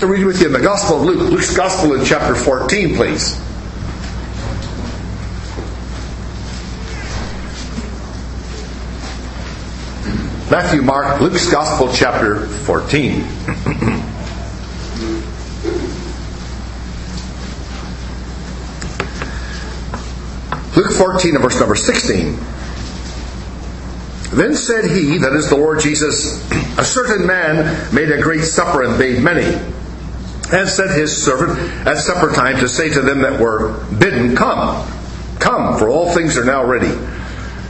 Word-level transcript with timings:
To 0.00 0.06
read 0.06 0.24
with 0.24 0.40
you 0.40 0.46
in 0.46 0.54
the 0.54 0.60
Gospel 0.60 0.96
of 0.96 1.02
Luke, 1.02 1.30
Luke's 1.30 1.54
Gospel 1.54 1.92
in 1.92 2.06
chapter 2.06 2.34
14, 2.34 2.96
please. 2.96 3.38
Matthew, 10.50 10.80
Mark, 10.80 11.20
Luke's 11.20 11.50
Gospel, 11.50 11.92
chapter 11.92 12.46
14. 12.46 13.20
Luke 20.76 20.92
14 20.92 21.34
and 21.34 21.44
verse 21.44 21.60
number 21.60 21.74
16. 21.74 22.38
Then 24.32 24.54
said 24.54 24.86
he, 24.86 25.18
that 25.18 25.34
is 25.34 25.50
the 25.50 25.56
Lord 25.56 25.80
Jesus, 25.80 26.42
a 26.78 26.84
certain 26.86 27.26
man 27.26 27.94
made 27.94 28.10
a 28.10 28.22
great 28.22 28.44
supper 28.44 28.82
and 28.82 28.98
bade 28.98 29.22
many 29.22 29.60
and 30.52 30.68
sent 30.68 30.90
his 30.90 31.24
servant 31.24 31.58
at 31.86 31.98
supper 31.98 32.32
time 32.32 32.58
to 32.58 32.68
say 32.68 32.90
to 32.90 33.00
them 33.00 33.22
that 33.22 33.40
were 33.40 33.84
bidden, 33.98 34.36
Come, 34.36 34.86
come, 35.38 35.78
for 35.78 35.88
all 35.88 36.12
things 36.12 36.36
are 36.36 36.44
now 36.44 36.64
ready. 36.64 36.92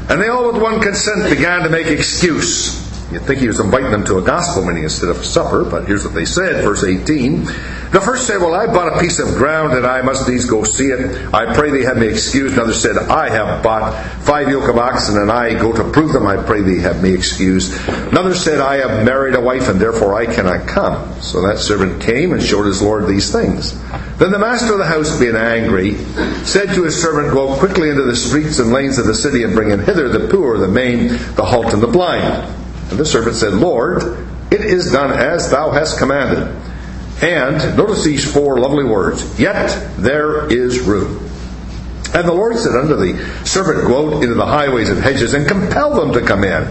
And 0.09 0.21
they 0.21 0.29
all 0.29 0.53
with 0.53 0.61
one 0.61 0.81
consent 0.81 1.31
began 1.31 1.63
to 1.63 1.71
make 1.71 1.87
excuse. 1.87 2.90
You'd 3.11 3.23
think 3.23 3.41
he 3.41 3.49
was 3.49 3.59
inviting 3.59 3.91
them 3.91 4.05
to 4.05 4.19
a 4.19 4.23
gospel 4.23 4.65
meeting 4.65 4.85
instead 4.85 5.09
of 5.09 5.19
a 5.19 5.25
supper, 5.25 5.65
but 5.65 5.85
here's 5.85 6.05
what 6.05 6.15
they 6.15 6.25
said, 6.25 6.63
verse 6.63 6.85
18. 6.85 7.45
The 7.45 8.01
first 8.01 8.29
said, 8.29 8.39
Well, 8.39 8.55
I 8.55 8.67
bought 8.67 8.97
a 8.97 9.01
piece 9.01 9.19
of 9.19 9.35
ground 9.35 9.73
and 9.73 9.85
I 9.85 10.01
must 10.03 10.29
needs 10.29 10.45
go 10.45 10.63
see 10.63 10.87
it. 10.87 11.35
I 11.35 11.53
pray 11.53 11.73
thee 11.73 11.83
have 11.83 11.99
me 11.99 12.07
excused. 12.07 12.55
Another 12.55 12.73
said, 12.73 12.97
I 12.97 13.29
have 13.31 13.65
bought 13.65 14.01
five 14.23 14.49
yoke 14.49 14.69
of 14.69 14.79
oxen 14.79 15.17
and 15.17 15.29
I 15.29 15.55
go 15.55 15.73
to 15.73 15.91
prove 15.91 16.13
them. 16.13 16.25
I 16.25 16.37
pray 16.37 16.63
thee 16.63 16.79
have 16.83 17.03
me 17.03 17.13
excused. 17.13 17.73
Another 17.89 18.33
said, 18.33 18.61
I 18.61 18.77
have 18.77 19.05
married 19.05 19.35
a 19.35 19.41
wife 19.41 19.69
and 19.69 19.81
therefore 19.81 20.15
I 20.15 20.27
cannot 20.33 20.69
come. 20.69 21.21
So 21.21 21.45
that 21.49 21.59
servant 21.59 22.01
came 22.01 22.33
and 22.33 22.41
showed 22.41 22.67
his 22.67 22.81
Lord 22.81 23.09
these 23.09 23.33
things. 23.33 23.77
Then 24.19 24.31
the 24.31 24.39
master 24.39 24.73
of 24.73 24.79
the 24.79 24.87
house, 24.87 25.19
being 25.19 25.35
angry, 25.35 25.95
said 26.45 26.75
to 26.75 26.85
his 26.85 27.01
servant, 27.01 27.35
Go 27.35 27.57
quickly 27.57 27.91
into 27.91 28.05
the 28.05 28.15
streets 28.15 28.61
and 28.61 28.71
lanes 28.73 28.99
of 28.99 29.07
the 29.07 29.15
city 29.17 29.43
and 29.43 29.53
bring 29.53 29.73
in 29.73 29.81
hither 29.81 30.09
the 30.09 30.29
poor, 30.29 30.59
the 30.59 30.69
maimed, 30.69 31.11
the 31.11 31.45
halt, 31.45 31.73
and 31.75 31.83
the 31.83 31.89
blind. 31.89 32.60
And 32.91 32.99
the 32.99 33.07
servant 33.07 33.37
said, 33.37 33.55
Lord, 33.55 34.03
it 34.51 34.61
is 34.61 34.93
done 34.93 35.13
as 35.13 35.51
thou 35.51 35.71
hast 35.71 35.99
commanded. 35.99 36.55
And 37.23 37.77
notice 37.77 38.05
these 38.05 38.31
four 38.31 38.59
lovely 38.59 38.85
words, 38.85 39.39
yet 39.39 39.69
there 39.97 40.51
is 40.53 40.81
room. 40.81 41.27
And 42.13 42.27
the 42.27 42.33
Lord 42.33 42.57
said 42.57 42.75
unto 42.75 42.97
the 42.97 43.47
servant, 43.47 43.87
Go 43.87 44.17
out 44.17 44.23
into 44.23 44.35
the 44.35 44.47
highways 44.47 44.91
and 44.91 45.01
hedges 45.01 45.35
and 45.35 45.47
compel 45.47 45.95
them 45.95 46.13
to 46.15 46.27
come 46.27 46.43
in, 46.43 46.65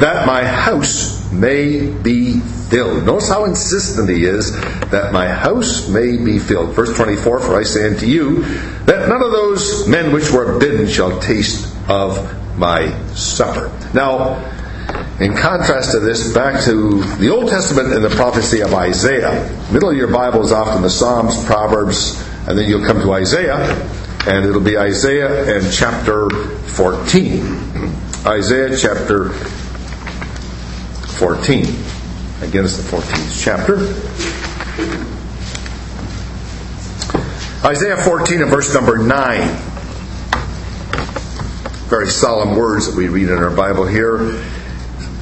that 0.00 0.26
my 0.26 0.42
house 0.42 1.30
may 1.30 1.90
be 1.90 2.40
filled. 2.40 3.04
Notice 3.04 3.28
how 3.28 3.44
insistent 3.44 4.08
he 4.08 4.24
is 4.24 4.52
that 4.90 5.12
my 5.12 5.28
house 5.28 5.88
may 5.88 6.16
be 6.16 6.38
filled. 6.38 6.70
Verse 6.70 6.96
24, 6.96 7.40
For 7.40 7.56
I 7.56 7.62
say 7.62 7.86
unto 7.88 8.06
you, 8.06 8.42
that 8.86 9.08
none 9.08 9.22
of 9.22 9.30
those 9.30 9.86
men 9.86 10.12
which 10.12 10.32
were 10.32 10.58
bidden 10.58 10.88
shall 10.88 11.20
taste 11.20 11.72
of 11.88 12.58
my 12.58 12.90
supper. 13.12 13.70
Now, 13.92 14.40
in 15.20 15.36
contrast 15.36 15.92
to 15.92 16.00
this, 16.00 16.32
back 16.34 16.64
to 16.64 17.00
the 17.18 17.30
Old 17.30 17.48
Testament 17.48 17.92
and 17.92 18.04
the 18.04 18.10
prophecy 18.10 18.60
of 18.60 18.74
Isaiah. 18.74 19.48
Middle 19.70 19.90
of 19.90 19.96
your 19.96 20.08
Bible 20.08 20.42
is 20.42 20.50
often 20.50 20.82
the 20.82 20.90
Psalms, 20.90 21.44
Proverbs, 21.44 22.20
and 22.48 22.58
then 22.58 22.68
you'll 22.68 22.84
come 22.84 23.00
to 23.00 23.12
Isaiah, 23.12 23.58
and 24.26 24.44
it'll 24.44 24.60
be 24.60 24.76
Isaiah 24.76 25.56
and 25.56 25.72
chapter 25.72 26.28
14. 26.30 27.94
Isaiah 28.26 28.76
chapter 28.76 29.30
14. 31.18 31.64
Again, 32.42 32.64
it's 32.64 32.76
the 32.76 32.96
14th 32.96 33.40
chapter. 33.40 33.76
Isaiah 37.64 37.96
14 37.96 38.42
and 38.42 38.50
verse 38.50 38.74
number 38.74 38.98
9. 38.98 39.48
Very 41.88 42.08
solemn 42.08 42.56
words 42.56 42.86
that 42.86 42.96
we 42.96 43.08
read 43.08 43.28
in 43.28 43.38
our 43.38 43.54
Bible 43.54 43.86
here. 43.86 44.42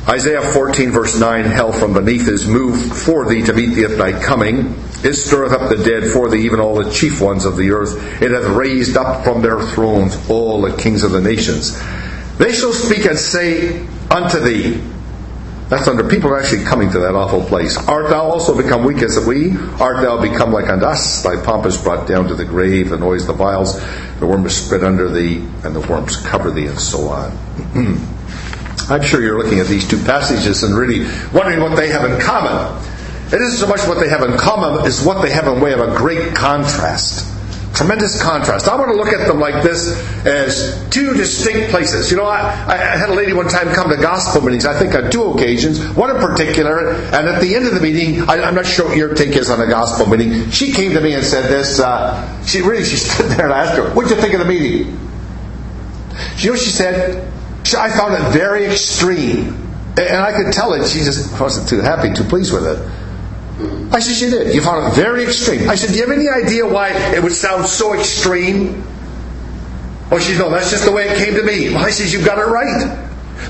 Isaiah 0.08 0.42
14, 0.42 0.90
verse 0.90 1.18
9 1.18 1.44
Hell 1.44 1.72
from 1.72 1.94
beneath 1.94 2.28
is 2.28 2.46
moved 2.46 2.92
for 2.92 3.28
thee 3.28 3.42
to 3.42 3.52
meet 3.52 3.74
thee 3.74 3.84
at 3.84 3.98
thy 3.98 4.20
coming. 4.20 4.74
It 5.04 5.14
stirreth 5.14 5.52
up 5.52 5.68
the 5.68 5.82
dead 5.82 6.12
for 6.12 6.28
thee, 6.28 6.44
even 6.44 6.58
all 6.58 6.82
the 6.82 6.90
chief 6.90 7.20
ones 7.20 7.44
of 7.44 7.56
the 7.56 7.70
earth. 7.70 8.20
It 8.20 8.32
hath 8.32 8.46
raised 8.46 8.96
up 8.96 9.24
from 9.24 9.42
their 9.42 9.60
thrones 9.60 10.18
all 10.28 10.62
the 10.62 10.76
kings 10.76 11.04
of 11.04 11.12
the 11.12 11.20
nations. 11.20 11.80
They 12.38 12.52
shall 12.52 12.72
speak 12.72 13.04
and 13.04 13.18
say 13.18 13.86
unto 14.10 14.40
thee, 14.40 14.82
that's 15.72 15.88
under 15.88 16.06
people 16.06 16.28
are 16.28 16.38
actually 16.38 16.64
coming 16.64 16.90
to 16.90 16.98
that 16.98 17.14
awful 17.14 17.42
place. 17.42 17.78
Art 17.88 18.10
thou 18.10 18.24
also 18.24 18.54
become 18.54 18.84
weak 18.84 19.02
as 19.02 19.18
we? 19.24 19.56
Art 19.80 20.02
thou 20.02 20.20
become 20.20 20.52
like 20.52 20.68
unto 20.68 20.84
us? 20.84 21.22
Thy 21.22 21.42
pomp 21.42 21.64
is 21.64 21.80
brought 21.80 22.06
down 22.06 22.28
to 22.28 22.34
the 22.34 22.44
grave, 22.44 22.90
the 22.90 22.98
noise, 22.98 23.26
the 23.26 23.32
viols, 23.32 23.80
the 24.20 24.26
worm 24.26 24.44
is 24.44 24.54
spread 24.54 24.84
under 24.84 25.08
thee, 25.08 25.36
and 25.64 25.74
the 25.74 25.80
worms 25.80 26.18
cover 26.18 26.50
thee, 26.50 26.66
and 26.66 26.78
so 26.78 27.08
on. 27.08 28.06
I'm 28.90 29.02
sure 29.02 29.22
you're 29.22 29.42
looking 29.42 29.60
at 29.60 29.66
these 29.66 29.86
two 29.86 30.02
passages 30.04 30.62
and 30.62 30.76
really 30.76 31.04
wondering 31.32 31.60
what 31.60 31.76
they 31.76 31.88
have 31.88 32.10
in 32.10 32.20
common. 32.20 32.82
It 33.32 33.40
isn't 33.40 33.58
so 33.58 33.66
much 33.66 33.80
what 33.88 33.98
they 33.98 34.08
have 34.08 34.22
in 34.22 34.36
common 34.36 34.86
as 34.86 35.02
what 35.04 35.22
they 35.22 35.30
have 35.30 35.46
in 35.46 35.60
way 35.60 35.72
of 35.72 35.80
a 35.80 35.96
great 35.96 36.34
contrast. 36.34 37.28
Tremendous 37.74 38.20
contrast. 38.22 38.68
I 38.68 38.76
want 38.76 38.90
to 38.90 38.96
look 38.96 39.08
at 39.08 39.26
them 39.26 39.40
like 39.40 39.62
this 39.62 39.98
as 40.26 40.86
two 40.90 41.14
distinct 41.14 41.70
places. 41.70 42.10
You 42.10 42.18
know, 42.18 42.26
I, 42.26 42.40
I 42.40 42.76
had 42.76 43.08
a 43.08 43.14
lady 43.14 43.32
one 43.32 43.48
time 43.48 43.72
come 43.74 43.88
to 43.88 43.96
gospel 43.96 44.42
meetings, 44.42 44.66
I 44.66 44.78
think 44.78 44.94
on 44.94 45.10
two 45.10 45.24
occasions, 45.32 45.82
one 45.96 46.14
in 46.14 46.16
particular, 46.16 46.90
and 46.90 47.26
at 47.26 47.40
the 47.40 47.56
end 47.56 47.66
of 47.66 47.72
the 47.72 47.80
meeting, 47.80 48.28
I, 48.28 48.46
am 48.46 48.54
not 48.54 48.66
sure 48.66 48.86
what 48.86 48.98
your 48.98 49.14
take 49.14 49.30
is 49.30 49.48
on 49.48 49.58
a 49.62 49.66
gospel 49.66 50.06
meeting, 50.06 50.50
she 50.50 50.72
came 50.72 50.92
to 50.92 51.00
me 51.00 51.14
and 51.14 51.24
said 51.24 51.48
this, 51.48 51.80
uh, 51.80 52.44
she 52.44 52.60
really, 52.60 52.84
she 52.84 52.96
stood 52.98 53.30
there 53.30 53.46
and 53.46 53.54
I 53.54 53.64
asked 53.64 53.78
her, 53.78 53.90
what'd 53.94 54.10
you 54.10 54.20
think 54.20 54.34
of 54.34 54.40
the 54.40 54.46
meeting? 54.46 54.98
You 56.36 56.46
know 56.46 56.52
what 56.52 56.60
she 56.60 56.70
said? 56.70 57.31
I 57.78 57.90
found 57.90 58.14
it 58.14 58.32
very 58.32 58.66
extreme. 58.66 59.58
And 59.96 60.16
I 60.16 60.32
could 60.32 60.52
tell 60.52 60.72
it, 60.72 60.88
she 60.88 61.00
just 61.00 61.38
wasn't 61.38 61.68
too 61.68 61.80
happy, 61.80 62.12
too 62.12 62.24
pleased 62.24 62.52
with 62.52 62.66
it. 62.66 62.78
I 63.92 64.00
said, 64.00 64.16
She 64.16 64.30
did. 64.30 64.54
You 64.54 64.62
found 64.62 64.92
it 64.92 64.96
very 64.96 65.22
extreme. 65.24 65.68
I 65.68 65.74
said, 65.74 65.90
Do 65.90 65.96
you 65.96 66.06
have 66.06 66.16
any 66.16 66.28
idea 66.28 66.66
why 66.66 66.90
it 67.14 67.22
would 67.22 67.32
sound 67.32 67.66
so 67.66 67.94
extreme? 67.94 68.82
Well, 70.10 70.20
she 70.20 70.32
said, 70.32 70.38
No, 70.38 70.50
that's 70.50 70.70
just 70.70 70.84
the 70.84 70.92
way 70.92 71.08
it 71.08 71.18
came 71.18 71.34
to 71.34 71.42
me. 71.42 71.70
Well, 71.70 71.84
I 71.84 71.90
said, 71.90 72.12
You've 72.12 72.24
got 72.24 72.38
it 72.38 72.46
right. 72.50 72.98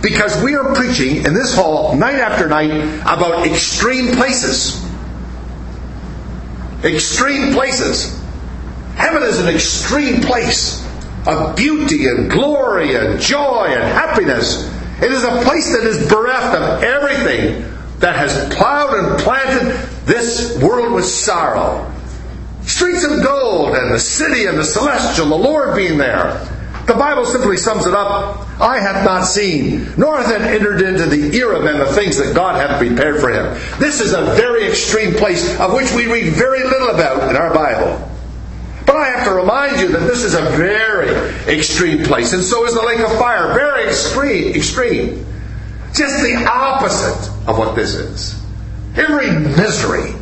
Because 0.03 0.43
we 0.43 0.55
are 0.55 0.75
preaching 0.75 1.25
in 1.25 1.34
this 1.34 1.55
hall 1.55 1.94
night 1.97 2.17
after 2.17 2.49
night 2.49 2.71
about 3.03 3.47
extreme 3.47 4.17
places. 4.17 4.84
Extreme 6.83 7.53
places. 7.53 8.21
Heaven 8.97 9.23
is 9.23 9.39
an 9.39 9.49
extreme 9.49 10.21
place 10.23 10.83
of 11.27 11.56
beauty 11.56 12.06
and 12.09 12.31
glory 12.31 12.94
and 12.94 13.21
joy 13.21 13.66
and 13.69 13.83
happiness. 13.83 14.69
It 15.00 15.10
is 15.10 15.22
a 15.25 15.43
place 15.43 15.72
that 15.77 15.87
is 15.87 16.09
bereft 16.09 16.56
of 16.56 16.83
everything 16.83 17.69
that 17.99 18.16
has 18.16 18.55
plowed 18.55 18.94
and 18.94 19.21
planted 19.21 19.72
this 20.05 20.61
world 20.61 20.93
with 20.93 21.05
sorrow. 21.05 21.91
Streets 22.62 23.05
of 23.05 23.22
gold 23.22 23.77
and 23.77 23.93
the 23.93 23.99
city 23.99 24.47
and 24.47 24.59
the 24.59 24.65
celestial, 24.65 25.27
the 25.27 25.37
Lord 25.37 25.77
being 25.77 25.99
there. 25.99 26.49
The 26.87 26.94
Bible 26.94 27.25
simply 27.25 27.56
sums 27.56 27.87
it 27.87 27.94
up 27.94 28.49
I 28.61 28.81
have 28.81 29.05
not 29.05 29.25
seen, 29.25 29.93
nor 29.97 30.19
hath 30.19 30.31
it 30.31 30.43
entered 30.43 30.82
into 30.82 31.06
the 31.06 31.37
ear 31.37 31.53
of 31.53 31.65
men 31.65 31.78
the 31.78 31.87
things 31.87 32.16
that 32.19 32.34
God 32.34 32.56
hath 32.56 32.78
prepared 32.78 33.21
for 33.21 33.31
him. 33.31 33.47
This 33.78 34.00
is 34.00 34.12
a 34.12 34.22
very 34.34 34.69
extreme 34.69 35.15
place 35.15 35.59
of 35.59 35.72
which 35.75 35.93
we 35.93 36.06
read 36.06 36.32
very 36.32 36.62
little 36.65 36.91
about 36.91 37.28
in 37.31 37.37
our 37.37 37.53
Bible. 37.55 38.12
But 38.93 39.01
I 39.01 39.09
have 39.17 39.25
to 39.25 39.33
remind 39.33 39.81
you 39.81 39.89
that 39.89 40.01
this 40.01 40.23
is 40.23 40.35
a 40.35 40.43
very 40.51 41.09
extreme 41.49 42.05
place, 42.05 42.35
and 42.35 42.45
so 42.45 42.67
is 42.67 42.75
the 42.75 42.83
lake 42.83 43.01
of 43.01 43.11
fire. 43.19 43.55
Very 43.55 43.89
extreme, 43.89 44.55
extreme. 44.55 45.25
Just 45.95 46.23
the 46.23 46.47
opposite 46.47 47.31
of 47.49 47.57
what 47.57 47.75
this 47.75 47.95
is. 47.95 48.39
Every 48.95 49.31
misery 49.31 50.13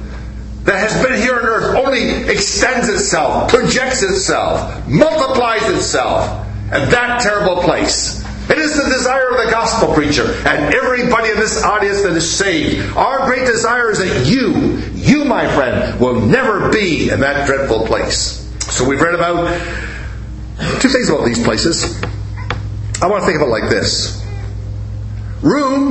that 0.62 0.88
has 0.88 1.04
been 1.04 1.20
here 1.20 1.34
on 1.40 1.46
earth 1.46 1.84
only 1.84 2.30
extends 2.32 2.88
itself, 2.88 3.50
projects 3.50 4.04
itself, 4.04 4.86
multiplies 4.86 5.68
itself 5.68 6.46
at 6.70 6.92
that 6.92 7.20
terrible 7.22 7.62
place. 7.62 8.24
It 8.48 8.58
is 8.58 8.76
the 8.76 8.88
desire 8.88 9.30
of 9.30 9.44
the 9.44 9.50
gospel 9.50 9.92
preacher 9.94 10.32
and 10.46 10.72
everybody 10.72 11.30
in 11.30 11.38
this 11.38 11.64
audience 11.64 12.02
that 12.02 12.12
is 12.12 12.30
saved. 12.30 12.96
Our 12.96 13.26
great 13.26 13.46
desire 13.46 13.90
is 13.90 13.98
that 13.98 14.26
you, 14.28 14.76
you, 14.94 15.24
my 15.24 15.52
friend, 15.56 15.98
will 15.98 16.20
never 16.20 16.70
be 16.70 17.10
in 17.10 17.18
that 17.18 17.48
dreadful 17.48 17.84
place. 17.88 18.39
So 18.70 18.88
we've 18.88 19.00
read 19.00 19.14
about 19.14 19.50
two 20.80 20.88
things 20.88 21.08
about 21.08 21.24
these 21.24 21.42
places. 21.42 22.00
I 23.02 23.08
want 23.08 23.22
to 23.22 23.26
think 23.26 23.40
of 23.40 23.48
it 23.48 23.50
like 23.50 23.68
this 23.68 24.24
room 25.42 25.88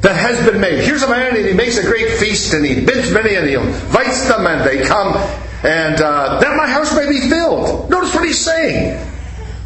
that 0.00 0.16
has 0.16 0.44
been 0.50 0.60
made. 0.60 0.84
Here's 0.84 1.02
a 1.02 1.08
man 1.08 1.36
and 1.36 1.46
he 1.46 1.54
makes 1.54 1.78
a 1.78 1.82
great 1.82 2.18
feast 2.18 2.52
and 2.52 2.64
he 2.64 2.84
bids 2.84 3.12
many 3.12 3.36
and 3.36 3.46
he 3.46 3.54
invites 3.54 4.26
them 4.28 4.46
and 4.46 4.66
they 4.66 4.84
come 4.84 5.16
and 5.62 6.00
uh, 6.00 6.40
that 6.40 6.56
my 6.56 6.66
house 6.68 6.94
may 6.96 7.08
be 7.08 7.20
filled. 7.20 7.90
Notice 7.90 8.14
what 8.14 8.24
he's 8.24 8.44
saying. 8.44 8.98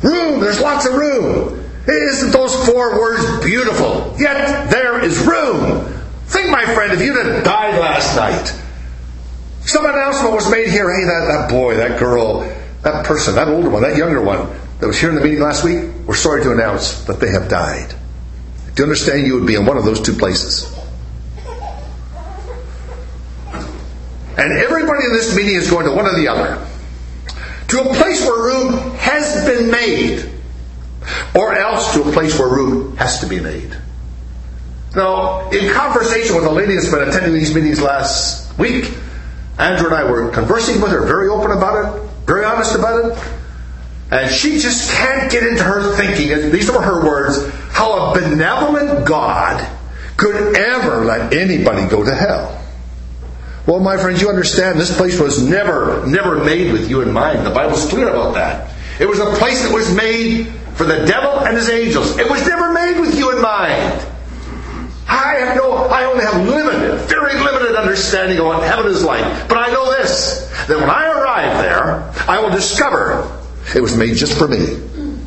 Room, 0.03 0.41
there's 0.41 0.61
lots 0.61 0.87
of 0.87 0.95
room. 0.95 1.65
Isn't 1.89 2.31
those 2.31 2.55
four 2.67 3.01
words 3.01 3.45
beautiful? 3.45 4.15
Yet 4.19 4.71
there 4.71 5.03
is 5.03 5.19
room. 5.27 5.87
Think, 6.27 6.51
my 6.51 6.65
friend, 6.75 6.93
if 6.93 7.01
you'd 7.01 7.17
have 7.17 7.43
died 7.43 7.81
last 7.81 8.17
night, 8.17 8.60
Some 9.61 9.85
announcement 9.85 10.35
was 10.35 10.51
made 10.51 10.69
here. 10.69 10.91
Hey, 10.93 11.05
that, 11.05 11.27
that 11.29 11.51
boy, 11.51 11.77
that 11.77 11.99
girl, 11.99 12.41
that 12.83 13.05
person, 13.05 13.35
that 13.35 13.49
older 13.49 13.69
one, 13.69 13.83
that 13.83 13.97
younger 13.97 14.23
one 14.23 14.49
that 14.81 14.87
was 14.87 14.99
here 14.99 15.11
in 15.11 15.15
the 15.15 15.21
meeting 15.21 15.41
last 15.41 15.65
week, 15.65 15.85
we're 16.07 16.15
sorry 16.15 16.43
to 16.43 16.53
announce 16.53 17.05
that 17.05 17.21
they 17.21 17.31
have 17.31 17.49
died. 17.49 17.95
Do 18.75 18.83
you 18.83 18.85
understand 18.85 19.27
you 19.27 19.35
would 19.35 19.47
be 19.47 19.55
in 19.55 19.67
one 19.67 19.77
of 19.77 19.85
those 19.85 20.01
two 20.01 20.15
places? 20.15 20.77
And 24.39 24.53
everybody 24.53 25.05
in 25.05 25.13
this 25.13 25.37
meeting 25.37 25.55
is 25.55 25.71
going 25.71 25.85
to 25.85 25.93
one 25.93 26.07
or 26.07 26.17
the 26.17 26.29
other. 26.29 26.67
To 27.69 27.81
a 27.81 27.95
place 27.95 28.23
where 28.23 28.43
room 28.43 28.95
has 28.97 29.45
been 29.45 29.71
made, 29.71 30.31
or 31.35 31.55
else 31.55 31.93
to 31.95 32.03
a 32.03 32.13
place 32.13 32.39
where 32.39 32.49
room 32.49 32.97
has 32.97 33.21
to 33.21 33.27
be 33.27 33.39
made. 33.39 33.77
Now, 34.97 35.51
in 35.51 35.73
conversation 35.73 36.37
with 36.37 36.47
a 36.47 36.51
lady 36.51 36.75
that's 36.75 36.91
been 36.91 37.07
attending 37.07 37.35
these 37.35 37.55
meetings 37.55 37.81
last 37.81 38.59
week, 38.59 38.93
Andrew 39.61 39.87
and 39.89 39.95
I 39.95 40.11
were 40.11 40.31
conversing 40.31 40.81
with 40.81 40.91
her, 40.91 41.07
very 41.07 41.29
open 41.29 41.51
about 41.51 41.85
it, 41.85 42.11
very 42.27 42.45
honest 42.45 42.75
about 42.75 43.05
it. 43.05 43.19
And 44.11 44.31
she 44.31 44.59
just 44.59 44.91
can't 44.91 45.31
get 45.31 45.45
into 45.45 45.63
her 45.63 45.95
thinking, 45.97 46.51
these 46.51 46.71
were 46.71 46.83
her 46.83 47.05
words, 47.05 47.49
how 47.71 48.11
a 48.11 48.21
benevolent 48.21 49.07
God 49.07 49.67
could 50.17 50.57
ever 50.57 51.05
let 51.05 51.33
anybody 51.33 51.89
go 51.89 52.05
to 52.05 52.15
hell. 52.15 52.57
Well, 53.67 53.81
my 53.81 53.97
friends, 53.99 54.21
you 54.21 54.29
understand 54.29 54.81
this 54.81 54.97
place 54.97 55.21
was 55.21 55.47
never, 55.47 56.05
never 56.07 56.43
made 56.43 56.73
with 56.73 56.91
you 56.91 57.03
in 57.03 57.13
mind. 57.13 57.47
The 57.47 57.51
Bible's 57.51 57.89
clear 57.89 58.09
about 58.09 58.35
that. 58.35 58.73
It 58.99 59.07
was 59.07 59.19
a 59.19 59.33
place 59.37 59.63
that 59.63 59.73
was 59.73 59.95
made 59.95 60.49
for 60.75 60.85
the 60.85 61.07
devil 61.07 61.41
and 61.41 61.57
his 61.57 61.69
angels. 61.69 62.19
It 62.19 62.29
was 62.29 62.47
never 62.47 62.73
made 62.73 62.99
with 62.99 63.17
you 63.17 63.37
in 63.37 63.41
mind. 63.41 64.07
I 65.11 65.35
have 65.41 65.57
no, 65.57 65.73
I 65.87 66.05
only 66.05 66.25
have 66.25 66.47
limited, 66.47 67.01
very 67.09 67.35
limited 67.35 67.75
understanding 67.75 68.39
of 68.39 68.47
what 68.47 68.63
heaven 68.63 68.87
is 68.87 69.03
like. 69.03 69.49
But 69.49 69.59
I 69.59 69.73
know 69.73 69.91
this, 69.91 70.49
that 70.69 70.79
when 70.79 70.89
I 70.89 71.09
arrive 71.09 71.59
there, 71.59 72.13
I 72.31 72.39
will 72.39 72.51
discover 72.51 73.29
it 73.75 73.81
was 73.81 73.97
made 73.97 74.15
just 74.15 74.39
for 74.39 74.47
me. 74.47 74.79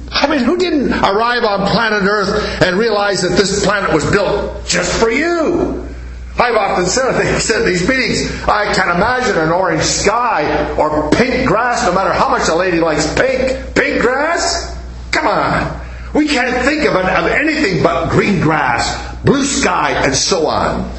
I 0.10 0.28
mean, 0.28 0.40
who 0.40 0.58
didn't 0.58 0.94
arrive 0.94 1.44
on 1.44 1.68
planet 1.70 2.04
Earth 2.04 2.62
and 2.62 2.78
realize 2.78 3.24
that 3.24 3.36
this 3.36 3.66
planet 3.66 3.94
was 3.94 4.10
built 4.10 4.66
just 4.66 4.98
for 5.02 5.10
you? 5.10 5.86
I've 6.40 6.56
often 6.56 6.86
said, 6.86 7.16
I 7.16 7.38
said 7.40 7.62
in 7.62 7.68
these 7.68 7.88
meetings, 7.88 8.32
I 8.48 8.74
can't 8.74 8.90
imagine 8.90 9.38
an 9.38 9.50
orange 9.50 9.84
sky 9.84 10.74
or 10.78 11.10
pink 11.12 11.46
grass, 11.46 11.86
no 11.86 11.94
matter 11.94 12.14
how 12.14 12.30
much 12.30 12.48
a 12.48 12.56
lady 12.56 12.80
likes 12.80 13.06
pink. 13.16 13.76
Pink 13.76 14.02
grass? 14.02 14.80
Come 15.12 15.28
on. 15.28 15.83
We 16.14 16.28
can't 16.28 16.64
think 16.66 16.86
of, 16.86 16.96
of 16.96 17.32
anything 17.32 17.82
but 17.82 18.10
green 18.10 18.40
grass, 18.40 19.18
blue 19.24 19.46
sky, 19.46 19.92
and 20.06 20.14
so 20.14 20.48
on. 20.48 20.92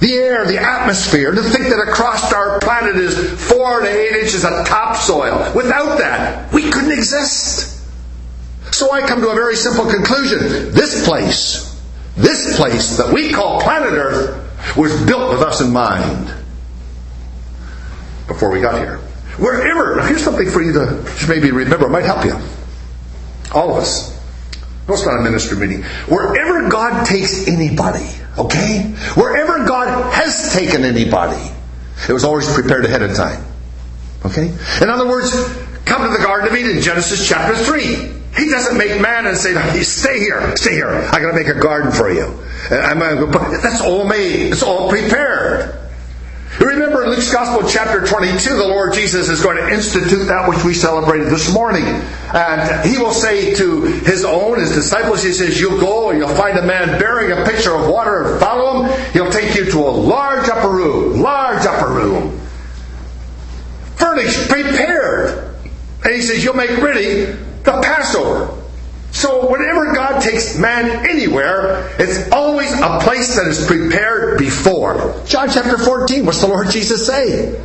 The 0.00 0.12
air, 0.12 0.46
the 0.46 0.58
atmosphere, 0.58 1.32
to 1.32 1.42
think 1.42 1.64
that 1.68 1.80
across 1.88 2.32
our 2.32 2.60
planet 2.60 2.96
is 2.96 3.16
four 3.50 3.80
to 3.80 3.88
eight 3.88 4.16
inches 4.22 4.44
of 4.44 4.66
topsoil. 4.66 5.52
Without 5.56 5.98
that, 5.98 6.52
we 6.52 6.70
couldn't 6.70 6.92
exist. 6.92 7.82
So 8.72 8.92
I 8.92 9.00
come 9.00 9.20
to 9.22 9.30
a 9.30 9.34
very 9.34 9.56
simple 9.56 9.90
conclusion. 9.90 10.38
This 10.72 11.06
place, 11.06 11.82
this 12.16 12.56
place 12.56 12.98
that 12.98 13.12
we 13.12 13.32
call 13.32 13.60
planet 13.60 13.92
Earth, 13.92 14.76
was 14.76 15.04
built 15.06 15.30
with 15.30 15.40
us 15.40 15.60
in 15.60 15.72
mind 15.72 16.32
before 18.28 18.50
we 18.50 18.60
got 18.60 18.78
here. 18.78 18.98
Wherever, 19.38 20.06
here's 20.06 20.22
something 20.22 20.48
for 20.50 20.62
you 20.62 20.72
to 20.74 21.26
maybe 21.28 21.50
remember, 21.50 21.86
it 21.86 21.90
might 21.90 22.04
help 22.04 22.24
you. 22.24 22.36
All 23.52 23.70
of 23.70 23.78
us. 23.78 24.17
No, 24.88 24.94
it's 24.94 25.04
not 25.04 25.18
a 25.18 25.22
ministry 25.22 25.58
meeting. 25.58 25.82
Wherever 26.08 26.70
God 26.70 27.04
takes 27.04 27.46
anybody, 27.46 28.08
okay? 28.38 28.94
Wherever 29.14 29.66
God 29.66 30.14
has 30.14 30.54
taken 30.54 30.84
anybody, 30.84 31.42
it 32.08 32.12
was 32.12 32.24
always 32.24 32.50
prepared 32.52 32.86
ahead 32.86 33.02
of 33.02 33.14
time. 33.14 33.44
Okay? 34.24 34.50
In 34.80 34.88
other 34.88 35.06
words, 35.06 35.30
come 35.84 36.10
to 36.10 36.16
the 36.16 36.24
Garden 36.24 36.48
of 36.48 36.56
Eden, 36.56 36.80
Genesis 36.80 37.28
chapter 37.28 37.54
3. 37.54 38.18
He 38.36 38.50
doesn't 38.50 38.78
make 38.78 39.00
man 39.00 39.26
and 39.26 39.36
say, 39.36 39.52
stay 39.82 40.20
here, 40.20 40.56
stay 40.56 40.72
here. 40.72 40.88
I'm 40.88 41.20
going 41.20 41.34
to 41.34 41.40
make 41.40 41.54
a 41.54 41.60
garden 41.60 41.92
for 41.92 42.10
you. 42.10 42.38
Uh, 42.70 42.76
uh, 42.76 43.60
that's 43.62 43.82
all 43.82 44.06
made. 44.06 44.52
It's 44.52 44.62
all 44.62 44.88
prepared. 44.88 45.87
Remember 46.60 47.04
in 47.04 47.10
Luke's 47.10 47.32
Gospel, 47.32 47.68
chapter 47.68 48.04
22, 48.04 48.56
the 48.56 48.66
Lord 48.66 48.94
Jesus 48.94 49.28
is 49.28 49.42
going 49.42 49.58
to 49.58 49.68
institute 49.68 50.26
that 50.28 50.48
which 50.48 50.64
we 50.64 50.72
celebrated 50.74 51.28
this 51.28 51.52
morning. 51.52 51.84
And 51.84 52.88
he 52.88 52.98
will 52.98 53.12
say 53.12 53.54
to 53.54 53.82
his 53.82 54.24
own, 54.24 54.58
his 54.58 54.72
disciples, 54.72 55.22
he 55.22 55.32
says, 55.32 55.60
You'll 55.60 55.78
go 55.78 56.10
and 56.10 56.18
you'll 56.18 56.34
find 56.34 56.58
a 56.58 56.62
man 56.62 56.98
bearing 56.98 57.32
a 57.32 57.44
pitcher 57.44 57.74
of 57.74 57.88
water 57.88 58.32
and 58.32 58.40
follow 58.40 58.82
him. 58.82 59.12
He'll 59.12 59.30
take 59.30 59.54
you 59.54 59.70
to 59.70 59.78
a 59.78 59.90
large 59.90 60.48
upper 60.48 60.70
room, 60.70 61.20
large 61.20 61.64
upper 61.66 61.92
room, 61.92 62.40
furnished, 63.96 64.48
prepared. 64.48 65.54
And 66.04 66.14
he 66.14 66.22
says, 66.22 66.42
You'll 66.42 66.54
make 66.54 66.76
ready 66.78 67.26
the 67.62 67.80
Passover. 67.82 68.58
So 69.18 69.50
whenever 69.50 69.94
God 69.94 70.22
takes 70.22 70.56
man 70.56 71.04
anywhere, 71.04 71.90
it's 71.98 72.30
always 72.30 72.70
a 72.72 73.00
place 73.00 73.34
that 73.34 73.48
is 73.48 73.66
prepared 73.66 74.38
before. 74.38 75.20
John 75.26 75.48
chapter 75.50 75.76
14, 75.76 76.24
what's 76.24 76.40
the 76.40 76.46
Lord 76.46 76.70
Jesus 76.70 77.04
say? 77.04 77.60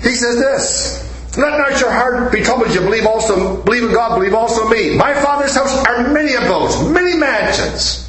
He 0.00 0.14
says 0.14 0.36
this. 0.36 1.36
Let 1.36 1.58
not 1.58 1.80
your 1.80 1.90
heart 1.90 2.30
be 2.30 2.40
troubled. 2.42 2.72
You 2.72 2.82
believe 2.82 3.04
also, 3.04 3.60
believe 3.64 3.82
in 3.82 3.92
God, 3.92 4.16
believe 4.16 4.32
also 4.32 4.66
in 4.66 4.70
me. 4.70 4.96
My 4.96 5.12
Father's 5.12 5.56
house 5.56 5.76
are 5.84 6.06
many 6.12 6.34
abodes, 6.34 6.88
many 6.88 7.16
mansions. 7.16 8.08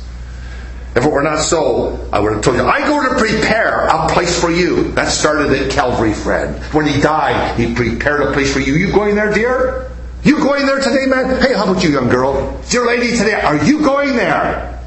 If 0.96 1.04
it 1.04 1.12
were 1.12 1.24
not 1.24 1.40
so, 1.40 2.08
I 2.14 2.20
would 2.20 2.32
have 2.32 2.44
told 2.44 2.58
you. 2.58 2.64
I 2.64 2.86
go 2.86 3.10
to 3.10 3.20
prepare 3.20 3.88
a 3.88 4.08
place 4.10 4.40
for 4.40 4.52
you. 4.52 4.92
That 4.92 5.10
started 5.10 5.52
at 5.52 5.72
Calvary, 5.72 6.14
friend. 6.14 6.64
When 6.76 6.86
he 6.86 7.02
died, 7.02 7.60
he 7.60 7.74
prepared 7.74 8.22
a 8.22 8.34
place 8.34 8.54
for 8.54 8.60
you. 8.60 8.76
You 8.76 8.92
going 8.92 9.16
there, 9.16 9.34
dear? 9.34 9.90
You 10.28 10.40
going 10.40 10.66
there 10.66 10.82
today, 10.82 11.06
man? 11.06 11.42
Hey, 11.42 11.54
how 11.54 11.72
about 11.72 11.82
you, 11.82 11.90
young 11.90 12.10
girl? 12.10 12.62
Dear 12.70 12.86
lady 12.86 13.16
today, 13.16 13.32
are 13.32 13.64
you 13.64 13.82
going 13.82 14.18
there? 14.18 14.84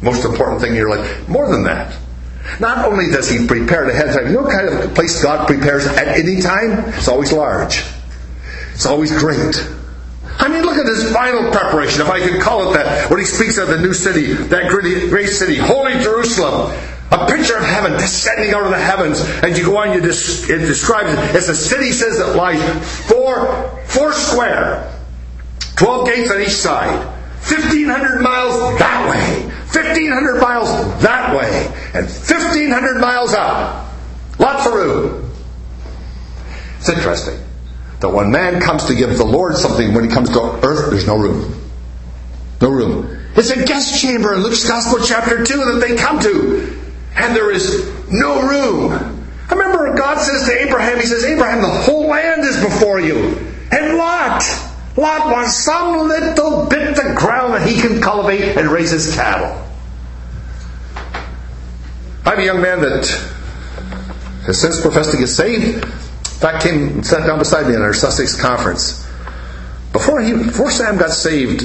Most 0.00 0.24
important 0.24 0.60
thing 0.60 0.70
in 0.70 0.76
your 0.76 0.96
life. 0.96 1.28
More 1.28 1.50
than 1.50 1.64
that. 1.64 1.98
Not 2.60 2.84
only 2.84 3.10
does 3.10 3.28
he 3.28 3.48
prepare 3.48 3.90
ahead 3.90 4.06
of 4.06 4.14
time, 4.14 4.26
you 4.28 4.34
know 4.34 4.42
what 4.42 4.52
kind 4.52 4.68
of 4.68 4.94
place 4.94 5.20
God 5.20 5.48
prepares 5.48 5.84
at 5.84 6.06
any 6.06 6.40
time? 6.40 6.94
It's 6.94 7.08
always 7.08 7.32
large. 7.32 7.82
It's 8.74 8.86
always 8.86 9.10
great. 9.18 9.68
I 10.38 10.46
mean, 10.46 10.62
look 10.62 10.76
at 10.76 10.86
his 10.86 11.12
final 11.12 11.50
preparation, 11.50 12.02
if 12.02 12.08
I 12.08 12.20
could 12.20 12.40
call 12.40 12.70
it 12.70 12.74
that, 12.74 13.10
when 13.10 13.18
he 13.18 13.26
speaks 13.26 13.58
of 13.58 13.66
the 13.66 13.80
new 13.80 13.94
city, 13.94 14.34
that 14.34 14.70
great 14.70 15.26
city, 15.26 15.56
Holy 15.56 15.94
Jerusalem, 15.94 16.70
a 17.14 17.26
picture 17.26 17.56
of 17.56 17.64
heaven 17.64 17.92
descending 17.92 18.52
out 18.54 18.64
of 18.64 18.70
the 18.70 18.78
heavens. 18.78 19.20
And 19.42 19.56
you 19.56 19.64
go 19.64 19.76
on, 19.76 19.92
you 19.92 20.00
it 20.00 20.58
describes 20.58 21.12
it 21.12 21.18
as 21.34 21.48
a 21.48 21.54
city 21.54 21.92
says 21.92 22.18
that 22.18 22.34
lies 22.36 22.60
four, 23.06 23.80
four 23.86 24.12
square, 24.12 24.92
12 25.76 26.06
gates 26.06 26.30
on 26.30 26.40
each 26.40 26.48
side, 26.50 27.06
1,500 27.48 28.20
miles 28.20 28.78
that 28.78 29.08
way, 29.10 29.44
1,500 29.72 30.40
miles 30.40 30.68
that 31.02 31.36
way, 31.36 31.66
and 31.94 32.06
1,500 32.06 33.00
miles 33.00 33.34
up. 33.34 33.92
Lots 34.38 34.66
of 34.66 34.74
room. 34.74 35.30
It's 36.78 36.88
interesting 36.88 37.38
that 38.00 38.08
when 38.08 38.30
man 38.30 38.60
comes 38.60 38.86
to 38.86 38.94
give 38.94 39.16
the 39.16 39.24
Lord 39.24 39.56
something, 39.56 39.94
when 39.94 40.04
he 40.04 40.10
comes 40.10 40.30
to 40.30 40.40
earth, 40.40 40.90
there's 40.90 41.06
no 41.06 41.16
room. 41.16 41.70
No 42.60 42.70
room. 42.70 43.20
It's 43.36 43.50
a 43.50 43.64
guest 43.64 44.00
chamber 44.00 44.34
in 44.34 44.40
Luke's 44.40 44.66
Gospel, 44.66 45.04
chapter 45.04 45.44
2, 45.44 45.56
that 45.56 45.86
they 45.86 45.96
come 45.96 46.20
to 46.20 46.83
and 47.16 47.34
there 47.34 47.50
is 47.50 47.86
no 48.10 48.42
room. 48.42 48.92
I 49.48 49.54
remember 49.54 49.94
God 49.96 50.18
says 50.18 50.46
to 50.46 50.60
Abraham, 50.60 50.98
He 50.98 51.06
says, 51.06 51.24
Abraham, 51.24 51.62
the 51.62 51.68
whole 51.68 52.06
land 52.06 52.42
is 52.42 52.60
before 52.62 53.00
you. 53.00 53.36
And 53.70 53.96
Lot, 53.96 54.42
Lot 54.96 55.32
wants 55.32 55.56
some 55.56 56.08
little 56.08 56.66
bit 56.66 56.98
of 56.98 57.16
ground 57.16 57.54
that 57.54 57.68
he 57.68 57.80
can 57.80 58.00
cultivate 58.00 58.56
and 58.56 58.68
raise 58.68 58.90
his 58.90 59.14
cattle. 59.14 59.60
I 62.24 62.30
have 62.30 62.38
a 62.38 62.44
young 62.44 62.62
man 62.62 62.80
that 62.80 63.06
has 64.46 64.60
since 64.60 64.80
professed 64.80 65.10
to 65.10 65.18
get 65.18 65.26
saved. 65.26 65.84
In 65.84 66.40
fact, 66.40 66.62
came 66.62 66.88
and 66.88 67.06
sat 67.06 67.26
down 67.26 67.38
beside 67.38 67.66
me 67.66 67.74
in 67.74 67.82
our 67.82 67.94
Sussex 67.94 68.40
conference. 68.40 69.04
Before 69.92 70.20
he, 70.20 70.32
before 70.32 70.70
Sam 70.70 70.96
got 70.96 71.10
saved, 71.10 71.62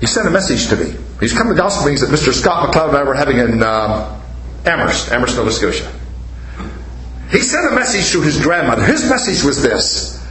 he 0.00 0.06
sent 0.06 0.26
a 0.26 0.30
message 0.30 0.68
to 0.68 0.76
me. 0.76 0.96
He's 1.20 1.32
come 1.32 1.48
to 1.48 1.54
gospel 1.54 1.86
meetings 1.86 2.00
that 2.00 2.10
Mr. 2.10 2.32
Scott 2.32 2.72
McLeod 2.72 2.88
and 2.88 2.96
I 2.96 3.02
were 3.04 3.14
having 3.14 3.38
in 3.38 3.62
uh, 3.62 4.21
Amherst, 4.64 5.10
Amherst, 5.10 5.36
Nova 5.36 5.52
Scotia. 5.52 5.90
He 7.30 7.38
sent 7.38 7.72
a 7.72 7.74
message 7.74 8.12
to 8.12 8.20
his 8.20 8.40
grandmother. 8.40 8.84
His 8.84 9.08
message 9.08 9.42
was 9.42 9.62
this 9.62 10.22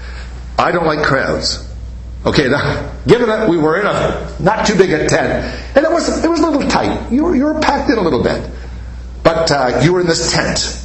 I 0.58 0.72
don't 0.72 0.86
like 0.86 1.04
crowds. 1.06 1.68
Okay, 2.24 2.48
now, 2.48 2.94
given 3.08 3.28
that 3.30 3.50
we 3.50 3.58
were 3.58 3.80
in 3.80 3.88
a 3.88 4.36
not 4.40 4.68
too 4.68 4.78
big 4.78 4.92
a 4.92 5.08
tent, 5.08 5.60
and 5.76 5.84
it 5.84 5.92
was 5.92 6.24
it 6.24 6.30
was 6.30 6.40
a 6.40 6.48
little 6.48 6.70
tight. 6.70 7.12
You 7.12 7.24
were, 7.24 7.36
you 7.36 7.46
were 7.46 7.60
packed 7.60 7.90
in 7.90 7.98
a 7.98 8.02
little 8.02 8.22
bit, 8.22 8.48
but 9.24 9.52
uh, 9.52 9.82
you 9.84 9.94
were 9.94 10.02
in 10.02 10.08
this 10.08 10.32
tent, 10.32 10.80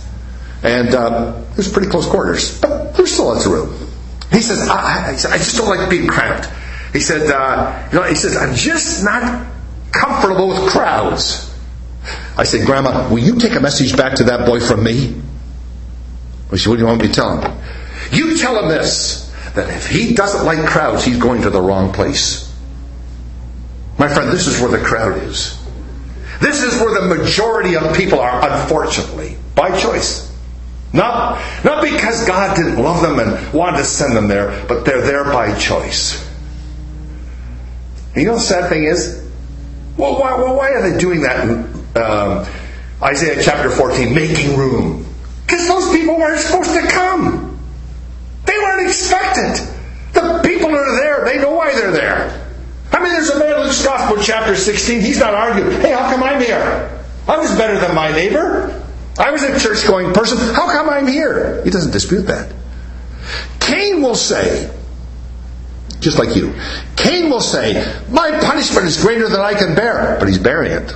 and 0.63 0.95
uh, 0.95 1.43
it 1.51 1.57
was 1.59 1.71
pretty 1.71 1.89
close 1.89 2.07
quarters, 2.07 2.59
but 2.59 2.97
there's 2.97 3.13
still 3.13 3.27
lots 3.27 3.45
of 3.45 3.53
room. 3.53 3.87
He 4.33 4.41
says, 4.41 4.69
I, 4.69 5.11
I, 5.11 5.39
just 5.39 5.57
don't 5.57 5.69
like 5.69 5.89
being 5.89 6.09
cramped. 6.09 6.49
He 6.93 7.01
said, 7.01 7.31
uh, 7.31 7.89
you 7.93 7.99
know, 7.99 8.05
he 8.05 8.15
says, 8.15 8.37
I'm 8.37 8.55
just 8.55 9.05
not 9.05 9.47
comfortable 9.93 10.49
with 10.49 10.71
crowds. 10.71 11.55
I 12.37 12.45
said, 12.45 12.67
Grandma, 12.67 13.09
will 13.09 13.19
you 13.19 13.37
take 13.37 13.55
a 13.55 13.61
message 13.61 13.97
back 13.97 14.15
to 14.17 14.25
that 14.25 14.47
boy 14.47 14.61
from 14.61 14.85
me? 14.85 15.21
She, 16.55 16.69
what 16.69 16.77
do 16.77 16.81
you 16.81 16.87
want 16.87 17.03
me 17.03 17.09
to 17.09 17.15
tell 17.15 17.41
him? 17.41 17.59
You 18.13 18.37
tell 18.39 18.63
him 18.63 18.69
this, 18.69 19.33
that 19.55 19.69
if 19.69 19.89
he 19.89 20.15
doesn't 20.15 20.47
like 20.47 20.65
crowds, 20.67 21.05
he's 21.05 21.19
going 21.19 21.43
to 21.43 21.51
the 21.51 21.61
wrong 21.61 21.93
place. 21.93 22.55
My 23.99 24.09
friend, 24.09 24.31
this 24.31 24.47
is 24.47 24.61
where 24.61 24.71
the 24.71 24.85
crowd 24.85 25.23
is. 25.25 25.59
This 26.41 26.63
is 26.63 26.79
where 26.81 27.01
the 27.01 27.17
majority 27.17 27.77
of 27.77 27.97
people 27.97 28.21
are, 28.21 28.49
unfortunately, 28.49 29.39
by 29.55 29.77
choice. 29.79 30.33
Not, 30.93 31.43
not 31.65 31.83
because 31.83 32.27
God 32.27 32.57
didn't 32.57 32.83
love 32.83 33.03
them 33.03 33.19
and 33.19 33.53
wanted 33.53 33.79
to 33.79 33.85
send 33.85 34.17
them 34.17 34.29
there, 34.29 34.65
but 34.69 34.85
they're 34.85 35.03
there 35.03 35.25
by 35.25 35.59
choice. 35.59 36.25
You 38.15 38.27
know 38.27 38.35
the 38.35 38.41
sad 38.41 38.69
thing 38.69 38.85
is? 38.85 39.29
Well, 39.97 40.21
why, 40.21 40.35
well, 40.37 40.57
why 40.57 40.71
are 40.71 40.91
they 40.91 40.99
doing 40.99 41.23
that 41.23 41.47
um, 41.97 42.47
Isaiah 43.03 43.43
chapter 43.43 43.71
14, 43.71 44.15
making 44.15 44.57
room? 44.57 45.07
Because 45.47 45.67
those 45.69 45.91
people 45.93 46.17
weren't 46.17 46.41
supposed 46.41 46.73
to 46.73 46.83
come. 46.89 47.59
They 48.47 48.57
weren't 48.59 48.89
expected. 48.89 49.67
The 50.13 50.41
people 50.45 50.71
are 50.71 50.97
there. 50.97 51.25
They 51.25 51.39
know 51.39 51.55
why 51.55 51.73
they're 51.73 51.93
there. 51.93 52.47
I 52.93 53.03
mean, 53.03 53.13
there's 53.13 53.31
a 53.31 53.39
man 53.39 53.57
in 53.57 53.63
Luke's 53.63 53.85
Gospel, 53.85 54.23
chapter 54.23 54.57
16. 54.57 55.01
He's 55.01 55.19
not 55.19 55.35
arguing. 55.35 55.81
Hey, 55.81 55.93
how 55.93 56.11
come 56.11 56.23
I'm 56.23 56.41
here? 56.41 57.05
I 57.29 57.39
was 57.39 57.55
better 57.57 57.79
than 57.79 57.95
my 57.95 58.11
neighbor. 58.13 58.83
I 59.19 59.31
was 59.31 59.43
a 59.43 59.59
church 59.59 59.87
going 59.87 60.13
person. 60.13 60.39
How 60.55 60.71
come 60.71 60.89
I'm 60.89 61.07
here? 61.07 61.63
He 61.65 61.71
doesn't 61.71 61.93
dispute 61.93 62.23
that. 62.23 62.53
Cain 63.61 64.03
will 64.03 64.15
say, 64.15 64.71
just 66.01 66.19
like 66.19 66.37
you, 66.37 66.55
Cain 66.97 67.31
will 67.31 67.41
say, 67.41 67.75
My 68.11 68.39
punishment 68.41 68.87
is 68.87 69.03
greater 69.03 69.29
than 69.29 69.41
I 69.41 69.55
can 69.55 69.75
bear. 69.75 70.17
But 70.19 70.29
he's 70.29 70.39
bearing 70.39 70.73
it. 70.73 70.93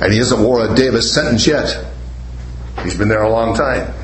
And 0.00 0.12
he 0.12 0.18
hasn't 0.18 0.40
wore 0.40 0.70
a 0.70 0.74
day 0.74 0.88
of 0.88 0.94
his 0.94 1.12
sentence 1.12 1.46
yet. 1.46 1.84
He's 2.82 2.96
been 2.96 3.08
there 3.08 3.22
a 3.22 3.30
long 3.30 3.56
time. 3.56 3.94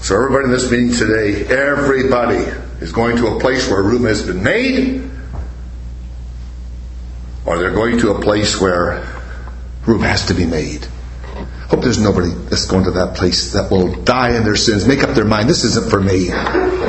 So, 0.00 0.14
everybody 0.14 0.44
in 0.44 0.50
this 0.50 0.70
meeting 0.70 0.92
today, 0.92 1.46
everybody 1.46 2.44
is 2.80 2.92
going 2.92 3.16
to 3.16 3.28
a 3.28 3.40
place 3.40 3.70
where 3.70 3.82
room 3.82 4.04
has 4.04 4.26
been 4.26 4.42
made, 4.42 5.10
or 7.46 7.58
they're 7.58 7.72
going 7.72 7.98
to 8.00 8.10
a 8.10 8.20
place 8.20 8.60
where 8.60 9.06
room 9.86 10.02
has 10.02 10.26
to 10.26 10.34
be 10.34 10.44
made. 10.44 10.86
Hope 11.68 11.80
there's 11.80 11.98
nobody 11.98 12.28
that's 12.50 12.66
going 12.66 12.84
to 12.84 12.90
that 12.92 13.16
place 13.16 13.54
that 13.54 13.70
will 13.70 13.94
die 14.02 14.36
in 14.36 14.44
their 14.44 14.56
sins, 14.56 14.86
make 14.86 15.02
up 15.02 15.14
their 15.14 15.24
mind, 15.24 15.48
this 15.48 15.64
isn't 15.64 15.88
for 15.88 16.00
me. 16.00 16.26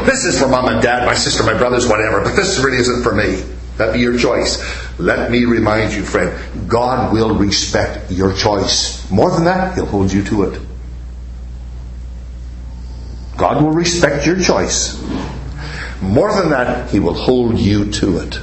This 0.05 0.25
is 0.25 0.37
for 0.39 0.49
mom 0.49 0.67
and 0.67 0.81
dad, 0.81 1.05
my 1.05 1.15
sister, 1.15 1.43
my 1.43 1.57
brothers, 1.57 1.87
whatever, 1.87 2.21
but 2.21 2.35
this 2.35 2.59
really 2.59 2.77
isn't 2.77 3.01
for 3.01 3.15
me. 3.15 3.43
That'd 3.77 3.93
be 3.93 4.01
your 4.01 4.17
choice. 4.17 4.61
Let 4.97 5.29
me 5.29 5.43
remind 5.45 5.93
you, 5.93 6.03
friend, 6.03 6.69
God 6.69 7.13
will 7.13 7.35
respect 7.35 8.11
your 8.11 8.33
choice. 8.33 9.09
More 9.11 9.29
than 9.31 9.45
that, 9.45 9.75
He'll 9.75 9.85
hold 9.85 10.11
you 10.11 10.23
to 10.25 10.43
it. 10.43 10.61
God 13.37 13.61
will 13.61 13.71
respect 13.71 14.25
your 14.25 14.39
choice. 14.39 15.01
More 16.01 16.33
than 16.33 16.49
that, 16.51 16.89
He 16.89 16.99
will 16.99 17.13
hold 17.13 17.59
you 17.59 17.91
to 17.91 18.19
it. 18.19 18.39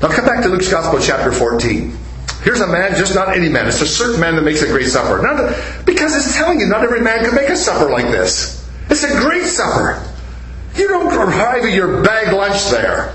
Now 0.00 0.08
come 0.08 0.24
back 0.24 0.42
to 0.44 0.48
Luke's 0.48 0.70
Gospel, 0.70 1.00
chapter 1.00 1.32
14. 1.32 1.98
Here's 2.42 2.60
a 2.60 2.66
man, 2.66 2.96
just 2.96 3.14
not 3.14 3.36
any 3.36 3.48
man. 3.48 3.66
It's 3.66 3.82
a 3.82 3.86
certain 3.86 4.20
man 4.20 4.36
that 4.36 4.42
makes 4.42 4.62
a 4.62 4.68
great 4.68 4.86
supper. 4.86 5.20
Not 5.20 5.84
because 5.84 6.16
it's 6.16 6.34
telling 6.36 6.60
you 6.60 6.66
not 6.66 6.84
every 6.84 7.00
man 7.00 7.24
can 7.24 7.34
make 7.34 7.48
a 7.48 7.56
supper 7.56 7.90
like 7.90 8.06
this. 8.06 8.66
It's 8.88 9.02
a 9.02 9.20
great 9.20 9.44
supper. 9.44 10.02
You 10.76 10.88
don't 10.88 11.12
arrive 11.12 11.64
at 11.64 11.72
your 11.72 12.02
bag 12.02 12.32
lunch 12.32 12.70
there. 12.70 13.12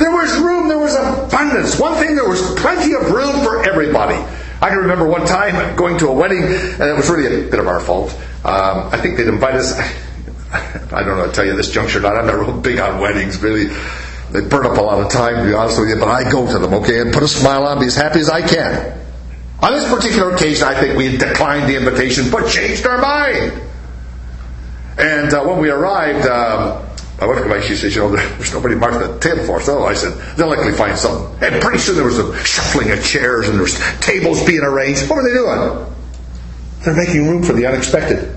There 0.00 0.10
was 0.10 0.34
room, 0.38 0.66
there 0.68 0.78
was 0.78 0.94
abundance. 0.94 1.78
One 1.78 1.94
thing, 2.02 2.16
there 2.16 2.26
was 2.26 2.40
plenty 2.54 2.94
of 2.94 3.10
room 3.10 3.44
for 3.44 3.62
everybody. 3.62 4.16
I 4.62 4.70
can 4.70 4.78
remember 4.78 5.06
one 5.06 5.26
time 5.26 5.76
going 5.76 5.98
to 5.98 6.08
a 6.08 6.12
wedding, 6.12 6.42
and 6.42 6.82
it 6.82 6.96
was 6.96 7.10
really 7.10 7.26
a 7.26 7.50
bit 7.50 7.60
of 7.60 7.68
our 7.68 7.80
fault. 7.80 8.10
Um, 8.42 8.88
I 8.90 8.96
think 8.96 9.18
they'd 9.18 9.28
invite 9.28 9.56
us. 9.56 9.78
I 10.52 11.02
don't 11.04 11.18
know 11.18 11.26
to 11.26 11.32
tell 11.32 11.44
you 11.44 11.54
this 11.54 11.70
juncture 11.70 12.00
not. 12.00 12.16
I'm 12.16 12.24
not 12.24 12.34
real 12.34 12.58
big 12.58 12.78
on 12.78 12.98
weddings, 12.98 13.42
really. 13.42 13.66
They 14.32 14.40
burn 14.40 14.64
up 14.64 14.78
a 14.78 14.80
lot 14.80 15.04
of 15.04 15.12
time, 15.12 15.36
to 15.36 15.44
be 15.44 15.52
honest 15.52 15.78
with 15.78 15.90
you, 15.90 15.96
but 15.96 16.08
I 16.08 16.30
go 16.30 16.50
to 16.50 16.58
them, 16.58 16.72
okay, 16.74 17.02
and 17.02 17.12
put 17.12 17.22
a 17.22 17.28
smile 17.28 17.64
on, 17.64 17.78
be 17.78 17.84
as 17.84 17.96
happy 17.96 18.20
as 18.20 18.30
I 18.30 18.40
can. 18.40 18.98
On 19.60 19.70
this 19.70 19.86
particular 19.86 20.34
occasion, 20.34 20.66
I 20.66 20.80
think 20.80 20.96
we 20.96 21.18
declined 21.18 21.68
the 21.68 21.76
invitation, 21.76 22.30
but 22.30 22.48
changed 22.48 22.86
our 22.86 22.96
mind. 22.96 23.60
And 24.96 25.34
uh, 25.34 25.44
when 25.44 25.58
we 25.58 25.68
arrived, 25.68 26.26
um, 26.26 26.86
my 27.20 27.26
wife 27.26 27.42
came 27.42 27.50
back, 27.50 27.62
she 27.62 27.76
said, 27.76 27.92
you 27.92 28.00
know, 28.00 28.16
there's 28.16 28.54
nobody 28.54 28.74
marked 28.74 28.98
the 28.98 29.18
table 29.18 29.44
for 29.44 29.58
us. 29.58 29.68
Oh, 29.68 29.84
I 29.84 29.92
said, 29.92 30.16
they'll 30.36 30.48
likely 30.48 30.72
find 30.72 30.96
something. 30.96 31.46
And 31.46 31.60
pretty 31.60 31.78
soon 31.78 31.96
there 31.96 32.06
was 32.06 32.18
a 32.18 32.44
shuffling 32.44 32.90
of 32.90 33.04
chairs 33.04 33.46
and 33.46 33.56
there 33.56 33.62
was 33.62 33.78
tables 34.00 34.44
being 34.44 34.62
arranged. 34.62 35.08
What 35.08 35.16
were 35.16 35.28
they 35.28 35.34
doing? 35.34 35.94
They're 36.82 36.96
making 36.96 37.28
room 37.28 37.42
for 37.42 37.52
the 37.52 37.66
unexpected. 37.66 38.36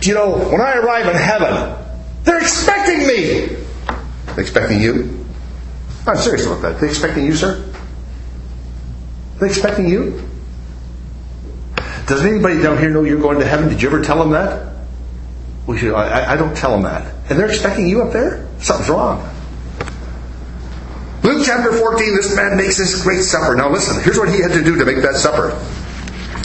Do 0.00 0.08
you 0.08 0.14
know, 0.14 0.38
when 0.38 0.60
I 0.60 0.74
arrive 0.74 1.08
in 1.08 1.16
heaven, 1.16 1.74
they're 2.22 2.40
expecting 2.40 3.06
me. 3.08 3.56
They're 4.26 4.40
expecting 4.40 4.80
you? 4.80 5.26
I'm 6.06 6.16
serious 6.16 6.46
about 6.46 6.62
that. 6.62 6.78
They're 6.78 6.88
expecting 6.88 7.26
you, 7.26 7.34
sir? 7.34 7.64
They're 9.38 9.48
expecting 9.48 9.88
you? 9.88 10.28
Does 12.06 12.24
anybody 12.24 12.62
down 12.62 12.78
here 12.78 12.90
know 12.90 13.02
you're 13.02 13.20
going 13.20 13.40
to 13.40 13.44
heaven? 13.44 13.68
Did 13.68 13.82
you 13.82 13.88
ever 13.88 14.02
tell 14.02 14.18
them 14.18 14.30
that? 14.30 14.67
We 15.68 15.76
should, 15.76 15.92
I, 15.92 16.32
I 16.32 16.36
don't 16.36 16.56
tell 16.56 16.72
them 16.72 16.82
that. 16.84 17.12
And 17.28 17.38
they're 17.38 17.50
expecting 17.50 17.86
you 17.86 18.00
up 18.00 18.10
there? 18.10 18.48
Something's 18.58 18.88
wrong. 18.88 19.20
Luke 21.22 21.44
chapter 21.44 21.72
14, 21.76 22.16
this 22.16 22.34
man 22.34 22.56
makes 22.56 22.78
this 22.78 23.02
great 23.02 23.20
supper. 23.20 23.54
Now 23.54 23.70
listen, 23.70 24.02
here's 24.02 24.18
what 24.18 24.30
he 24.30 24.40
had 24.40 24.52
to 24.52 24.64
do 24.64 24.78
to 24.78 24.86
make 24.86 25.02
that 25.02 25.16
supper. 25.16 25.50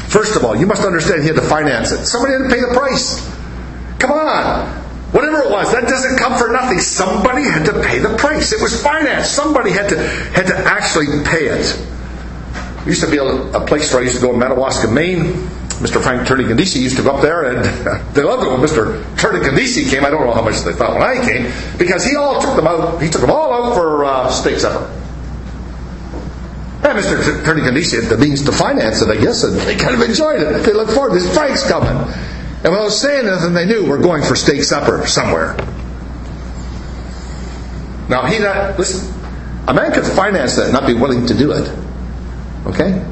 First 0.09 0.35
of 0.35 0.43
all, 0.43 0.57
you 0.57 0.67
must 0.67 0.83
understand 0.83 1.21
he 1.21 1.27
had 1.27 1.37
to 1.37 1.41
finance 1.41 1.93
it. 1.93 2.05
Somebody 2.05 2.33
had 2.33 2.49
to 2.49 2.53
pay 2.53 2.59
the 2.59 2.73
price. 2.77 3.25
Come 3.97 4.11
on. 4.11 4.67
Whatever 5.13 5.39
it 5.43 5.51
was, 5.51 5.71
that 5.71 5.83
doesn't 5.83 6.17
come 6.17 6.37
for 6.37 6.51
nothing. 6.51 6.79
Somebody 6.79 7.43
had 7.43 7.65
to 7.67 7.81
pay 7.81 7.99
the 7.99 8.17
price. 8.17 8.51
It 8.51 8.61
was 8.61 8.83
finance. 8.83 9.29
Somebody 9.29 9.71
had 9.71 9.87
to 9.89 9.97
had 9.97 10.47
to 10.47 10.57
actually 10.57 11.23
pay 11.23 11.45
it. 11.45 11.63
There 12.79 12.87
used 12.89 13.03
to 13.05 13.09
be 13.09 13.17
a, 13.17 13.25
a 13.25 13.65
place 13.65 13.93
where 13.93 14.01
I 14.01 14.05
used 14.05 14.17
to 14.17 14.21
go 14.21 14.33
in 14.33 14.39
Madawaska, 14.39 14.89
Maine. 14.91 15.47
Mr. 15.79 16.01
Frank 16.01 16.27
Turdicandisi 16.27 16.81
used 16.81 16.97
to 16.97 17.03
go 17.03 17.15
up 17.15 17.21
there, 17.21 17.43
and 17.43 17.65
they 18.15 18.23
loved 18.23 18.45
it 18.45 18.49
when 18.49 18.61
Mr. 18.61 19.03
Turdicandisi 19.15 19.89
came. 19.89 20.05
I 20.05 20.09
don't 20.09 20.25
know 20.25 20.33
how 20.33 20.41
much 20.41 20.61
they 20.61 20.73
thought 20.73 20.93
when 20.93 21.03
I 21.03 21.25
came, 21.25 21.51
because 21.77 22.05
he 22.05 22.15
all 22.15 22.41
took 22.41 22.55
them 22.55 22.67
out. 22.67 23.01
He 23.01 23.09
took 23.09 23.21
them 23.21 23.31
all 23.31 23.53
out 23.53 23.75
for 23.75 24.05
uh, 24.05 24.29
steak 24.29 24.59
supper. 24.59 24.85
And 26.83 26.99
Mr. 26.99 27.43
Turdicandisi 27.43 28.01
had 28.01 28.09
the 28.09 28.17
means 28.17 28.43
to 28.43 28.51
finance 28.51 29.01
it, 29.01 29.09
I 29.09 29.15
guess, 29.15 29.43
and 29.43 29.55
they 29.61 29.75
kind 29.75 29.95
of 29.95 30.01
enjoyed 30.01 30.41
it. 30.41 30.63
They 30.63 30.73
looked 30.73 30.91
forward. 30.91 31.13
To 31.13 31.19
this 31.19 31.33
Frank's 31.33 31.67
coming. 31.67 31.95
And 32.63 32.73
was 32.73 32.99
saying 32.99 33.25
nothing, 33.25 33.53
they 33.53 33.65
knew 33.65 33.87
we're 33.87 34.01
going 34.01 34.23
for 34.23 34.35
steak 34.35 34.63
supper 34.63 35.05
somewhere. 35.05 35.55
Now, 38.09 38.25
he 38.25 38.39
not, 38.39 38.77
listen, 38.77 39.13
a 39.67 39.73
man 39.73 39.91
could 39.91 40.05
finance 40.05 40.55
that 40.55 40.65
and 40.65 40.73
not 40.73 40.85
be 40.85 40.93
willing 40.93 41.25
to 41.25 41.33
do 41.33 41.51
it. 41.51 41.69
Okay? 42.67 43.05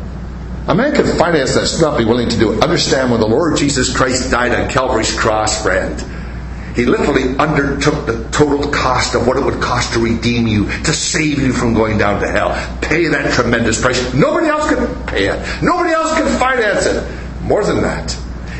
A 0.67 0.75
man 0.75 0.93
could 0.95 1.07
finance 1.17 1.55
that 1.55 1.81
not 1.81 1.97
be 1.97 2.05
willing 2.05 2.29
to 2.29 2.37
do 2.37 2.53
it. 2.53 2.63
Understand 2.63 3.11
when 3.11 3.19
the 3.19 3.27
Lord 3.27 3.57
Jesus 3.57 3.95
Christ 3.95 4.29
died 4.29 4.53
on 4.53 4.69
Calvary's 4.69 5.17
cross, 5.17 5.63
friend, 5.63 5.99
he 6.75 6.85
literally 6.85 7.35
undertook 7.37 8.05
the 8.05 8.27
total 8.31 8.71
cost 8.71 9.15
of 9.15 9.27
what 9.27 9.37
it 9.37 9.43
would 9.43 9.61
cost 9.61 9.93
to 9.93 9.99
redeem 9.99 10.47
you, 10.47 10.65
to 10.83 10.93
save 10.93 11.39
you 11.39 11.51
from 11.51 11.73
going 11.73 11.97
down 11.97 12.21
to 12.21 12.27
hell. 12.27 12.49
Pay 12.81 13.07
that 13.07 13.33
tremendous 13.33 13.81
price. 13.81 14.13
Nobody 14.13 14.47
else 14.47 14.69
could 14.69 15.07
pay 15.07 15.27
it. 15.27 15.63
Nobody 15.63 15.91
else 15.91 16.15
could 16.17 16.29
finance 16.39 16.85
it. 16.85 17.03
More 17.41 17.63
than 17.63 17.81
that, 17.81 18.15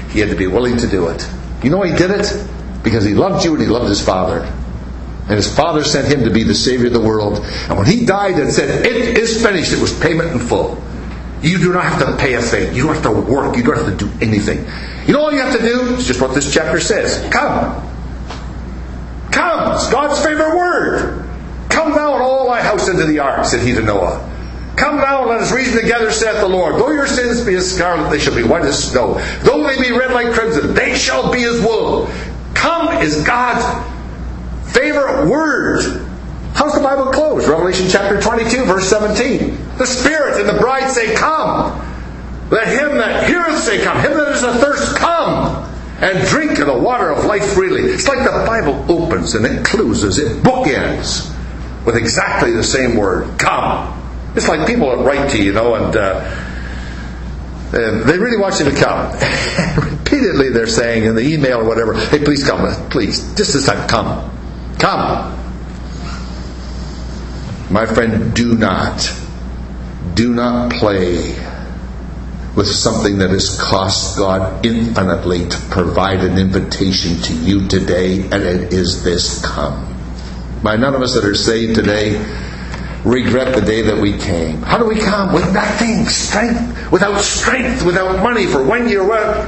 he 0.10 0.20
had 0.20 0.30
to 0.30 0.36
be 0.36 0.48
willing 0.48 0.78
to 0.78 0.88
do 0.88 1.08
it. 1.08 1.30
You 1.64 1.70
know 1.70 1.84
he 1.84 1.96
did 1.96 2.12
it? 2.12 2.48
Because 2.84 3.06
he 3.06 3.14
loved 3.14 3.46
you 3.46 3.54
and 3.54 3.62
he 3.62 3.68
loved 3.68 3.88
his 3.88 4.04
father. 4.04 4.40
And 4.42 5.38
his 5.38 5.56
father 5.56 5.84
sent 5.84 6.08
him 6.08 6.26
to 6.26 6.32
be 6.32 6.44
the 6.44 6.56
Savior 6.56 6.88
of 6.88 6.94
the 6.94 7.00
world. 7.00 7.38
And 7.70 7.78
when 7.78 7.86
he 7.86 8.06
died 8.06 8.40
and 8.40 8.52
said, 8.52 8.86
It 8.86 9.18
is 9.18 9.42
finished, 9.42 9.72
it 9.72 9.80
was 9.80 9.98
payment 10.00 10.32
in 10.32 10.40
full. 10.40 10.82
You 11.42 11.58
do 11.58 11.74
not 11.74 11.84
have 11.86 12.00
to 12.00 12.18
pay 12.18 12.36
a 12.36 12.42
thing. 12.42 12.76
You 12.76 12.84
don't 12.84 12.94
have 12.94 13.04
to 13.04 13.12
work. 13.12 13.58
You 13.58 13.64
don't 13.64 13.78
have 13.78 13.98
to 13.98 14.06
do 14.06 14.12
anything. 14.22 14.66
You 15.08 15.14
know 15.14 15.22
all 15.22 15.34
you 15.34 15.42
have 15.42 15.56
to 15.58 15.62
do? 15.62 15.96
It's 15.96 16.06
just 16.06 16.22
what 16.22 16.36
this 16.36 16.54
chapter 16.54 16.80
says. 16.80 17.28
Come. 17.32 17.88
Come. 19.32 19.74
It's 19.74 19.90
God's 19.92 20.24
favorite 20.24 20.56
word. 20.56 21.28
Come 21.70 21.92
thou 21.94 22.14
and 22.14 22.22
all 22.22 22.48
thy 22.48 22.62
house 22.62 22.88
into 22.88 23.06
the 23.06 23.20
ark, 23.20 23.46
said 23.46 23.66
he 23.66 23.74
to 23.74 23.82
Noah. 23.82 24.28
Come 24.76 24.98
now 24.98 25.22
and 25.22 25.30
let 25.30 25.42
us 25.42 25.52
reason 25.52 25.82
together, 25.82 26.12
saith 26.12 26.40
the 26.40 26.48
Lord. 26.48 26.76
Though 26.76 26.92
your 26.92 27.08
sins 27.08 27.46
be 27.46 27.56
as 27.56 27.74
scarlet, 27.74 28.10
they 28.10 28.20
shall 28.20 28.36
be 28.36 28.44
white 28.44 28.64
as 28.64 28.92
snow. 28.92 29.16
Though 29.42 29.66
they 29.68 29.82
be 29.82 29.92
red 29.92 30.12
like 30.12 30.34
crimson, 30.34 30.74
they 30.74 30.96
shall 30.96 31.32
be 31.32 31.44
as 31.44 31.60
wool. 31.62 32.10
Come 32.54 33.02
is 33.02 33.24
God's 33.24 33.66
favorite 34.74 35.28
word. 35.28 36.11
How's 36.54 36.74
the 36.74 36.82
Bible 36.82 37.06
close? 37.06 37.48
Revelation 37.48 37.88
chapter 37.90 38.20
22, 38.20 38.66
verse 38.66 38.90
17. 38.90 39.78
The 39.78 39.86
Spirit 39.86 40.40
and 40.40 40.50
the 40.50 40.60
bride 40.62 40.90
say, 40.90 41.16
Come. 41.16 41.88
Let 42.50 42.68
him 42.68 42.98
that 42.98 43.28
heareth 43.28 43.60
say, 43.60 43.84
Come. 43.84 43.98
Him 44.00 44.14
that 44.14 44.34
is 44.34 44.44
athirst, 44.44 44.96
come. 44.98 45.70
And 46.02 46.28
drink 46.28 46.60
of 46.60 46.68
the 46.68 46.78
water 46.78 47.10
of 47.10 47.26
life 47.26 47.54
freely. 47.54 47.84
It's 47.84 48.08
like 48.08 48.20
the 48.20 48.44
Bible 48.46 48.86
opens 48.92 49.36
and 49.36 49.46
it 49.46 49.64
closes, 49.64 50.18
it 50.18 50.44
bookends 50.44 51.34
with 51.86 51.96
exactly 51.96 52.52
the 52.52 52.64
same 52.64 52.98
word. 52.98 53.40
Come. 53.40 53.98
It's 54.36 54.48
like 54.48 54.68
people 54.68 54.96
that 54.96 55.04
write 55.04 55.30
to 55.32 55.38
you, 55.38 55.46
you 55.46 55.54
know, 55.54 55.76
and, 55.76 55.96
uh, 55.96 56.48
and 57.74 58.02
they 58.04 58.18
really 58.18 58.38
want 58.38 58.60
you 58.60 58.66
to 58.66 58.76
come. 58.76 59.12
Repeatedly, 59.92 60.50
they're 60.50 60.68
saying 60.68 61.06
in 61.06 61.16
the 61.16 61.22
email 61.22 61.62
or 61.62 61.66
whatever, 61.66 61.94
"Hey, 61.94 62.20
please 62.20 62.44
come, 62.44 62.68
please, 62.90 63.34
just 63.36 63.54
this 63.54 63.66
time, 63.66 63.88
come, 63.88 64.30
come." 64.78 65.41
My 67.72 67.86
friend, 67.86 68.34
do 68.36 68.56
not, 68.56 69.10
do 70.14 70.34
not 70.34 70.74
play 70.74 71.34
with 72.54 72.68
something 72.68 73.20
that 73.20 73.30
has 73.30 73.58
cost 73.62 74.18
God 74.18 74.66
infinitely 74.66 75.48
to 75.48 75.58
provide 75.70 76.20
an 76.20 76.38
invitation 76.38 77.16
to 77.22 77.34
you 77.34 77.70
today, 77.70 78.24
and 78.24 78.44
it 78.44 78.74
is 78.74 79.06
this 79.06 79.42
come. 79.42 79.88
By 80.62 80.76
none 80.76 80.96
of 80.96 81.02
us 81.02 81.14
that 81.14 81.24
are 81.24 81.34
saved 81.34 81.76
today 81.76 82.20
regret 83.06 83.56
the 83.56 83.62
day 83.62 83.84
that 83.84 84.02
we 84.02 84.18
came. 84.18 84.62
How 84.64 84.78
do 84.78 84.86
we 84.86 85.00
come? 85.00 85.32
With 85.34 85.54
nothing. 85.54 86.06
Strength. 86.08 86.92
Without 86.92 87.22
strength. 87.22 87.86
Without 87.86 88.22
money 88.22 88.48
for 88.48 88.62
one 88.64 88.90
year. 88.90 89.08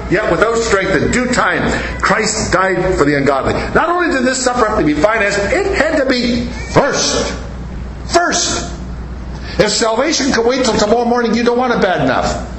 Yet 0.09 0.31
without 0.31 0.55
strength. 0.55 0.95
In 0.95 1.11
due 1.11 1.27
time, 1.33 1.61
Christ 2.01 2.53
died 2.53 2.95
for 2.95 3.03
the 3.03 3.17
ungodly. 3.17 3.53
Not 3.75 3.89
only 3.89 4.15
did 4.15 4.23
this 4.25 4.41
supper 4.41 4.65
have 4.65 4.79
to 4.79 4.85
be 4.85 4.93
financed, 4.93 5.39
it 5.39 5.75
had 5.75 5.97
to 6.01 6.05
be 6.05 6.45
first. 6.71 7.42
First. 8.11 8.71
If 9.59 9.69
salvation 9.69 10.31
can 10.31 10.45
wait 10.45 10.65
till 10.65 10.77
tomorrow 10.77 11.05
morning, 11.05 11.35
you 11.35 11.43
don't 11.43 11.57
want 11.57 11.73
it 11.73 11.81
bad 11.81 12.01
enough. 12.01 12.49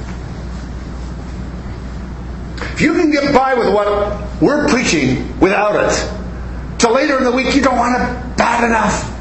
If 2.73 2.81
you 2.81 2.93
can 2.93 3.11
get 3.11 3.33
by 3.33 3.53
with 3.53 3.73
what 3.73 4.41
we're 4.41 4.67
preaching 4.67 5.39
without 5.39 5.75
it, 5.75 6.79
till 6.79 6.93
later 6.93 7.17
in 7.17 7.23
the 7.23 7.31
week 7.31 7.53
you 7.55 7.61
don't 7.61 7.77
want 7.77 7.95
it 7.95 8.37
bad 8.37 8.63
enough. 8.63 9.11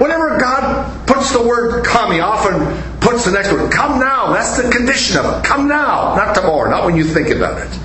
Whenever 0.00 0.38
God 0.38 1.06
puts 1.06 1.32
the 1.32 1.42
word 1.42 1.84
come, 1.84 2.12
He 2.12 2.20
often 2.20 2.82
puts 3.00 3.24
the 3.24 3.32
next 3.32 3.52
word, 3.52 3.72
come 3.72 3.98
now. 3.98 4.32
That's 4.32 4.62
the 4.62 4.70
condition 4.70 5.18
of 5.18 5.26
it. 5.26 5.44
Come 5.44 5.68
now, 5.68 6.14
not 6.16 6.34
tomorrow, 6.34 6.70
not 6.70 6.84
when 6.84 6.96
you 6.96 7.04
think 7.04 7.28
about 7.28 7.58
it. 7.60 7.78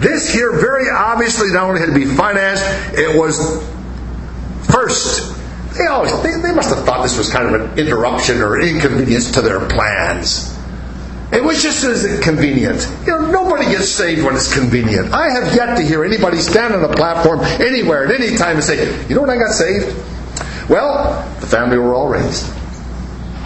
This 0.00 0.32
here 0.32 0.52
very 0.52 0.88
obviously 0.90 1.48
not 1.48 1.64
only 1.64 1.80
had 1.80 1.86
to 1.86 1.94
be 1.94 2.04
financed, 2.04 2.64
it 2.94 3.18
was 3.18 3.62
first. 4.70 5.37
They 5.78 5.86
always 5.86 6.22
they, 6.22 6.40
they 6.40 6.54
must 6.54 6.74
have 6.74 6.84
thought 6.84 7.02
this 7.02 7.16
was 7.16 7.30
kind 7.30 7.54
of 7.54 7.60
an 7.60 7.78
interruption 7.78 8.40
or 8.42 8.60
inconvenience 8.60 9.30
to 9.32 9.42
their 9.42 9.66
plans. 9.68 10.56
It 11.30 11.44
was 11.44 11.62
just 11.62 11.84
as 11.84 12.20
convenient. 12.20 12.88
You 13.06 13.12
know, 13.12 13.30
nobody 13.30 13.66
gets 13.66 13.90
saved 13.90 14.24
when 14.24 14.34
it's 14.34 14.52
convenient. 14.52 15.12
I 15.12 15.30
have 15.30 15.54
yet 15.54 15.76
to 15.76 15.82
hear 15.82 16.02
anybody 16.02 16.38
stand 16.38 16.74
on 16.74 16.82
a 16.82 16.92
platform 16.92 17.40
anywhere 17.40 18.06
at 18.06 18.18
any 18.18 18.36
time 18.36 18.56
and 18.56 18.64
say, 18.64 19.06
you 19.08 19.14
know 19.14 19.20
when 19.20 19.30
I 19.30 19.36
got 19.36 19.52
saved? 19.52 19.94
Well, 20.70 21.28
the 21.40 21.46
family 21.46 21.76
were 21.76 21.94
all 21.94 22.08
raised. 22.08 22.46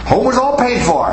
Home 0.05 0.25
was 0.25 0.37
all 0.37 0.57
paid 0.57 0.81
for. 0.81 1.09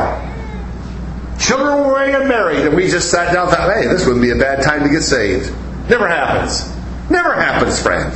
Children 1.40 1.86
were 1.86 2.06
getting 2.06 2.28
married, 2.28 2.66
and 2.66 2.76
we 2.76 2.88
just 2.88 3.10
sat 3.10 3.32
down 3.32 3.48
and 3.48 3.56
thought, 3.56 3.74
hey, 3.74 3.88
this 3.88 4.06
wouldn't 4.06 4.22
be 4.22 4.30
a 4.30 4.36
bad 4.36 4.62
time 4.62 4.84
to 4.84 4.90
get 4.90 5.02
saved. 5.02 5.52
Never 5.88 6.06
happens. 6.06 6.68
Never 7.10 7.34
happens, 7.34 7.82
friend. 7.82 8.12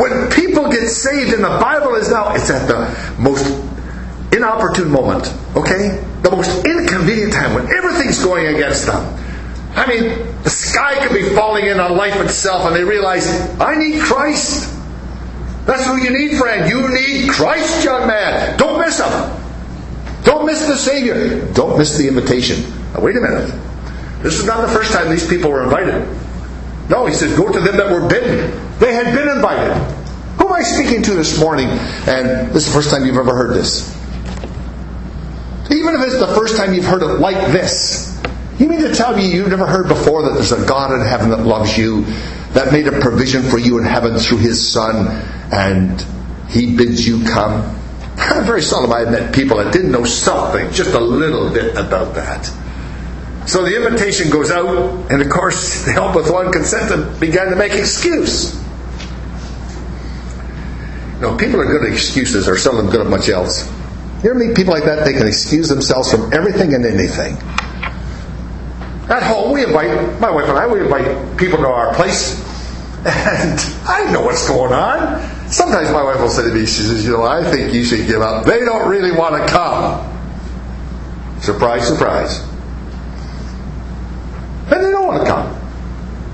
When 0.00 0.30
people 0.30 0.70
get 0.70 0.88
saved, 0.88 1.34
and 1.34 1.44
the 1.44 1.58
Bible 1.60 1.94
is 1.96 2.08
now, 2.10 2.34
it's 2.34 2.48
at 2.48 2.66
the 2.66 2.88
most 3.20 3.44
inopportune 4.32 4.90
moment, 4.90 5.30
okay? 5.54 6.02
The 6.22 6.30
most 6.30 6.64
inconvenient 6.64 7.34
time 7.34 7.52
when 7.52 7.66
everything's 7.66 8.24
going 8.24 8.46
against 8.46 8.86
them. 8.86 8.96
I 9.76 9.86
mean, 9.86 10.26
the 10.42 10.48
sky 10.48 11.06
could 11.06 11.12
be 11.12 11.28
falling 11.34 11.66
in 11.66 11.78
on 11.78 11.98
life 11.98 12.16
itself, 12.16 12.64
and 12.64 12.74
they 12.74 12.82
realize, 12.82 13.28
I 13.60 13.76
need 13.76 14.00
Christ. 14.00 14.74
That's 15.66 15.84
who 15.84 15.98
you 15.98 16.10
need, 16.16 16.38
friend. 16.38 16.66
You 16.70 16.88
need 16.94 17.28
Christ, 17.28 17.84
young 17.84 18.08
man. 18.08 18.58
Don't 18.58 18.80
miss 18.80 18.98
him. 18.98 19.12
Don't 20.24 20.46
miss 20.46 20.66
the 20.66 20.76
Savior. 20.76 21.44
Don't 21.52 21.76
miss 21.76 21.98
the 21.98 22.08
invitation. 22.08 22.62
Now, 22.94 23.02
wait 23.02 23.16
a 23.16 23.20
minute. 23.20 23.52
This 24.22 24.40
is 24.40 24.46
not 24.46 24.66
the 24.66 24.72
first 24.72 24.92
time 24.92 25.10
these 25.10 25.28
people 25.28 25.50
were 25.50 25.62
invited. 25.62 26.08
No, 26.88 27.04
he 27.04 27.12
says, 27.12 27.36
go 27.36 27.52
to 27.52 27.60
them 27.60 27.76
that 27.76 27.90
were 27.92 28.08
bidden. 28.08 28.50
They 28.78 28.94
had 28.94 29.14
been 29.14 29.28
invited. 29.28 29.99
Who 30.40 30.46
am 30.46 30.54
I 30.54 30.62
speaking 30.62 31.02
to 31.02 31.14
this 31.14 31.38
morning? 31.38 31.68
And 31.68 32.50
this 32.50 32.66
is 32.66 32.72
the 32.72 32.72
first 32.72 32.90
time 32.90 33.04
you've 33.04 33.18
ever 33.18 33.34
heard 33.34 33.54
this. 33.54 33.94
Even 35.70 35.94
if 35.94 36.00
it's 36.00 36.18
the 36.18 36.32
first 36.34 36.56
time 36.56 36.72
you've 36.72 36.86
heard 36.86 37.02
it 37.02 37.20
like 37.20 37.52
this, 37.52 38.18
you 38.58 38.66
mean 38.66 38.80
to 38.80 38.94
tell 38.94 39.14
me 39.14 39.30
you've 39.30 39.50
never 39.50 39.66
heard 39.66 39.86
before 39.86 40.22
that 40.22 40.34
there's 40.34 40.52
a 40.52 40.66
God 40.66 40.98
in 40.98 41.06
heaven 41.06 41.28
that 41.28 41.40
loves 41.40 41.76
you, 41.76 42.04
that 42.54 42.72
made 42.72 42.88
a 42.88 43.00
provision 43.00 43.42
for 43.42 43.58
you 43.58 43.78
in 43.78 43.84
heaven 43.84 44.18
through 44.18 44.38
His 44.38 44.66
Son, 44.66 45.08
and 45.52 46.04
He 46.48 46.74
bids 46.74 47.06
you 47.06 47.22
come? 47.24 47.76
Very 48.16 48.62
seldom 48.62 48.94
I 48.94 49.00
have 49.00 49.10
met 49.10 49.34
people 49.34 49.58
that 49.58 49.74
didn't 49.74 49.92
know 49.92 50.04
something, 50.04 50.72
just 50.72 50.94
a 50.94 51.00
little 51.00 51.50
bit 51.50 51.76
about 51.76 52.14
that. 52.14 52.46
So 53.46 53.62
the 53.62 53.76
invitation 53.76 54.30
goes 54.30 54.50
out, 54.50 55.10
and 55.10 55.20
of 55.20 55.28
course, 55.28 55.84
the 55.84 55.92
help 55.92 56.16
with 56.16 56.30
one 56.30 56.50
consent 56.50 57.20
began 57.20 57.50
to 57.50 57.56
make 57.56 57.72
excuse. 57.72 58.58
Know, 61.20 61.36
people 61.36 61.60
are 61.60 61.66
good 61.66 61.84
at 61.84 61.92
excuses, 61.92 62.48
or 62.48 62.56
some 62.56 62.78
of 62.78 62.84
them 62.84 62.90
good 62.90 63.02
at 63.02 63.10
much 63.10 63.28
else. 63.28 63.70
You 64.22 64.30
ever 64.30 64.38
meet 64.38 64.56
people 64.56 64.72
like 64.72 64.84
that? 64.84 65.04
They 65.04 65.12
can 65.12 65.26
excuse 65.26 65.68
themselves 65.68 66.10
from 66.10 66.32
everything 66.32 66.74
and 66.74 66.84
anything. 66.86 67.36
At 69.10 69.22
home, 69.22 69.52
we 69.52 69.64
invite, 69.64 70.20
my 70.20 70.30
wife 70.30 70.48
and 70.48 70.56
I, 70.56 70.66
we 70.66 70.80
invite 70.80 71.36
people 71.36 71.58
to 71.58 71.66
our 71.66 71.94
place, 71.94 72.38
and 73.06 73.58
I 73.86 74.10
know 74.12 74.22
what's 74.22 74.46
going 74.48 74.72
on. 74.72 75.20
Sometimes 75.50 75.90
my 75.90 76.02
wife 76.02 76.20
will 76.20 76.28
say 76.28 76.44
to 76.44 76.54
me, 76.54 76.60
she 76.60 76.82
says, 76.82 77.04
You 77.04 77.12
know, 77.12 77.24
I 77.24 77.42
think 77.50 77.74
you 77.74 77.84
should 77.84 78.06
give 78.06 78.22
up. 78.22 78.46
They 78.46 78.60
don't 78.60 78.88
really 78.88 79.12
want 79.12 79.36
to 79.36 79.48
come. 79.52 80.06
Surprise, 81.40 81.86
surprise. 81.86 82.40
And 84.70 84.84
they 84.84 84.90
don't 84.90 85.06
want 85.06 85.26
to 85.26 85.30
come. 85.30 85.60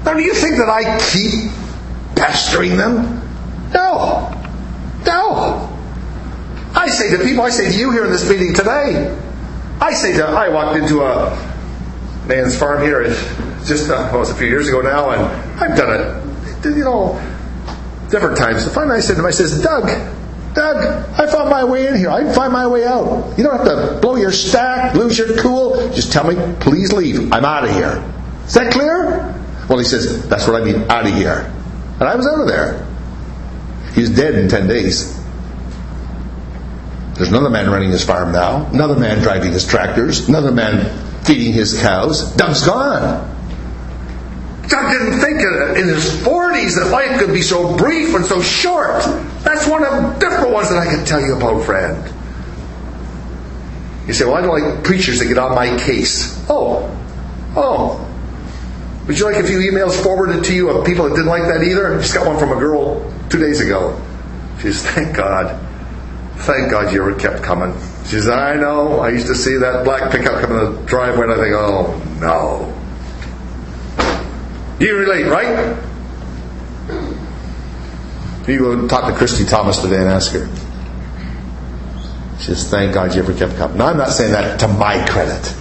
Now, 0.05 0.15
do 0.15 0.23
you 0.23 0.35
think 0.35 0.57
that 0.57 0.69
I 0.69 0.99
keep 1.11 1.51
pestering 2.15 2.77
them? 2.77 3.23
No. 3.73 4.36
No. 5.07 5.73
I 6.75 6.89
say 6.89 7.17
to 7.17 7.23
people, 7.23 7.43
I 7.43 7.51
say 7.51 7.71
to 7.71 7.79
you 7.79 7.91
here 7.91 8.05
in 8.05 8.11
this 8.11 8.29
meeting 8.29 8.53
today, 8.55 9.17
I 9.81 9.93
say 9.93 10.15
to, 10.17 10.25
I 10.25 10.49
walked 10.49 10.77
into 10.77 11.03
a 11.03 11.31
man's 12.27 12.59
farm 12.59 12.83
here 12.83 13.05
just 13.67 13.91
uh, 13.91 13.95
well, 13.95 14.17
it 14.17 14.19
was 14.19 14.31
a 14.31 14.35
few 14.35 14.47
years 14.47 14.69
ago 14.69 14.81
now, 14.81 15.11
and 15.11 15.23
I've 15.61 15.77
done 15.77 16.01
it, 16.01 16.65
you 16.65 16.85
know, 16.85 17.15
different 18.11 18.37
times. 18.37 18.73
Finally, 18.73 18.99
I 18.99 19.01
said 19.01 19.15
to 19.15 19.21
him, 19.21 19.27
I 19.27 19.31
says, 19.31 19.61
Doug, 19.61 19.87
Doug, 20.55 20.77
I 21.19 21.27
found 21.27 21.51
my 21.51 21.65
way 21.65 21.87
in 21.87 21.97
here. 21.97 22.09
I 22.11 22.23
can 22.23 22.33
find 22.33 22.53
my 22.53 22.67
way 22.67 22.85
out. 22.85 23.37
You 23.37 23.45
don't 23.45 23.57
have 23.57 23.67
to 23.67 23.99
blow 24.01 24.17
your 24.17 24.33
stack, 24.33 24.95
lose 24.95 25.19
your 25.19 25.37
cool. 25.39 25.75
Just 25.91 26.13
tell 26.13 26.25
me, 26.25 26.37
please 26.61 26.93
leave. 26.93 27.33
I'm 27.33 27.45
out 27.45 27.65
of 27.65 27.71
here. 27.71 28.03
Is 28.47 28.55
that 28.55 28.73
clear? 28.73 29.35
Well, 29.69 29.79
he 29.79 29.85
says, 29.85 30.29
that's 30.29 30.47
what 30.47 30.61
I 30.61 30.65
mean, 30.65 30.89
out 30.91 31.07
of 31.07 31.13
here. 31.13 31.53
And 31.99 32.05
I 32.05 32.15
was 32.15 32.27
out 32.27 32.41
of 32.41 32.47
there. 32.47 32.87
He 33.97 34.03
was 34.03 34.11
dead 34.11 34.35
in 34.35 34.51
10 34.51 34.69
days. 34.69 35.19
There's 37.15 37.31
another 37.31 37.49
man 37.49 37.71
running 37.71 37.91
his 37.91 38.05
farm 38.05 38.31
now, 38.31 38.67
another 38.67 38.95
man 38.95 39.23
driving 39.23 39.53
his 39.53 39.67
tractors, 39.67 40.29
another 40.29 40.53
man 40.53 41.25
feeding 41.25 41.55
his 41.55 41.81
cows. 41.81 42.31
Doug's 42.37 42.67
gone. 42.67 43.35
Doug 44.69 44.93
didn't 44.93 45.19
think 45.21 45.41
in 45.79 45.89
his 45.89 46.11
40s 46.11 46.75
that 46.77 46.91
life 46.91 47.19
could 47.19 47.33
be 47.33 47.41
so 47.41 47.75
brief 47.79 48.15
and 48.15 48.27
so 48.27 48.43
short. 48.43 49.03
That's 49.45 49.67
one 49.67 49.83
of 49.83 49.91
the 49.91 50.19
different 50.21 50.53
ones 50.53 50.69
that 50.69 50.77
I 50.77 50.85
can 50.85 51.07
tell 51.07 51.23
you 51.23 51.35
about, 51.35 51.65
friend. 51.65 52.13
You 54.07 54.13
say, 54.13 54.27
well, 54.27 54.35
I 54.35 54.43
don't 54.43 54.61
like 54.61 54.85
preachers 54.85 55.21
that 55.21 55.25
get 55.25 55.39
on 55.39 55.55
my 55.55 55.75
case. 55.79 56.39
Oh, 56.51 56.95
oh. 57.57 58.03
Would 59.07 59.19
you 59.19 59.25
like 59.25 59.43
a 59.43 59.47
few 59.47 59.61
emails 59.61 59.95
forwarded 60.03 60.45
to 60.45 60.55
you 60.55 60.69
of 60.69 60.85
people 60.85 61.09
that 61.09 61.15
didn't 61.15 61.29
like 61.29 61.45
that 61.45 61.63
either? 61.63 61.95
I 61.95 61.99
just 61.99 62.13
got 62.13 62.27
one 62.27 62.39
from 62.39 62.53
a 62.53 62.61
girl 62.61 63.16
two 63.29 63.39
days 63.39 63.61
ago. 63.61 64.01
She 64.59 64.73
says, 64.73 64.87
thank 64.87 65.17
God. 65.17 65.63
Thank 66.39 66.71
God 66.71 66.93
you 66.93 67.01
ever 67.01 67.15
kept 67.15 67.43
coming. 67.43 67.73
She 68.05 68.13
says, 68.13 68.29
I 68.29 68.57
know. 68.57 69.01
I 69.01 69.11
used 69.11 69.27
to 69.27 69.35
see 69.35 69.57
that 69.57 69.85
black 69.85 70.11
pickup 70.13 70.41
coming 70.41 70.59
in 70.59 70.75
the 70.75 70.83
driveway 70.83 71.25
and 71.25 71.33
I 71.33 71.37
think, 71.37 71.55
oh 71.57 72.03
no. 72.21 72.73
You 74.79 74.97
relate, 74.97 75.25
right? 75.25 75.77
You 78.47 78.59
go 78.59 78.73
and 78.73 78.89
talk 78.89 79.11
to 79.11 79.17
Christy 79.17 79.45
Thomas 79.45 79.79
today 79.79 79.97
and 79.97 80.11
ask 80.11 80.33
her. 80.33 80.49
She 82.39 82.45
says, 82.47 82.71
thank 82.71 82.95
God 82.95 83.15
you 83.15 83.23
ever 83.23 83.35
kept 83.35 83.57
coming. 83.57 83.79
Now 83.79 83.87
I'm 83.87 83.97
not 83.97 84.11
saying 84.11 84.33
that 84.33 84.61
to 84.61 84.69
my 84.69 85.05
credit. 85.09 85.53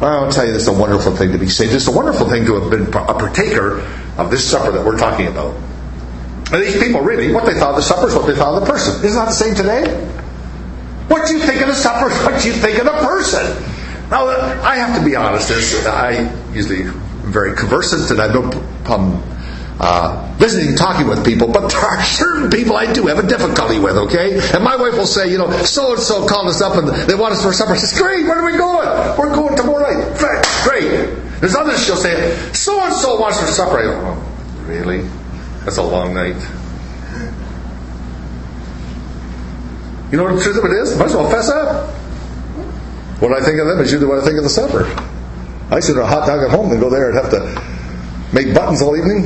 I'll 0.00 0.30
tell 0.30 0.46
you 0.46 0.52
this 0.52 0.62
is 0.62 0.68
a 0.68 0.72
wonderful 0.78 1.16
thing 1.16 1.32
to 1.32 1.38
be 1.38 1.48
saved. 1.48 1.72
It's 1.72 1.88
a 1.88 1.92
wonderful 1.92 2.28
thing 2.28 2.44
to 2.44 2.60
have 2.60 2.70
been 2.70 2.86
a 2.88 3.14
partaker 3.14 3.80
of 4.18 4.30
this 4.30 4.48
supper 4.48 4.70
that 4.72 4.84
we're 4.84 4.98
talking 4.98 5.26
about. 5.26 5.56
And 6.52 6.62
these 6.62 6.80
people 6.80 7.00
really, 7.00 7.32
what 7.32 7.44
they 7.46 7.54
thought 7.54 7.70
of 7.70 7.76
the 7.76 7.82
supper 7.82 8.06
is 8.08 8.14
what 8.14 8.26
they 8.26 8.34
thought 8.34 8.54
of 8.54 8.66
the 8.66 8.72
person. 8.72 9.04
Isn't 9.04 9.18
that 9.18 9.26
the 9.26 9.32
same 9.32 9.54
today? 9.54 9.84
What 11.08 11.30
you 11.30 11.40
think 11.40 11.60
of 11.60 11.68
the 11.68 11.74
supper 11.74 12.10
is 12.10 12.18
what 12.24 12.44
you 12.44 12.52
think 12.52 12.78
of 12.78 12.84
the 12.84 12.92
person. 12.92 13.44
Now, 14.10 14.28
I 14.28 14.76
have 14.76 14.98
to 14.98 15.04
be 15.04 15.16
honest, 15.16 15.50
I 15.86 16.32
usually 16.52 16.82
am 16.82 17.32
very 17.32 17.56
conversant 17.56 18.08
and 18.10 18.20
I 18.20 18.32
no 18.32 18.48
problem 18.84 19.20
uh, 19.78 20.34
visiting, 20.38 20.76
talking 20.76 21.06
with 21.06 21.24
people, 21.24 21.48
but 21.48 21.68
there 21.68 21.80
are 21.80 22.02
certain 22.02 22.50
people 22.50 22.76
I 22.76 22.92
do 22.92 23.06
have 23.08 23.18
a 23.18 23.26
difficulty 23.26 23.78
with, 23.78 23.96
okay? 23.96 24.38
And 24.54 24.64
my 24.64 24.76
wife 24.76 24.94
will 24.94 25.06
say, 25.06 25.30
you 25.30 25.38
know, 25.38 25.50
so 25.64 25.92
and 25.92 26.00
so 26.00 26.26
called 26.26 26.48
us 26.48 26.62
up 26.62 26.76
and 26.76 26.88
they 27.08 27.14
want 27.14 27.34
us 27.34 27.42
for 27.42 27.52
supper. 27.52 27.74
She 27.74 27.80
says, 27.80 27.98
great, 27.98 28.24
where 28.24 28.38
are 28.38 28.50
we 28.50 28.56
going? 28.56 28.88
We're 29.18 29.34
going 29.34 29.56
tomorrow 29.56 29.92
night. 29.92 30.18
Great. 30.64 31.40
There's 31.40 31.54
others 31.54 31.84
she'll 31.84 31.96
say, 31.96 32.34
so 32.52 32.80
and 32.82 32.94
so 32.94 33.20
wants 33.20 33.40
for 33.40 33.46
supper. 33.46 33.78
I 33.78 33.82
go, 33.82 34.00
oh, 34.02 34.64
really? 34.66 35.06
That's 35.66 35.78
a 35.78 35.82
long 35.82 36.14
night. 36.14 36.36
You 40.12 40.16
know 40.16 40.22
what 40.22 40.36
the 40.36 40.42
truth 40.42 40.58
of 40.58 40.64
it 40.64 40.70
is? 40.70 40.96
Might 40.96 41.06
as 41.06 41.14
well 41.16 41.28
fess 41.28 41.50
up. 41.50 41.90
What 43.20 43.32
I 43.32 43.44
think 43.44 43.58
of 43.58 43.66
them 43.66 43.80
is 43.80 43.90
usually 43.90 44.08
what 44.08 44.20
I 44.20 44.24
think 44.24 44.38
of 44.38 44.44
the 44.44 44.48
supper. 44.48 44.84
I 45.68 45.80
sit 45.80 45.98
a 45.98 46.06
hot 46.06 46.24
dog 46.28 46.44
at 46.44 46.50
home 46.50 46.70
and 46.70 46.80
go 46.80 46.88
there 46.88 47.10
and 47.10 47.18
have 47.18 47.30
to 47.30 48.32
make 48.32 48.54
buttons 48.54 48.80
all 48.80 48.96
evening. 48.96 49.22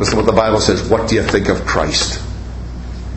Listen 0.00 0.16
what 0.16 0.24
the 0.24 0.32
Bible 0.32 0.60
says. 0.60 0.88
What 0.88 1.10
do 1.10 1.16
you 1.16 1.22
think 1.22 1.48
of 1.50 1.66
Christ? 1.66 2.22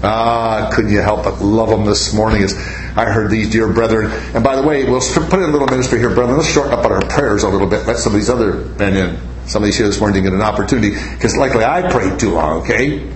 Ah, 0.03 0.69
couldn't 0.73 0.91
you 0.91 0.99
help 0.99 1.23
but 1.23 1.41
love 1.41 1.69
him 1.69 1.85
this 1.85 2.13
morning 2.13 2.43
as 2.43 2.53
I 2.97 3.05
heard 3.05 3.31
these 3.31 3.49
dear 3.49 3.71
brethren. 3.71 4.11
And 4.35 4.43
by 4.43 4.57
the 4.57 4.63
way, 4.63 4.83
we'll 4.83 4.99
put 4.99 5.39
in 5.39 5.43
a 5.43 5.53
little 5.53 5.67
ministry 5.67 5.99
here, 5.99 6.09
brethren. 6.09 6.35
Let's 6.35 6.51
shorten 6.51 6.73
up 6.73 6.83
on 6.83 6.91
our 6.91 7.01
prayers 7.03 7.43
a 7.43 7.49
little 7.49 7.67
bit. 7.67 7.87
Let 7.87 7.95
some 7.95 8.13
of 8.13 8.19
these 8.19 8.29
other 8.29 8.55
men 8.77 8.97
in. 8.97 9.36
Some 9.47 9.63
here 9.63 9.87
this 9.87 9.99
morning 9.99 10.23
get 10.23 10.33
an 10.33 10.41
opportunity. 10.41 10.89
Because 10.91 11.37
likely 11.37 11.63
I 11.63 11.89
prayed 11.89 12.19
too 12.19 12.31
long, 12.31 12.61
okay? 12.63 13.09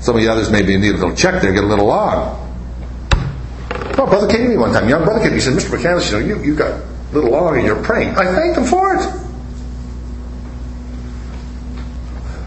Some 0.00 0.14
of 0.14 0.22
the 0.22 0.28
others 0.28 0.48
maybe 0.48 0.76
need 0.76 0.90
a 0.90 0.98
little 0.98 1.14
check 1.14 1.42
there, 1.42 1.52
get 1.52 1.64
a 1.64 1.66
little 1.66 1.86
long. 1.86 2.42
Oh, 3.98 4.06
brother 4.06 4.28
came 4.28 4.44
to 4.44 4.48
me 4.48 4.56
one 4.56 4.72
time, 4.72 4.88
young 4.88 5.04
brother 5.04 5.18
came 5.18 5.30
to 5.30 5.34
me, 5.34 5.40
he 5.40 5.40
said, 5.40 5.54
Mr. 5.54 5.76
McCandless, 5.76 6.12
you 6.12 6.20
know, 6.20 6.36
you, 6.36 6.44
you 6.44 6.54
got 6.54 6.70
a 6.70 6.86
little 7.12 7.30
long 7.30 7.56
and 7.56 7.66
you're 7.66 7.82
praying. 7.82 8.10
I 8.10 8.32
thanked 8.32 8.58
him 8.58 8.64
for 8.64 8.94
it. 8.94 9.02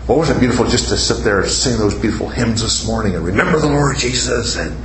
What 0.08 0.17
was 0.17 0.29
it 0.29 0.39
beautiful 0.39 0.65
just 0.65 0.88
to 0.89 0.97
sit 0.97 1.23
there 1.23 1.41
and 1.41 1.51
sing 1.51 1.77
those 1.77 1.93
beautiful 1.93 2.29
hymns 2.29 2.62
this 2.62 2.88
morning 2.88 3.15
and 3.15 3.25
remember 3.25 3.60
the 3.60 3.67
Lord 3.67 3.97
Jesus 3.97 4.55
and 4.55 4.75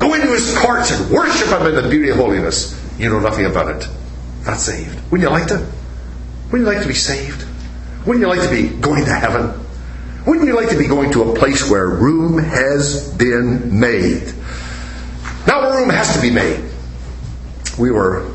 go 0.00 0.12
into 0.14 0.26
his 0.26 0.58
courts 0.58 0.90
and 0.90 1.10
worship 1.10 1.48
him 1.48 1.66
in 1.68 1.74
the 1.76 1.88
beauty 1.88 2.08
of 2.08 2.16
holiness. 2.16 2.78
You 2.98 3.08
know 3.08 3.20
nothing 3.20 3.46
about 3.46 3.68
it. 3.76 3.88
Not 4.44 4.58
saved. 4.58 4.94
Wouldn't 5.10 5.22
you 5.22 5.30
like 5.30 5.46
to? 5.48 5.64
Wouldn't 6.50 6.68
you 6.68 6.74
like 6.74 6.82
to 6.82 6.88
be 6.88 6.94
saved? 6.94 7.46
Wouldn't 8.06 8.20
you 8.20 8.28
like 8.28 8.42
to 8.42 8.50
be 8.50 8.68
going 8.68 9.04
to 9.04 9.12
heaven? 9.12 9.64
Wouldn't 10.26 10.46
you 10.46 10.54
like 10.54 10.70
to 10.70 10.78
be 10.78 10.86
going 10.86 11.12
to 11.12 11.30
a 11.30 11.36
place 11.36 11.70
where 11.70 11.86
room 11.86 12.38
has 12.38 13.12
been 13.14 13.78
made? 13.78 14.32
Now 15.46 15.70
room 15.70 15.90
has 15.90 16.14
to 16.14 16.22
be 16.22 16.30
made. 16.30 16.64
We 17.78 17.90
were 17.90 18.30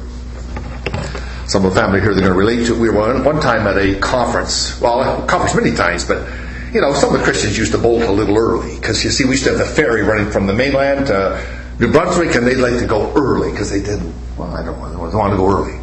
some 1.47 1.65
of 1.65 1.73
the 1.73 1.79
family 1.79 1.99
here 1.99 2.13
they're 2.13 2.21
going 2.21 2.33
to 2.33 2.37
relate 2.37 2.67
to. 2.67 2.75
it. 2.75 2.79
We 2.79 2.89
were 2.89 3.23
one 3.23 3.41
time 3.41 3.65
at 3.65 3.77
a 3.77 3.99
conference. 3.99 4.79
Well, 4.79 5.23
a 5.23 5.27
conference 5.27 5.55
many 5.55 5.75
times, 5.75 6.05
but 6.05 6.29
you 6.71 6.81
know, 6.81 6.93
some 6.93 7.13
of 7.13 7.19
the 7.19 7.23
Christians 7.23 7.57
used 7.57 7.71
to 7.71 7.79
bolt 7.79 8.03
a 8.03 8.11
little 8.11 8.37
early 8.37 8.75
because 8.75 9.03
you 9.03 9.09
see, 9.09 9.23
we 9.23 9.31
used 9.31 9.45
to 9.45 9.49
have 9.49 9.59
the 9.59 9.65
ferry 9.65 10.03
running 10.03 10.29
from 10.29 10.45
the 10.45 10.53
mainland 10.53 11.07
to 11.07 11.43
New 11.79 11.91
Brunswick, 11.91 12.35
and 12.35 12.45
they'd 12.45 12.57
like 12.57 12.77
to 12.79 12.85
go 12.85 13.11
early 13.13 13.51
because 13.51 13.71
they 13.71 13.79
didn't. 13.79 14.13
Well, 14.37 14.53
I 14.53 14.63
don't 14.63 14.79
want, 14.79 14.91
they 14.93 15.17
want 15.17 15.31
to 15.31 15.37
go 15.37 15.49
early. 15.49 15.79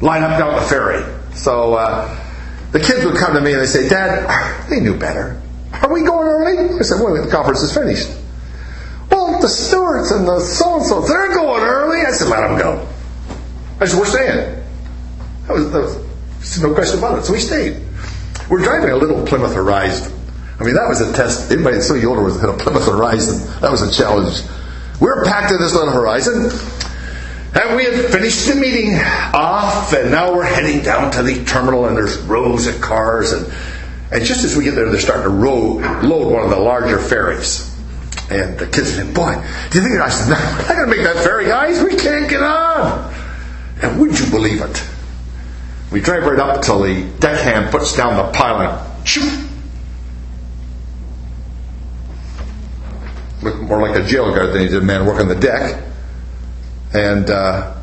Line 0.00 0.22
up 0.22 0.38
down 0.38 0.54
the 0.54 0.66
ferry. 0.66 1.04
So 1.34 1.74
uh, 1.74 2.21
the 2.72 2.80
kids 2.80 3.04
would 3.04 3.16
come 3.16 3.34
to 3.34 3.40
me 3.40 3.52
and 3.52 3.60
they 3.60 3.66
say, 3.66 3.88
"Dad, 3.88 4.68
they 4.68 4.80
knew 4.80 4.96
better. 4.98 5.40
Are 5.72 5.92
we 5.92 6.02
going 6.02 6.26
early?" 6.26 6.78
I 6.78 6.82
said, 6.82 7.00
"Well, 7.00 7.14
the 7.22 7.30
conference 7.30 7.62
is 7.62 7.72
finished." 7.72 8.10
Well, 9.10 9.40
the 9.40 9.48
stewards 9.48 10.10
and 10.10 10.26
the 10.26 10.40
so 10.40 10.76
and 10.76 10.86
so, 10.86 11.02
they're 11.02 11.34
going 11.34 11.62
early. 11.62 12.00
I 12.00 12.12
said, 12.12 12.28
"Let 12.28 12.48
them 12.48 12.58
go." 12.58 12.86
I 13.80 13.86
said, 13.86 13.98
"We're 13.98 14.06
staying." 14.06 14.62
That 15.46 15.54
was, 15.54 15.70
that 15.72 15.82
was 15.82 16.62
no 16.62 16.74
question 16.74 16.98
about 16.98 17.18
it. 17.18 17.24
So 17.24 17.32
we 17.32 17.40
stayed. 17.40 17.82
We're 18.48 18.62
driving 18.62 18.90
a 18.90 18.96
little 18.96 19.24
Plymouth 19.26 19.54
Horizon. 19.54 20.12
I 20.58 20.64
mean, 20.64 20.74
that 20.74 20.88
was 20.88 21.00
a 21.00 21.12
test. 21.12 21.50
Anybody 21.50 21.76
that's 21.76 21.88
so 21.88 21.94
older 22.08 22.22
was 22.22 22.40
had 22.40 22.50
a 22.50 22.56
Plymouth 22.56 22.86
Horizon. 22.86 23.60
That 23.60 23.70
was 23.70 23.82
a 23.82 23.90
challenge. 23.90 24.42
We 25.00 25.08
are 25.08 25.24
packed 25.24 25.50
in 25.50 25.58
this 25.58 25.74
little 25.74 25.90
Horizon. 25.90 26.50
And 27.54 27.76
we 27.76 27.84
had 27.84 28.06
finished 28.06 28.48
the 28.48 28.54
meeting 28.54 28.94
off, 29.34 29.92
and 29.92 30.10
now 30.10 30.34
we're 30.34 30.44
heading 30.44 30.82
down 30.82 31.10
to 31.12 31.22
the 31.22 31.44
terminal, 31.44 31.86
and 31.86 31.94
there's 31.94 32.16
rows 32.18 32.66
of 32.66 32.80
cars. 32.80 33.32
And, 33.32 33.52
and 34.10 34.24
just 34.24 34.42
as 34.42 34.56
we 34.56 34.64
get 34.64 34.74
there, 34.74 34.88
they're 34.88 34.98
starting 34.98 35.24
to 35.24 35.28
row, 35.28 35.74
load 36.02 36.32
one 36.32 36.44
of 36.44 36.50
the 36.50 36.58
larger 36.58 36.98
ferries. 36.98 37.68
And 38.30 38.58
the 38.58 38.66
kids 38.66 38.94
said, 38.94 39.14
Boy, 39.14 39.34
do 39.70 39.78
you 39.78 39.86
think 39.86 40.00
I 40.00 40.08
said, 40.08 40.32
I'm 40.32 40.58
not 40.58 40.68
going 40.68 40.90
to 40.90 40.96
make 40.96 41.04
that 41.04 41.22
ferry, 41.22 41.44
guys. 41.44 41.82
We 41.82 41.96
can't 41.96 42.30
get 42.30 42.42
on. 42.42 43.12
And 43.82 44.00
would 44.00 44.18
you 44.18 44.30
believe 44.30 44.62
it? 44.62 44.82
We 45.90 46.00
drive 46.00 46.24
right 46.24 46.38
up 46.38 46.62
till 46.62 46.80
the 46.80 47.04
deckhand 47.18 47.70
puts 47.70 47.94
down 47.94 48.16
the 48.16 48.32
pylon. 48.32 49.04
Shoot! 49.04 49.50
Looked 53.42 53.60
more 53.60 53.82
like 53.82 53.96
a 53.96 54.06
jail 54.06 54.34
guard 54.34 54.54
than 54.54 54.62
he 54.62 54.68
did 54.68 54.82
a 54.82 54.84
man 54.84 55.04
working 55.04 55.28
the 55.28 55.34
deck. 55.34 55.91
And 56.94 57.28
uh, 57.30 57.74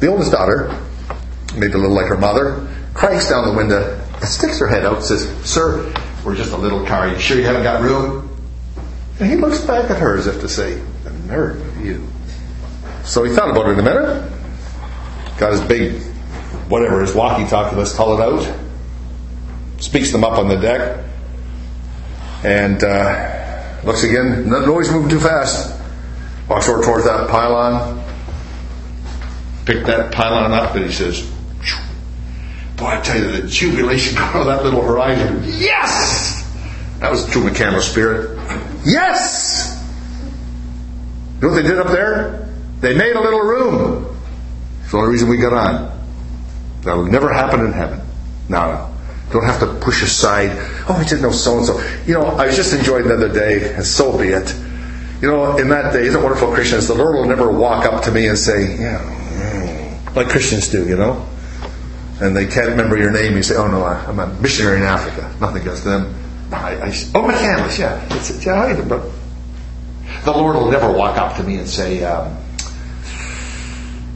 the 0.00 0.08
oldest 0.08 0.32
daughter, 0.32 0.78
maybe 1.56 1.74
a 1.74 1.78
little 1.78 1.94
like 1.94 2.06
her 2.06 2.16
mother, 2.16 2.68
cranks 2.94 3.28
down 3.28 3.46
the 3.46 3.56
window 3.56 4.00
and 4.14 4.28
sticks 4.28 4.58
her 4.60 4.66
head 4.66 4.84
out 4.84 4.96
and 4.96 5.04
says, 5.04 5.28
Sir, 5.44 5.92
we're 6.24 6.34
just 6.34 6.52
a 6.52 6.56
little 6.56 6.86
car. 6.86 7.08
You 7.08 7.18
sure 7.18 7.38
you 7.38 7.44
haven't 7.44 7.64
got 7.64 7.82
room? 7.82 8.30
And 9.20 9.30
he 9.30 9.36
looks 9.36 9.60
back 9.60 9.90
at 9.90 9.98
her 9.98 10.16
as 10.16 10.26
if 10.26 10.40
to 10.40 10.48
say, 10.48 10.82
The 11.04 11.10
nerve 11.10 11.60
of 11.60 11.84
you. 11.84 12.06
So 13.04 13.24
he 13.24 13.34
thought 13.34 13.50
about 13.50 13.68
it 13.68 13.78
a 13.78 13.82
minute, 13.82 14.32
got 15.38 15.52
his 15.52 15.60
big 15.60 16.02
whatever 16.68 17.00
his 17.00 17.14
walkie 17.14 17.48
talkie, 17.48 17.76
let's 17.76 17.94
call 17.94 18.18
it 18.18 18.22
out. 18.22 18.60
Speaks 19.80 20.12
them 20.12 20.24
up 20.24 20.38
on 20.38 20.48
the 20.48 20.56
deck. 20.56 21.04
And 22.42 22.82
uh, 22.82 23.80
looks 23.84 24.02
again, 24.04 24.48
No, 24.48 24.64
noise 24.64 24.90
moving 24.90 25.10
too 25.10 25.20
fast. 25.20 25.80
Walks 26.48 26.68
over 26.68 26.82
towards 26.82 27.04
that 27.04 27.28
pylon. 27.28 28.03
Pick 29.64 29.86
that 29.86 30.12
pylon 30.12 30.52
up 30.52 30.74
and 30.74 30.84
he 30.84 30.92
says, 30.92 31.30
Boy, 32.76 32.86
I 32.86 33.00
tell 33.00 33.16
you, 33.16 33.40
the 33.40 33.48
jubilation 33.48 34.18
on 34.18 34.46
that 34.46 34.64
little 34.64 34.82
horizon. 34.82 35.42
Yes! 35.44 36.42
That 36.98 37.10
was 37.10 37.28
true 37.30 37.42
McCandless 37.42 37.82
spirit. 37.82 38.36
Yes! 38.84 39.70
You 41.36 41.42
know 41.42 41.54
what 41.54 41.62
they 41.62 41.68
did 41.68 41.78
up 41.78 41.88
there? 41.88 42.48
They 42.80 42.96
made 42.96 43.14
a 43.14 43.20
little 43.20 43.40
room. 43.40 44.16
It's 44.82 44.90
the 44.90 44.98
only 44.98 45.10
reason 45.10 45.28
we 45.28 45.36
got 45.36 45.52
on. 45.52 46.04
That'll 46.82 47.06
never 47.06 47.32
happen 47.32 47.60
in 47.60 47.72
heaven. 47.72 48.00
No, 48.48 48.72
no. 48.72 48.94
Don't 49.32 49.44
have 49.44 49.60
to 49.60 49.74
push 49.80 50.02
aside, 50.02 50.50
oh, 50.88 50.96
I 50.98 51.04
didn't 51.04 51.22
know 51.22 51.32
so 51.32 51.56
and 51.56 51.66
so. 51.66 51.80
You 52.06 52.14
know, 52.14 52.26
I 52.26 52.46
was 52.46 52.56
just 52.56 52.74
enjoying 52.74 53.08
the 53.08 53.14
other 53.14 53.32
day, 53.32 53.74
and 53.74 53.84
so 53.84 54.16
be 54.18 54.28
it. 54.28 54.54
You 55.22 55.28
know, 55.28 55.56
in 55.56 55.70
that 55.70 55.92
day, 55.92 56.06
isn't 56.06 56.20
it 56.20 56.22
wonderful, 56.22 56.52
Christians? 56.52 56.86
The 56.86 56.94
Lord 56.94 57.14
will 57.14 57.26
never 57.26 57.50
walk 57.50 57.86
up 57.86 58.04
to 58.04 58.10
me 58.10 58.28
and 58.28 58.36
say, 58.36 58.76
yeah, 58.78 59.23
like 60.14 60.28
Christians 60.28 60.68
do, 60.68 60.86
you 60.88 60.96
know? 60.96 61.26
And 62.20 62.36
they 62.36 62.46
can't 62.46 62.68
remember 62.68 62.96
your 62.96 63.10
name. 63.10 63.36
You 63.36 63.42
say, 63.42 63.56
oh, 63.56 63.66
no, 63.66 63.84
I'm 63.84 64.18
a 64.18 64.26
missionary 64.40 64.78
in 64.78 64.84
Africa. 64.84 65.34
Nothing 65.40 65.62
against 65.62 65.84
them. 65.84 66.14
I, 66.52 66.76
I, 66.76 66.88
oh, 67.14 67.22
McCandless, 67.22 67.78
yeah. 67.78 68.16
It's, 68.16 68.44
yeah 68.44 68.80
but 68.86 69.10
the 70.24 70.30
Lord 70.30 70.56
will 70.56 70.70
never 70.70 70.92
walk 70.92 71.18
up 71.18 71.36
to 71.36 71.42
me 71.42 71.56
and 71.56 71.68
say, 71.68 72.04
um, 72.04 72.32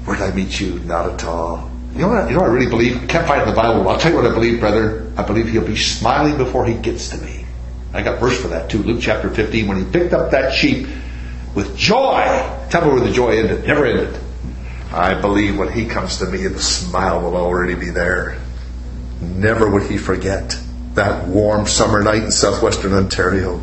where 0.04 0.16
did 0.16 0.30
I 0.30 0.34
meet 0.34 0.60
you? 0.60 0.78
Not 0.80 1.10
at 1.10 1.24
all. 1.24 1.70
You 1.94 2.00
know 2.00 2.08
what? 2.08 2.28
You 2.28 2.36
know 2.36 2.42
what 2.42 2.50
I 2.50 2.52
really 2.52 2.70
believe? 2.70 3.02
I 3.02 3.06
can't 3.06 3.26
find 3.26 3.42
in 3.42 3.48
the 3.48 3.54
Bible. 3.54 3.86
I'll 3.88 3.98
tell 3.98 4.12
you 4.12 4.18
what 4.18 4.26
I 4.26 4.32
believe, 4.32 4.60
brother. 4.60 5.10
I 5.16 5.22
believe 5.22 5.48
he'll 5.48 5.66
be 5.66 5.76
smiling 5.76 6.36
before 6.36 6.64
he 6.64 6.74
gets 6.74 7.08
to 7.10 7.18
me. 7.18 7.44
I 7.92 8.02
got 8.02 8.20
verse 8.20 8.40
for 8.40 8.48
that 8.48 8.70
too. 8.70 8.82
Luke 8.82 9.00
chapter 9.02 9.30
15. 9.30 9.66
When 9.66 9.84
he 9.84 9.90
picked 9.90 10.12
up 10.12 10.30
that 10.30 10.54
sheep 10.54 10.86
with 11.54 11.76
joy. 11.76 12.22
Tell 12.70 12.84
me 12.84 12.92
where 12.92 13.00
the 13.00 13.12
joy 13.12 13.38
ended. 13.38 13.66
Never 13.66 13.84
ended. 13.84 14.20
I 14.92 15.20
believe 15.20 15.58
when 15.58 15.72
he 15.72 15.86
comes 15.86 16.18
to 16.18 16.26
me, 16.26 16.46
the 16.46 16.60
smile 16.60 17.20
will 17.20 17.36
already 17.36 17.74
be 17.74 17.90
there. 17.90 18.40
Never 19.20 19.68
would 19.68 19.90
he 19.90 19.98
forget 19.98 20.58
that 20.94 21.28
warm 21.28 21.66
summer 21.66 22.02
night 22.02 22.22
in 22.22 22.30
southwestern 22.30 22.92
Ontario. 22.92 23.58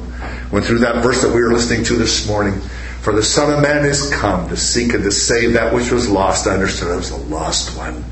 When 0.52 0.64
through 0.64 0.80
that 0.80 1.04
verse 1.04 1.22
that 1.24 1.34
we 1.34 1.42
were 1.42 1.52
listening 1.52 1.84
to 1.86 1.96
this 1.96 2.28
morning, 2.28 2.62
for 3.02 3.14
the 3.14 3.24
Son 3.24 3.54
of 3.54 3.62
Man 3.62 3.86
is 3.86 4.10
come 4.12 4.50
to 4.50 4.58
seek 4.58 4.94
and 4.94 5.04
to 5.04 5.12
save 5.12 5.54
that 5.54 5.74
which 5.74 5.92
was 5.92 6.10
lost. 6.10 6.48
I 6.48 6.54
understood 6.54 6.92
I 6.92 6.96
was 6.96 7.10
the 7.10 7.18
lost 7.18 7.78
one. 7.78 8.04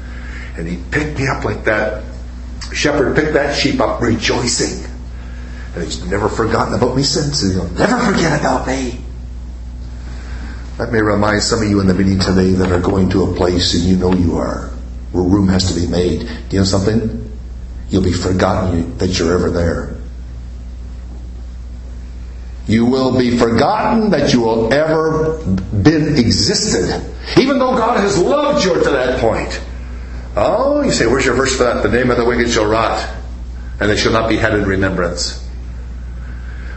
And 0.57 0.67
he 0.67 0.77
picked 0.91 1.17
me 1.17 1.27
up 1.27 1.43
like 1.43 1.63
that. 1.65 2.03
Shepherd 2.73 3.15
picked 3.15 3.33
that 3.33 3.55
sheep 3.55 3.79
up 3.79 4.01
rejoicing. 4.01 4.91
And 5.73 5.83
he's 5.83 6.03
never 6.05 6.29
forgotten 6.29 6.75
about 6.75 6.95
me 6.95 7.03
since, 7.03 7.43
and 7.43 7.53
he'll 7.53 7.69
never 7.69 7.97
forget 8.11 8.39
about 8.39 8.67
me. 8.67 8.99
That 10.77 10.91
may 10.91 11.01
remind 11.01 11.43
some 11.43 11.61
of 11.61 11.69
you 11.69 11.79
in 11.81 11.87
the 11.87 11.93
meeting 11.93 12.19
today 12.19 12.51
that 12.51 12.71
are 12.71 12.81
going 12.81 13.09
to 13.11 13.23
a 13.23 13.35
place, 13.35 13.75
and 13.75 13.83
you 13.83 13.95
know 13.95 14.13
you 14.13 14.37
are, 14.37 14.71
where 15.11 15.23
room 15.23 15.47
has 15.49 15.71
to 15.71 15.79
be 15.79 15.85
made. 15.85 16.21
Do 16.21 16.55
you 16.55 16.59
know 16.59 16.65
something? 16.65 17.31
You'll 17.89 18.03
be 18.03 18.13
forgotten 18.13 18.97
that 18.97 19.19
you're 19.19 19.33
ever 19.33 19.51
there. 19.51 19.95
You 22.65 22.85
will 22.85 23.17
be 23.17 23.37
forgotten 23.37 24.09
that 24.11 24.33
you 24.33 24.41
will 24.41 24.73
ever 24.73 25.37
been 25.45 26.17
existed, 26.17 27.05
even 27.37 27.59
though 27.59 27.75
God 27.77 27.99
has 27.99 28.17
loved 28.17 28.65
you 28.65 28.73
to 28.73 28.89
that 28.89 29.19
point. 29.19 29.61
Oh, 30.35 30.81
you 30.81 30.91
say, 30.91 31.05
where's 31.05 31.25
your 31.25 31.35
verse 31.35 31.55
for 31.55 31.65
that? 31.65 31.83
The 31.83 31.89
name 31.89 32.09
of 32.09 32.17
the 32.17 32.25
wicked 32.25 32.49
shall 32.49 32.65
rot. 32.65 33.07
and 33.79 33.89
they 33.89 33.97
shall 33.97 34.13
not 34.13 34.29
be 34.29 34.37
had 34.37 34.55
in 34.55 34.65
remembrance. 34.65 35.45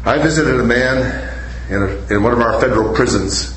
I 0.05 0.19
visited 0.19 0.61
a 0.61 0.65
man 0.65 1.31
in, 1.71 1.83
a, 1.83 2.15
in 2.17 2.23
one 2.23 2.33
of 2.33 2.41
our 2.41 2.61
federal 2.61 2.95
prisons 2.95 3.56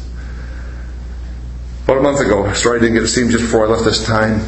about 1.89 1.97
a 1.97 2.03
month 2.03 2.19
ago. 2.19 2.45
I 2.45 2.53
didn't 2.53 2.93
get 2.93 2.99
to 3.01 3.07
see 3.07 3.23
him 3.23 3.29
just 3.29 3.45
before 3.45 3.65
I 3.65 3.69
left 3.69 3.83
this 3.83 4.05
time. 4.05 4.45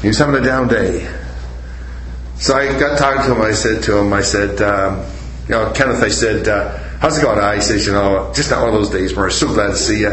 He 0.00 0.06
was 0.06 0.18
having 0.18 0.36
a 0.36 0.44
down 0.44 0.68
day. 0.68 1.12
So 2.36 2.54
I 2.54 2.78
got 2.78 2.98
talking 2.98 3.22
to 3.22 3.34
him. 3.34 3.42
I 3.42 3.52
said 3.52 3.82
to 3.84 3.98
him, 3.98 4.12
I 4.12 4.22
said, 4.22 4.62
um, 4.62 5.04
you 5.48 5.56
know, 5.56 5.72
Kenneth, 5.72 6.02
I 6.02 6.08
said, 6.08 6.46
uh, 6.46 6.78
how's 7.00 7.18
it 7.18 7.22
going? 7.22 7.40
I 7.40 7.58
says, 7.58 7.84
you 7.84 7.92
know, 7.92 8.32
just 8.32 8.50
not 8.50 8.60
one 8.60 8.68
of 8.68 8.74
those 8.74 8.90
days, 8.90 9.16
I'm 9.16 9.30
So 9.30 9.48
glad 9.48 9.68
to 9.68 9.76
see 9.76 10.00
you. 10.00 10.10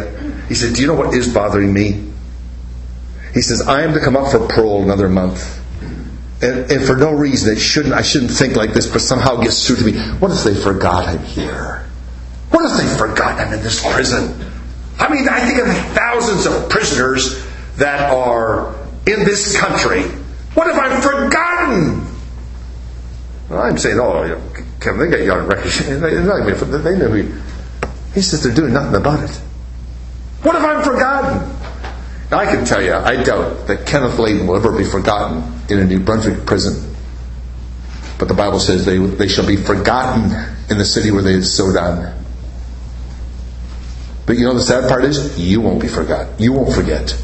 He 0.47 0.55
said, 0.55 0.73
do 0.73 0.81
you 0.81 0.87
know 0.87 0.95
what 0.95 1.13
is 1.13 1.31
bothering 1.31 1.71
me? 1.71 2.03
He 3.33 3.41
says, 3.41 3.61
I 3.61 3.83
am 3.83 3.93
to 3.93 3.99
come 3.99 4.17
up 4.17 4.31
for 4.31 4.47
parole 4.47 4.81
another 4.81 5.07
month. 5.07 5.59
And, 6.41 6.71
and, 6.71 6.83
for 6.83 6.95
no 6.95 7.11
reason, 7.11 7.53
it 7.53 7.59
shouldn't, 7.59 7.93
I 7.93 8.01
shouldn't 8.01 8.31
think 8.31 8.55
like 8.55 8.73
this, 8.73 8.91
but 8.91 9.01
somehow 9.01 9.39
it 9.39 9.43
gets 9.43 9.67
through 9.67 9.75
to 9.75 9.85
me. 9.85 9.99
What 10.17 10.31
if 10.31 10.43
they 10.43 10.55
forgot 10.55 11.07
I'm 11.07 11.19
here? 11.19 11.85
What 12.49 12.65
if 12.65 12.77
they 12.77 12.97
forgot 12.97 13.39
I'm 13.39 13.53
in 13.53 13.61
this 13.61 13.79
prison? 13.93 14.51
I 14.97 15.11
mean, 15.11 15.27
I 15.29 15.39
think 15.45 15.59
of 15.59 15.67
thousands 16.11 16.45
of 16.45 16.69
prisoners 16.69 17.45
that 17.77 18.11
are 18.11 18.75
in 19.07 19.23
this 19.23 19.57
country. 19.57 20.03
What 20.53 20.67
if 20.67 20.77
I'm 20.77 21.01
forgotten? 21.01 22.07
Well, 23.49 23.61
I'm 23.61 23.77
saying, 23.77 23.99
oh, 23.99 24.23
you 24.23 24.29
know, 24.29 24.41
Kevin, 24.79 24.99
they 24.99 25.17
got 25.17 25.23
you 25.23 25.31
on 25.31 25.47
they, 26.81 26.97
know 26.97 27.07
who. 27.09 27.41
He 28.13 28.21
says 28.21 28.43
they're 28.43 28.53
doing 28.53 28.73
nothing 28.73 28.95
about 28.95 29.23
it. 29.23 29.35
What 30.43 30.55
if 30.55 30.63
I'm 30.63 30.83
forgotten? 30.83 31.57
I 32.31 32.45
can 32.45 32.65
tell 32.65 32.81
you, 32.81 32.93
I 32.93 33.23
doubt 33.23 33.67
that 33.67 33.85
Kenneth 33.85 34.17
Layton 34.17 34.47
will 34.47 34.55
ever 34.55 34.77
be 34.77 34.85
forgotten 34.85 35.43
in 35.69 35.79
a 35.79 35.85
New 35.85 35.99
Brunswick 35.99 36.45
prison. 36.45 36.95
But 38.17 38.27
the 38.27 38.33
Bible 38.33 38.59
says 38.59 38.85
they, 38.85 38.97
they 38.97 39.27
shall 39.27 39.45
be 39.45 39.57
forgotten 39.57 40.31
in 40.69 40.77
the 40.77 40.85
city 40.85 41.11
where 41.11 41.23
they 41.23 41.33
have 41.33 41.47
so 41.47 41.73
done. 41.73 42.20
But 44.25 44.37
you 44.37 44.45
know 44.45 44.53
the 44.53 44.61
sad 44.61 44.87
part 44.87 45.03
is, 45.03 45.39
you 45.39 45.61
won't 45.61 45.81
be 45.81 45.87
forgotten. 45.87 46.33
You 46.39 46.53
won't 46.53 46.73
forget. 46.73 47.19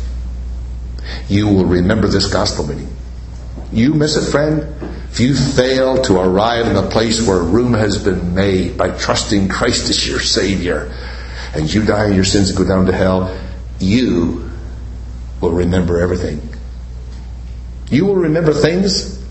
You 1.29 1.47
will 1.47 1.65
remember 1.65 2.07
this 2.07 2.31
gospel 2.31 2.67
meeting. 2.67 2.89
You 3.71 3.93
miss 3.93 4.15
it, 4.15 4.31
friend. 4.31 4.73
If 5.11 5.19
you 5.19 5.35
fail 5.35 6.01
to 6.03 6.19
arrive 6.19 6.67
in 6.67 6.73
the 6.73 6.89
place 6.89 7.25
where 7.25 7.39
room 7.39 7.73
has 7.73 8.03
been 8.03 8.33
made 8.33 8.77
by 8.77 8.97
trusting 8.97 9.49
Christ 9.49 9.89
as 9.89 10.07
your 10.07 10.19
Savior, 10.19 10.93
and 11.53 11.73
you 11.73 11.85
die 11.85 12.07
in 12.07 12.13
your 12.13 12.23
sins 12.23 12.49
and 12.49 12.57
go 12.57 12.67
down 12.67 12.85
to 12.85 12.91
hell, 12.91 13.37
you 13.79 14.49
will 15.41 15.51
remember 15.51 15.99
everything. 15.99 16.41
You 17.89 18.05
will 18.05 18.15
remember 18.15 18.53
things 18.53 19.23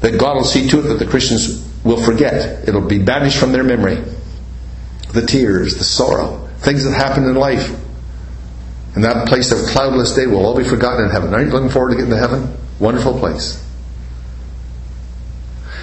that 0.00 0.18
God 0.18 0.36
will 0.36 0.44
see 0.44 0.68
to 0.68 0.80
it 0.80 0.82
that 0.82 0.98
the 0.98 1.06
Christians 1.06 1.64
will 1.84 2.02
forget. 2.02 2.68
It'll 2.68 2.86
be 2.86 2.98
banished 2.98 3.38
from 3.38 3.52
their 3.52 3.64
memory. 3.64 4.02
The 5.12 5.24
tears, 5.24 5.76
the 5.76 5.84
sorrow, 5.84 6.45
things 6.58 6.84
that 6.84 6.92
happened 6.92 7.26
in 7.26 7.34
life. 7.34 7.74
And 8.94 9.04
that 9.04 9.28
place 9.28 9.52
of 9.52 9.58
cloudless 9.68 10.14
day 10.14 10.26
will 10.26 10.44
all 10.44 10.56
be 10.56 10.64
forgotten 10.64 11.04
in 11.04 11.10
heaven. 11.10 11.34
Aren't 11.34 11.48
you 11.48 11.52
looking 11.52 11.68
forward 11.68 11.90
to 11.90 11.96
getting 11.96 12.10
to 12.10 12.18
heaven? 12.18 12.56
Wonderful 12.78 13.18
place. 13.18 13.62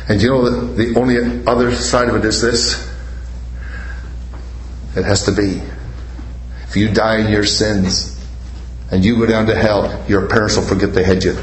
And 0.09 0.21
you 0.21 0.29
know 0.29 0.49
that 0.49 0.75
the 0.75 0.99
only 0.99 1.45
other 1.47 1.73
side 1.75 2.09
of 2.09 2.15
it 2.15 2.25
is 2.25 2.41
this? 2.41 2.91
It 4.95 5.05
has 5.05 5.25
to 5.25 5.31
be. 5.31 5.61
If 6.67 6.75
you 6.75 6.91
die 6.91 7.19
in 7.19 7.31
your 7.31 7.45
sins, 7.45 8.13
and 8.93 9.03
you 9.03 9.17
go 9.17 9.25
down 9.25 9.47
to 9.47 9.55
hell, 9.55 10.05
your 10.07 10.27
parents 10.27 10.55
will 10.55 10.63
forget 10.63 10.93
they 10.93 11.03
had 11.03 11.23
you. 11.23 11.35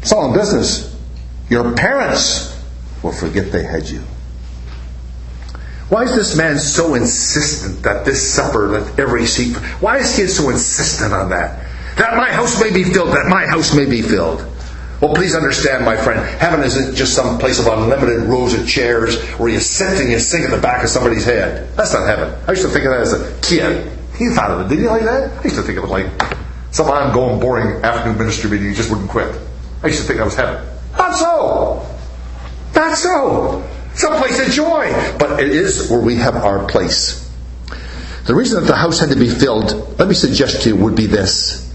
It's 0.00 0.12
all 0.12 0.32
in 0.32 0.38
business. 0.38 0.96
Your 1.50 1.74
parents 1.74 2.58
will 3.02 3.12
forget 3.12 3.52
they 3.52 3.64
had 3.64 3.88
you. 3.88 4.02
Why 5.88 6.02
is 6.02 6.16
this 6.16 6.36
man 6.36 6.58
so 6.58 6.94
insistent 6.94 7.82
that 7.84 8.04
this 8.04 8.34
supper, 8.34 8.80
that 8.80 8.98
every 8.98 9.26
seat, 9.26 9.56
why 9.80 9.98
is 9.98 10.16
he 10.16 10.26
so 10.26 10.50
insistent 10.50 11.12
on 11.12 11.30
that? 11.30 11.64
That 11.96 12.16
my 12.16 12.30
house 12.30 12.60
may 12.60 12.72
be 12.72 12.82
filled, 12.82 13.14
that 13.14 13.26
my 13.28 13.46
house 13.46 13.74
may 13.74 13.86
be 13.86 14.02
filled. 14.02 14.44
Well, 15.00 15.14
please 15.14 15.34
understand, 15.34 15.84
my 15.84 15.96
friend, 15.96 16.18
heaven 16.40 16.62
isn't 16.62 16.96
just 16.96 17.14
some 17.14 17.38
place 17.38 17.60
of 17.60 17.66
unlimited 17.66 18.22
rows 18.22 18.54
of 18.54 18.66
chairs 18.66 19.22
where 19.38 19.48
you 19.48 19.60
sit 19.60 20.00
and 20.00 20.10
you 20.10 20.18
sing 20.18 20.42
at 20.42 20.50
the 20.50 20.60
back 20.60 20.82
of 20.82 20.90
somebody's 20.90 21.24
head. 21.24 21.68
That's 21.76 21.92
not 21.92 22.06
heaven. 22.06 22.34
I 22.48 22.52
used 22.52 22.62
to 22.62 22.68
think 22.68 22.86
of 22.86 22.92
that 22.92 23.02
as 23.02 23.12
a 23.12 23.40
kid. 23.40 23.92
He 24.18 24.30
thought 24.30 24.50
of 24.50 24.66
it. 24.66 24.68
didn't 24.70 24.84
he 24.84 24.88
like 24.88 25.04
that? 25.04 25.38
I 25.38 25.42
used 25.44 25.56
to 25.56 25.62
think 25.62 25.78
of 25.78 25.84
it 25.84 25.88
like 25.88 26.06
some 26.72 26.88
ongoing, 26.88 27.38
boring 27.38 27.84
afternoon 27.84 28.18
ministry 28.18 28.50
meeting. 28.50 28.68
You 28.68 28.74
just 28.74 28.90
wouldn't 28.90 29.10
quit. 29.10 29.38
I 29.82 29.88
used 29.88 30.00
to 30.00 30.06
think 30.06 30.18
that 30.18 30.24
was 30.24 30.34
heaven. 30.34 30.66
Not 30.96 31.14
so. 31.14 31.86
Not 32.74 32.96
so. 32.96 33.75
Some 33.96 34.16
place 34.18 34.46
of 34.46 34.52
joy. 34.52 34.92
But 35.18 35.40
it 35.40 35.48
is 35.48 35.90
where 35.90 36.00
we 36.00 36.16
have 36.16 36.36
our 36.36 36.68
place. 36.68 37.26
The 38.26 38.34
reason 38.34 38.60
that 38.60 38.66
the 38.66 38.76
house 38.76 38.98
had 38.98 39.08
to 39.08 39.16
be 39.16 39.28
filled, 39.28 39.98
let 39.98 40.08
me 40.08 40.14
suggest 40.14 40.62
to 40.62 40.70
you, 40.70 40.76
would 40.76 40.96
be 40.96 41.06
this. 41.06 41.72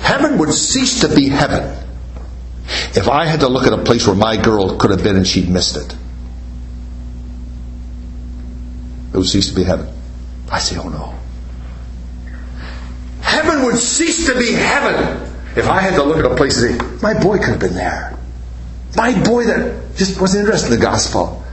Heaven 0.00 0.38
would 0.38 0.52
cease 0.52 1.00
to 1.00 1.14
be 1.14 1.28
heaven 1.28 1.78
if 2.94 3.08
I 3.08 3.24
had 3.24 3.40
to 3.40 3.48
look 3.48 3.66
at 3.66 3.72
a 3.72 3.82
place 3.82 4.06
where 4.06 4.16
my 4.16 4.36
girl 4.36 4.76
could 4.76 4.90
have 4.90 5.02
been 5.02 5.16
and 5.16 5.26
she'd 5.26 5.48
missed 5.48 5.76
it. 5.76 5.96
It 9.12 9.16
would 9.16 9.28
cease 9.28 9.48
to 9.48 9.54
be 9.54 9.64
heaven. 9.64 9.88
I 10.50 10.58
say, 10.58 10.76
oh 10.76 10.88
no. 10.88 11.14
Heaven 13.22 13.64
would 13.64 13.76
cease 13.76 14.26
to 14.26 14.38
be 14.38 14.52
heaven 14.52 15.32
if 15.56 15.68
I 15.68 15.80
had 15.80 15.94
to 15.94 16.02
look 16.02 16.18
at 16.18 16.30
a 16.30 16.34
place 16.34 16.60
and 16.60 16.78
say, 16.78 16.98
my 17.00 17.18
boy 17.22 17.38
could 17.38 17.50
have 17.50 17.60
been 17.60 17.74
there. 17.74 18.18
My 18.96 19.12
boy 19.24 19.44
that 19.44 19.96
just 19.96 20.20
wasn't 20.20 20.44
interested 20.44 20.72
in 20.72 20.78
the 20.78 20.84
gospel. 20.84 21.43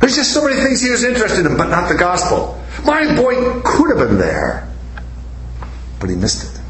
There's 0.00 0.14
just 0.14 0.32
so 0.32 0.44
many 0.46 0.60
things 0.60 0.80
he 0.80 0.90
was 0.90 1.04
interested 1.04 1.46
in, 1.46 1.56
but 1.56 1.68
not 1.68 1.88
the 1.88 1.96
gospel. 1.96 2.62
My 2.84 3.16
boy 3.16 3.60
could 3.62 3.96
have 3.96 4.08
been 4.08 4.18
there, 4.18 4.68
but 6.00 6.08
he 6.08 6.16
missed 6.16 6.44
it. 6.44 6.60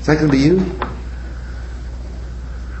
Is 0.00 0.06
that 0.06 0.16
going 0.18 0.30
to 0.30 0.32
be 0.32 0.42
you? 0.42 0.80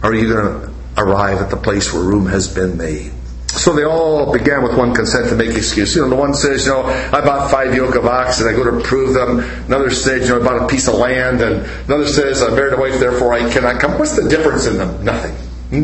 Are 0.02 0.14
you 0.14 0.32
going 0.32 0.62
to 0.62 0.74
arrive 0.96 1.38
at 1.38 1.50
the 1.50 1.56
place 1.56 1.92
where 1.92 2.02
room 2.02 2.26
has 2.26 2.52
been 2.52 2.78
made? 2.78 3.12
So 3.48 3.74
they 3.74 3.84
all 3.84 4.32
began 4.32 4.62
with 4.62 4.78
one 4.78 4.94
consent 4.94 5.28
to 5.28 5.34
make 5.34 5.54
excuse. 5.56 5.94
You 5.94 6.02
know, 6.02 6.08
the 6.08 6.16
one 6.16 6.32
says, 6.32 6.64
you 6.64 6.72
know, 6.72 6.84
I 6.84 7.20
bought 7.20 7.50
five 7.50 7.74
yoke 7.74 7.96
of 7.96 8.06
oxen, 8.06 8.46
I 8.46 8.52
go 8.52 8.64
to 8.64 8.82
prove 8.82 9.12
them. 9.12 9.40
Another 9.66 9.90
says, 9.90 10.28
you 10.28 10.34
know, 10.34 10.40
I 10.40 10.44
bought 10.44 10.62
a 10.62 10.66
piece 10.68 10.88
of 10.88 10.94
land, 10.94 11.42
and 11.42 11.66
another 11.86 12.06
says, 12.06 12.42
I 12.42 12.50
married 12.50 12.74
a 12.74 12.80
wife, 12.80 12.98
therefore 13.00 13.34
I 13.34 13.52
cannot 13.52 13.80
come. 13.80 13.98
What's 13.98 14.16
the 14.16 14.28
difference 14.28 14.66
in 14.66 14.78
them? 14.78 15.04
Nothing. 15.04 15.34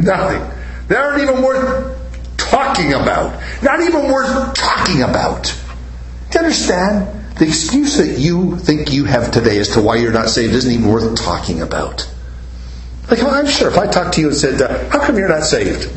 Nothing. 0.04 0.42
They 0.88 0.94
aren't 0.94 1.22
even 1.22 1.42
worth 1.42 1.95
talking 2.50 2.92
about. 2.92 3.42
Not 3.62 3.80
even 3.80 4.10
worth 4.10 4.54
talking 4.54 5.02
about. 5.02 5.44
Do 6.30 6.38
you 6.38 6.44
understand? 6.44 7.12
The 7.36 7.46
excuse 7.46 7.98
that 7.98 8.18
you 8.18 8.56
think 8.56 8.92
you 8.92 9.04
have 9.04 9.30
today 9.30 9.58
as 9.58 9.70
to 9.70 9.82
why 9.82 9.96
you're 9.96 10.12
not 10.12 10.30
saved 10.30 10.54
isn't 10.54 10.72
even 10.72 10.88
worth 10.88 11.16
talking 11.16 11.60
about. 11.60 12.08
Like, 13.10 13.22
I'm 13.22 13.46
sure 13.46 13.68
if 13.68 13.76
I 13.76 13.86
talked 13.86 14.14
to 14.14 14.20
you 14.20 14.28
and 14.28 14.36
said, 14.36 14.60
uh, 14.60 14.88
How 14.88 15.04
come 15.04 15.18
you're 15.18 15.28
not 15.28 15.44
saved? 15.44 15.92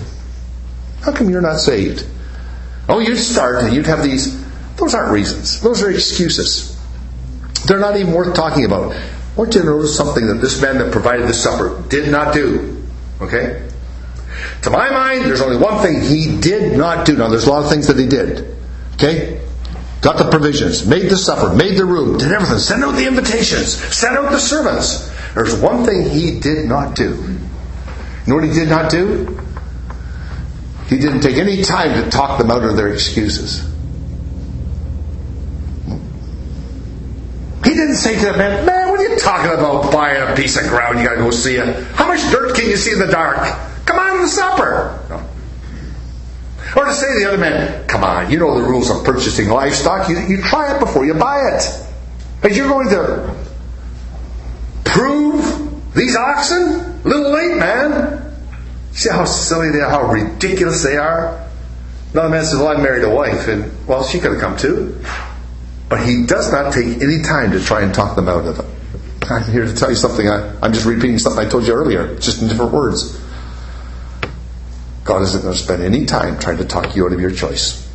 How 1.02 1.14
come 1.14 1.30
you're 1.30 1.42
not 1.42 1.60
saved? 1.60 2.06
Oh, 2.90 3.00
you'd 3.00 3.18
start 3.18 3.64
and 3.64 3.74
you'd 3.74 3.86
have 3.86 4.04
these. 4.04 4.38
Those 4.76 4.94
aren't 4.94 5.12
reasons. 5.12 5.62
Those 5.62 5.82
are 5.82 5.90
excuses. 5.90 6.78
They're 7.66 7.80
not 7.80 7.96
even 7.96 8.14
worth 8.14 8.36
talking 8.36 8.66
about. 8.66 8.94
I 8.94 9.36
want 9.36 9.54
you 9.56 9.62
to 9.62 9.66
notice 9.66 9.96
something 9.96 10.28
that 10.28 10.36
this 10.36 10.62
man 10.62 10.78
that 10.80 10.92
provided 10.92 11.28
the 11.28 11.34
supper 11.34 11.82
did 11.88 12.12
not 12.12 12.34
do. 12.34 12.84
Okay? 13.22 13.68
To 14.63 14.69
my 14.69 14.89
mind, 14.89 15.25
there's 15.25 15.41
only 15.41 15.58
one 15.58 15.82
thing 15.82 16.02
he 16.02 16.39
did 16.39 16.78
not 16.78 17.06
do. 17.06 17.15
Now, 17.15 17.30
there's 17.30 17.45
a 17.45 17.49
lot 17.49 17.63
of 17.63 17.69
things 17.69 17.88
that 17.88 17.97
he 17.97 18.08
did. 18.08 18.58
Okay? 18.95 19.41
Got 20.02 20.17
the 20.17 20.30
provisions, 20.30 20.86
made 20.86 21.10
the 21.10 21.17
supper, 21.17 21.54
made 21.54 21.78
the 21.78 21.86
room, 21.86 22.17
did 22.17 22.32
everything, 22.32 22.58
sent 22.60 22.84
out 22.84 22.95
the 22.95 23.06
invitations, 23.06 23.75
sent 23.75 24.15
out 24.15 24.32
the 24.32 24.39
servants. 24.39 25.10
There's 25.34 25.60
one 25.60 25.86
thing 25.86 26.10
he 26.10 26.39
did 26.39 26.65
not 26.65 26.95
do. 26.95 27.15
You 27.15 27.39
know 28.28 28.36
what 28.36 28.45
he 28.45 28.52
did 28.52 28.69
not 28.69 28.89
do? 28.89 29.39
He 30.88 30.97
didn't 30.97 31.21
take 31.21 31.36
any 31.36 31.62
time 31.63 32.02
to 32.02 32.10
talk 32.10 32.39
them 32.39 32.49
out 32.49 32.63
of 32.63 32.78
their 32.78 32.88
excuses. 32.93 33.62
He 37.63 37.75
didn't 37.75 37.95
say 37.95 38.17
to 38.19 38.25
the 38.32 38.38
man, 38.38 38.65
Man, 38.65 38.89
what 38.89 38.99
are 38.99 39.08
you 39.08 39.19
talking 39.19 39.52
about 39.52 39.91
buying 39.91 40.21
a 40.21 40.36
piece 40.36 40.58
of 40.58 40.67
ground? 40.69 40.97
You 40.97 41.06
gotta 41.06 41.17
go 41.17 41.30
see 41.30 41.56
it. 41.56 41.84
How 41.93 42.08
much 42.08 42.21
dirt 42.32 42.56
can 42.56 42.65
you 42.69 42.78
see 42.78 42.93
in 42.93 42.99
the 42.99 43.08
dark? 43.08 43.38
To 44.19 44.27
supper. 44.27 44.99
Or 46.75 46.86
to 46.86 46.93
say 46.93 47.08
to 47.13 47.19
the 47.19 47.27
other 47.27 47.38
man, 47.38 47.88
Come 47.88 48.03
on, 48.03 48.29
you 48.29 48.38
know 48.38 48.62
the 48.62 48.67
rules 48.67 48.89
of 48.89 49.03
purchasing 49.03 49.49
livestock. 49.49 50.10
You, 50.10 50.19
you 50.19 50.41
try 50.41 50.75
it 50.75 50.79
before 50.79 51.05
you 51.05 51.13
buy 51.13 51.39
it. 51.53 51.63
But 52.41 52.53
you're 52.53 52.67
going 52.67 52.89
to 52.89 53.36
prove 54.86 55.93
these 55.95 56.15
oxen? 56.15 57.01
A 57.03 57.08
little 57.08 57.32
late, 57.32 57.58
man. 57.58 58.36
See 58.91 59.10
how 59.10 59.25
silly 59.25 59.71
they 59.71 59.79
are, 59.79 59.89
how 59.89 60.12
ridiculous 60.12 60.84
they 60.84 60.97
are? 60.97 61.47
Another 62.13 62.29
man 62.29 62.43
says, 62.43 62.60
Well, 62.60 62.67
I 62.67 62.82
married 62.82 63.03
a 63.03 63.10
wife, 63.10 63.47
and 63.47 63.71
well, 63.88 64.03
she 64.03 64.19
could 64.19 64.32
have 64.32 64.41
come 64.41 64.58
too. 64.58 64.99
But 65.88 66.05
he 66.05 66.25
does 66.25 66.51
not 66.51 66.73
take 66.73 67.01
any 67.01 67.21
time 67.21 67.51
to 67.51 67.63
try 67.63 67.82
and 67.82 67.93
talk 67.93 68.15
them 68.15 68.27
out 68.27 68.45
of 68.45 68.60
it. 68.60 68.65
I'm 69.32 69.51
here 69.51 69.65
to 69.65 69.75
tell 69.75 69.89
you 69.89 69.95
something. 69.95 70.27
I, 70.27 70.65
am 70.65 70.73
just 70.73 70.86
repeating 70.86 71.17
something 71.19 71.45
I 71.45 71.49
told 71.49 71.67
you 71.67 71.73
earlier, 71.73 72.15
just 72.19 72.41
in 72.41 72.47
different 72.47 72.71
words. 72.71 73.18
God 75.10 75.24
isn't 75.24 75.41
going 75.41 75.56
to 75.56 75.60
spend 75.60 75.82
any 75.82 76.06
time 76.06 76.38
trying 76.38 76.58
to 76.58 76.65
talk 76.65 76.95
you 76.95 77.04
out 77.04 77.13
of 77.13 77.19
your 77.19 77.32
choice. 77.32 77.91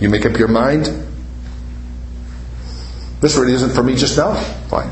You 0.00 0.08
make 0.08 0.26
up 0.26 0.36
your 0.36 0.48
mind. 0.48 0.86
This 3.20 3.36
really 3.36 3.52
isn't 3.52 3.70
for 3.70 3.84
me 3.84 3.94
just 3.94 4.18
now. 4.18 4.34
Fine. 4.68 4.90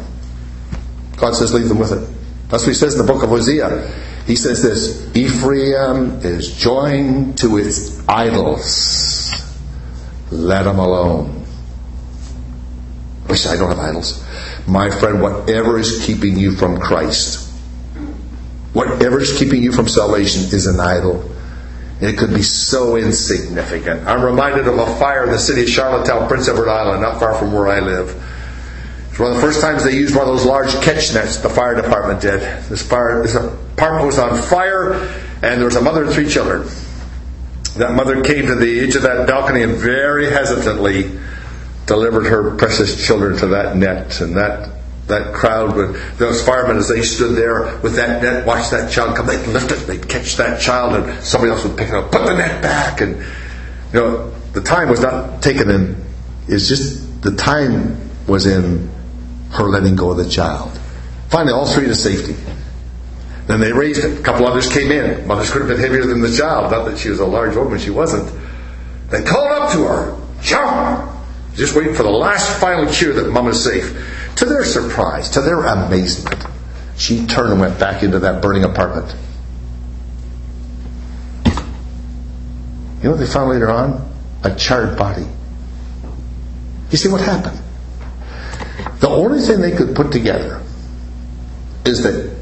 God 1.16 1.34
says, 1.34 1.52
leave 1.52 1.68
them 1.68 1.80
with 1.80 1.90
it. 1.90 2.08
That's 2.50 2.62
what 2.62 2.68
he 2.68 2.74
says 2.74 2.94
in 2.94 3.04
the 3.04 3.12
book 3.12 3.24
of 3.24 3.30
Hosea. 3.30 3.92
He 4.28 4.36
says 4.36 4.62
this 4.62 5.16
Ephraim 5.16 6.20
is 6.20 6.56
joined 6.56 7.38
to 7.38 7.58
its 7.58 8.08
idols. 8.08 9.44
Let 10.30 10.62
them 10.62 10.78
alone. 10.78 11.46
Wish 13.28 13.44
I 13.44 13.56
don't 13.56 13.70
have 13.70 13.80
idols. 13.80 14.24
My 14.68 14.88
friend, 14.88 15.20
whatever 15.20 15.80
is 15.80 16.06
keeping 16.06 16.38
you 16.38 16.52
from 16.52 16.78
Christ, 16.78 17.50
whatever 18.72 19.18
is 19.18 19.36
keeping 19.36 19.64
you 19.64 19.72
from 19.72 19.88
salvation 19.88 20.42
is 20.42 20.68
an 20.68 20.78
idol. 20.78 21.32
It 22.00 22.18
could 22.18 22.34
be 22.34 22.42
so 22.42 22.96
insignificant. 22.96 24.06
I'm 24.06 24.22
reminded 24.22 24.68
of 24.68 24.78
a 24.78 24.86
fire 24.96 25.24
in 25.24 25.30
the 25.30 25.38
city 25.38 25.62
of 25.62 25.68
Charlottetown, 25.68 26.28
Prince 26.28 26.48
Edward 26.48 26.68
Island, 26.68 27.00
not 27.00 27.18
far 27.18 27.34
from 27.34 27.52
where 27.52 27.68
I 27.68 27.80
live. 27.80 28.22
It's 29.10 29.18
one 29.18 29.30
of 29.30 29.36
the 29.36 29.42
first 29.42 29.62
times 29.62 29.82
they 29.82 29.96
used 29.96 30.14
one 30.14 30.28
of 30.28 30.34
those 30.34 30.44
large 30.44 30.72
catch 30.82 31.14
nets, 31.14 31.38
the 31.38 31.48
fire 31.48 31.74
department 31.74 32.20
did. 32.20 32.40
This 32.68 32.86
fire, 32.86 33.22
this 33.22 33.34
apartment 33.34 34.04
was 34.04 34.18
on 34.18 34.42
fire, 34.42 34.92
and 35.42 35.58
there 35.58 35.64
was 35.64 35.76
a 35.76 35.80
mother 35.80 36.04
and 36.04 36.12
three 36.12 36.28
children. 36.28 36.68
That 37.76 37.94
mother 37.94 38.22
came 38.22 38.46
to 38.46 38.54
the 38.54 38.80
edge 38.80 38.94
of 38.94 39.02
that 39.02 39.26
balcony 39.26 39.62
and 39.62 39.74
very 39.74 40.26
hesitantly 40.26 41.18
delivered 41.86 42.26
her 42.26 42.56
precious 42.56 43.06
children 43.06 43.38
to 43.38 43.46
that 43.48 43.74
net, 43.74 44.20
and 44.20 44.36
that 44.36 44.75
that 45.06 45.32
crowd 45.32 45.76
would 45.76 45.94
those 46.18 46.44
firemen 46.44 46.76
as 46.76 46.88
they 46.88 47.02
stood 47.02 47.36
there 47.36 47.78
with 47.78 47.94
that 47.94 48.22
net 48.22 48.44
watch 48.46 48.70
that 48.70 48.90
child 48.90 49.16
come 49.16 49.26
they'd 49.26 49.46
lift 49.46 49.70
it 49.70 49.86
they'd 49.86 50.08
catch 50.08 50.36
that 50.36 50.60
child 50.60 50.94
and 50.94 51.24
somebody 51.24 51.52
else 51.52 51.64
would 51.64 51.76
pick 51.76 51.88
it 51.88 51.94
up 51.94 52.10
put 52.10 52.26
the 52.26 52.34
net 52.34 52.60
back 52.60 53.00
and 53.00 53.16
you 53.92 54.00
know 54.00 54.32
the 54.56 54.62
time 54.62 54.88
was 54.88 55.02
not 55.02 55.42
taken 55.42 55.70
in. 55.70 56.02
Is 56.48 56.66
just 56.66 57.22
the 57.22 57.36
time 57.36 58.00
was 58.26 58.46
in 58.46 58.88
her 59.50 59.64
letting 59.64 59.96
go 59.96 60.12
of 60.12 60.16
the 60.16 60.28
child. 60.28 60.80
Finally 61.28 61.52
all 61.52 61.66
three 61.66 61.84
to 61.84 61.94
safety. 61.94 62.34
Then 63.48 63.60
they 63.60 63.72
raised 63.72 64.02
it 64.02 64.18
a 64.18 64.22
couple 64.22 64.46
others 64.46 64.72
came 64.72 64.90
in. 64.90 65.26
Mothers 65.26 65.50
could 65.50 65.60
have 65.60 65.68
been 65.68 65.78
heavier 65.78 66.06
than 66.06 66.22
the 66.22 66.34
child 66.34 66.70
not 66.70 66.86
that 66.86 66.98
she 66.98 67.10
was 67.10 67.20
a 67.20 67.26
large 67.26 67.54
woman 67.54 67.78
she 67.78 67.90
wasn't. 67.90 68.32
They 69.10 69.22
called 69.22 69.52
up 69.52 69.72
to 69.72 69.84
her 69.84 70.18
jump! 70.40 71.12
Just 71.54 71.76
waiting 71.76 71.94
for 71.94 72.02
the 72.02 72.10
last 72.10 72.58
final 72.58 72.90
cheer 72.90 73.12
that 73.12 73.30
Mama's 73.30 73.62
safe. 73.62 73.92
To 74.36 74.44
their 74.44 74.64
surprise, 74.64 75.30
to 75.30 75.40
their 75.40 75.62
amazement, 75.64 76.44
she 76.96 77.26
turned 77.26 77.52
and 77.52 77.60
went 77.60 77.78
back 77.78 78.02
into 78.02 78.18
that 78.20 78.42
burning 78.42 78.64
apartment. 78.64 79.14
You 81.46 83.04
know 83.04 83.10
what 83.12 83.20
they 83.20 83.26
found 83.26 83.50
later 83.50 83.70
on? 83.70 84.14
A 84.42 84.54
charred 84.54 84.98
body. 84.98 85.26
You 86.90 86.98
see 86.98 87.08
what 87.08 87.20
happened? 87.20 87.60
The 89.00 89.08
only 89.08 89.40
thing 89.40 89.60
they 89.60 89.72
could 89.72 89.94
put 89.94 90.12
together 90.12 90.62
is 91.84 92.02
that 92.02 92.36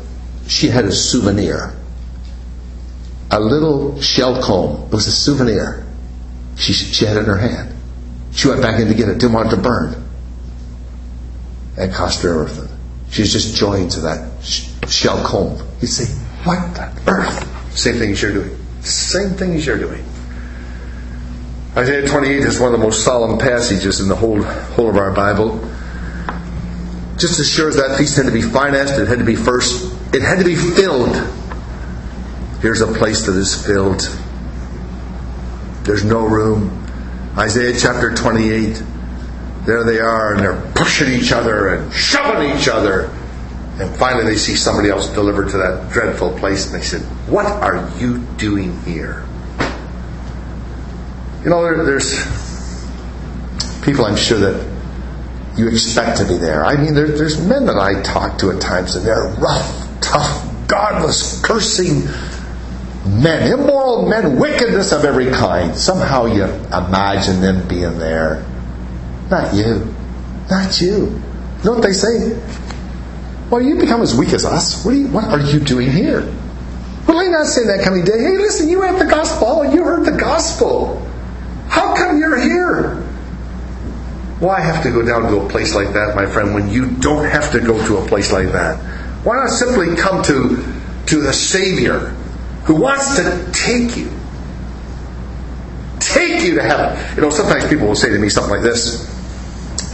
she 0.46 0.68
had 0.68 0.84
a 0.84 0.92
souvenir. 0.92 1.74
A 3.30 3.40
little 3.40 4.00
shell 4.00 4.42
comb. 4.42 4.86
It 4.86 4.92
was 4.92 5.06
a 5.06 5.12
souvenir. 5.12 5.84
She, 6.56 6.72
she 6.72 7.04
had 7.04 7.16
in 7.16 7.24
her 7.24 7.36
hand. 7.36 7.74
She 8.32 8.48
went 8.48 8.62
back 8.62 8.80
in 8.80 8.88
to 8.88 8.94
get 8.94 9.08
it, 9.08 9.18
didn't 9.18 9.32
want 9.32 9.52
it 9.52 9.56
to 9.56 9.62
burn. 9.62 10.03
It 11.76 11.92
cost 11.92 12.22
her 12.22 12.44
everything. 12.44 12.68
She's 13.10 13.32
just 13.32 13.56
joined 13.56 13.92
to 13.92 14.00
that 14.00 14.44
shell 14.88 15.24
comb. 15.24 15.60
You 15.80 15.86
say, 15.86 16.12
what 16.44 16.74
the 16.74 17.10
earth? 17.10 17.76
Same 17.76 17.96
thing 17.96 18.12
as 18.12 18.22
you're 18.22 18.32
doing. 18.32 18.56
Same 18.82 19.30
thing 19.30 19.54
as 19.54 19.66
you're 19.66 19.78
doing. 19.78 20.04
Isaiah 21.76 22.06
28 22.06 22.38
is 22.38 22.60
one 22.60 22.72
of 22.72 22.78
the 22.78 22.84
most 22.84 23.04
solemn 23.04 23.38
passages 23.38 24.00
in 24.00 24.08
the 24.08 24.14
whole, 24.14 24.42
whole 24.42 24.90
of 24.90 24.96
our 24.96 25.10
Bible. 25.10 25.58
Just 27.16 27.40
as 27.40 27.50
sure 27.50 27.68
as 27.68 27.76
that 27.76 27.98
feast 27.98 28.16
had 28.16 28.26
to 28.26 28.32
be 28.32 28.42
financed, 28.42 28.94
it 28.98 29.08
had 29.08 29.18
to 29.18 29.24
be 29.24 29.34
first, 29.34 29.92
it 30.14 30.22
had 30.22 30.38
to 30.38 30.44
be 30.44 30.54
filled. 30.54 31.16
Here's 32.60 32.80
a 32.80 32.92
place 32.92 33.26
that 33.26 33.36
is 33.36 33.66
filled. 33.66 34.02
There's 35.82 36.04
no 36.04 36.26
room. 36.26 36.86
Isaiah 37.36 37.76
chapter 37.78 38.14
28. 38.14 38.82
There 39.66 39.82
they 39.84 39.98
are, 39.98 40.34
and 40.34 40.42
they're 40.42 40.72
pushing 40.74 41.12
each 41.12 41.32
other 41.32 41.74
and 41.74 41.92
shoving 41.92 42.56
each 42.56 42.68
other. 42.68 43.10
And 43.78 43.94
finally, 43.96 44.24
they 44.24 44.36
see 44.36 44.54
somebody 44.54 44.90
else 44.90 45.08
delivered 45.08 45.48
to 45.50 45.56
that 45.58 45.90
dreadful 45.90 46.38
place, 46.38 46.66
and 46.66 46.74
they 46.74 46.84
said, 46.84 47.00
What 47.28 47.46
are 47.46 47.90
you 47.98 48.18
doing 48.36 48.80
here? 48.82 49.24
You 51.42 51.50
know, 51.50 51.62
there, 51.62 51.84
there's 51.84 52.12
people 53.82 54.04
I'm 54.04 54.16
sure 54.16 54.38
that 54.38 54.74
you 55.56 55.68
expect 55.68 56.18
to 56.18 56.24
be 56.24 56.36
there. 56.36 56.64
I 56.64 56.76
mean, 56.76 56.94
there, 56.94 57.08
there's 57.08 57.40
men 57.40 57.66
that 57.66 57.76
I 57.76 58.02
talk 58.02 58.38
to 58.38 58.50
at 58.50 58.60
times, 58.60 58.96
and 58.96 59.06
they're 59.06 59.28
rough, 59.38 60.00
tough, 60.00 60.68
godless, 60.68 61.40
cursing, 61.42 62.06
men, 63.06 63.52
immoral 63.52 64.08
men, 64.08 64.38
wickedness 64.38 64.92
of 64.92 65.04
every 65.04 65.30
kind. 65.30 65.76
Somehow 65.76 66.26
you 66.26 66.44
imagine 66.44 67.40
them 67.40 67.66
being 67.66 67.98
there. 67.98 68.44
Not 69.30 69.54
you. 69.54 69.94
Not 70.50 70.80
you. 70.80 70.94
You 70.94 71.64
know 71.64 71.72
what 71.72 71.82
they 71.82 71.92
say? 71.92 72.38
Well, 73.50 73.62
you 73.62 73.76
become 73.78 74.02
as 74.02 74.14
weak 74.14 74.32
as 74.32 74.44
us. 74.44 74.84
What 74.84 74.94
are 74.94 74.96
you, 74.96 75.08
what 75.08 75.24
are 75.24 75.40
you 75.40 75.60
doing 75.60 75.90
here? 75.90 76.20
Will 77.06 77.18
I 77.18 77.26
not 77.26 77.46
say 77.46 77.64
that 77.66 77.84
coming 77.84 78.04
day? 78.04 78.18
Hey, 78.18 78.36
listen, 78.38 78.68
you 78.68 78.82
have 78.82 78.98
the 78.98 79.04
gospel. 79.04 79.46
Oh, 79.48 79.62
you 79.62 79.84
heard 79.84 80.04
the 80.04 80.18
gospel. 80.18 81.00
How 81.68 81.94
come 81.94 82.18
you're 82.18 82.40
here? 82.40 82.96
Why 84.40 84.60
have 84.60 84.82
to 84.82 84.90
go 84.90 85.02
down 85.02 85.30
to 85.30 85.40
a 85.40 85.48
place 85.48 85.74
like 85.74 85.92
that, 85.94 86.16
my 86.16 86.26
friend, 86.26 86.54
when 86.54 86.68
you 86.68 86.90
don't 86.90 87.24
have 87.24 87.52
to 87.52 87.60
go 87.60 87.84
to 87.86 87.98
a 87.98 88.06
place 88.06 88.32
like 88.32 88.48
that? 88.52 88.78
Why 89.24 89.36
not 89.36 89.50
simply 89.50 89.96
come 89.96 90.22
to, 90.24 90.64
to 91.06 91.20
the 91.20 91.32
Savior 91.32 92.14
who 92.64 92.74
wants 92.76 93.16
to 93.16 93.50
take 93.52 93.96
you. 93.96 94.10
Take 96.00 96.42
you 96.42 96.54
to 96.56 96.62
heaven. 96.62 97.16
You 97.16 97.22
know, 97.22 97.30
sometimes 97.30 97.66
people 97.68 97.86
will 97.86 97.94
say 97.94 98.10
to 98.10 98.18
me 98.18 98.28
something 98.28 98.52
like 98.52 98.62
this. 98.62 99.13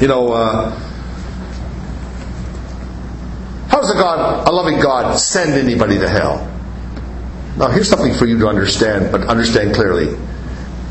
You 0.00 0.08
know, 0.08 0.32
uh, 0.32 0.70
how 3.68 3.80
does 3.80 3.90
a 3.90 3.94
God, 3.94 4.48
a 4.48 4.50
loving 4.50 4.80
God, 4.80 5.16
send 5.16 5.52
anybody 5.52 5.98
to 5.98 6.08
hell? 6.08 6.46
Now, 7.58 7.68
here's 7.68 7.88
something 7.88 8.14
for 8.14 8.26
you 8.26 8.38
to 8.38 8.48
understand, 8.48 9.12
but 9.12 9.22
understand 9.22 9.74
clearly. 9.74 10.16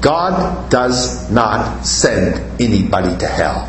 God 0.01 0.69
does 0.69 1.29
not 1.31 1.83
send 1.83 2.61
anybody 2.61 3.17
to 3.17 3.27
hell. 3.27 3.65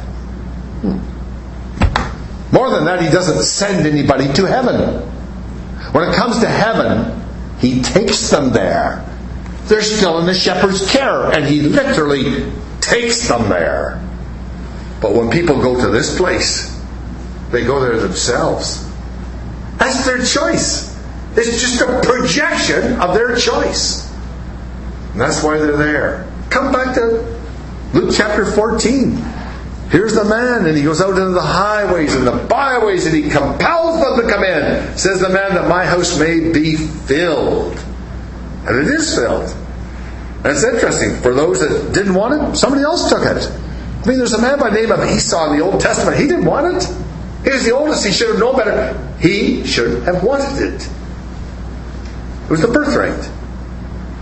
Hmm. 0.83 2.55
More 2.55 2.71
than 2.71 2.85
that, 2.85 3.01
He 3.01 3.09
doesn't 3.09 3.43
send 3.43 3.87
anybody 3.87 4.33
to 4.35 4.45
heaven. 4.45 5.01
When 5.93 6.09
it 6.09 6.15
comes 6.15 6.41
to 6.41 6.49
heaven, 6.49 7.21
he 7.59 7.83
takes 7.83 8.31
them 8.31 8.51
there. 8.51 9.05
They're 9.65 9.83
still 9.83 10.19
in 10.19 10.27
the 10.27 10.35
shepherd's 10.35 10.91
care, 10.91 11.33
and 11.33 11.45
he 11.45 11.63
literally 11.63 12.51
takes 12.81 13.29
them 13.29 13.49
there. 13.49 14.01
But 15.01 15.15
when 15.15 15.31
people 15.31 15.61
go 15.61 15.81
to 15.81 15.89
this 15.89 16.17
place, 16.17 16.79
they 17.51 17.65
go 17.65 17.81
there 17.81 17.99
themselves. 17.99 18.87
That's 19.79 20.05
their 20.05 20.19
choice. 20.19 20.91
It's 21.37 21.61
just 21.61 21.81
a 21.81 22.01
projection 22.03 23.01
of 23.01 23.15
their 23.15 23.37
choice. 23.37 24.11
And 25.13 25.21
that's 25.21 25.43
why 25.43 25.59
they're 25.59 25.77
there. 25.77 26.31
Come 26.51 26.73
back 26.73 26.95
to 26.97 27.41
Luke 27.95 28.15
chapter 28.15 28.45
14. 28.45 29.17
Here's 29.91 30.15
the 30.15 30.25
man, 30.25 30.67
and 30.67 30.77
he 30.77 30.85
goes 30.85 31.01
out 31.01 31.11
into 31.11 31.31
the 31.31 31.41
highways 31.41 32.15
and 32.15 32.25
the 32.25 32.47
byways, 32.49 33.07
and 33.07 33.15
he 33.17 33.29
compels 33.29 34.01
them 34.01 34.25
to 34.25 34.33
come 34.33 34.45
in. 34.45 34.97
Says 34.97 35.21
the 35.21 35.31
man 35.31 35.55
that 35.55 35.69
my 35.69 35.85
house 35.85 36.19
may 36.19 36.53
be 36.53 36.77
filled. 36.77 37.77
And 38.67 38.87
it 38.87 38.87
is 38.87 39.17
filled. 39.17 39.51
And 40.45 40.47
it's 40.47 40.63
interesting. 40.63 41.17
For 41.23 41.35
those 41.35 41.61
that 41.61 41.93
didn't 41.93 42.15
want 42.15 42.35
it, 42.35 42.57
somebody 42.57 42.83
else 42.83 43.09
took 43.09 43.25
it. 43.25 43.51
I 44.03 44.09
mean, 44.09 44.19
there's 44.19 44.33
a 44.33 44.41
man 44.41 44.59
by 44.59 44.71
the 44.71 44.77
name 44.77 44.91
of 44.91 45.01
Esau 45.01 45.51
in 45.51 45.59
the 45.59 45.65
Old 45.65 45.81
Testament. 45.81 46.17
He 46.17 46.27
didn't 46.27 46.47
want 46.47 46.77
it. 46.77 46.89
He 47.45 47.51
was 47.51 47.65
the 47.65 47.73
oldest. 47.73 48.07
He 48.07 48.13
should 48.13 48.31
have 48.31 48.39
known 48.39 48.57
better. 48.57 48.97
He 49.21 49.67
should 49.67 50.03
have 50.05 50.25
wanted 50.25 50.75
it. 50.75 50.91
It 52.45 52.51
was 52.51 52.63
the 52.63 52.69
birthright. 52.69 53.31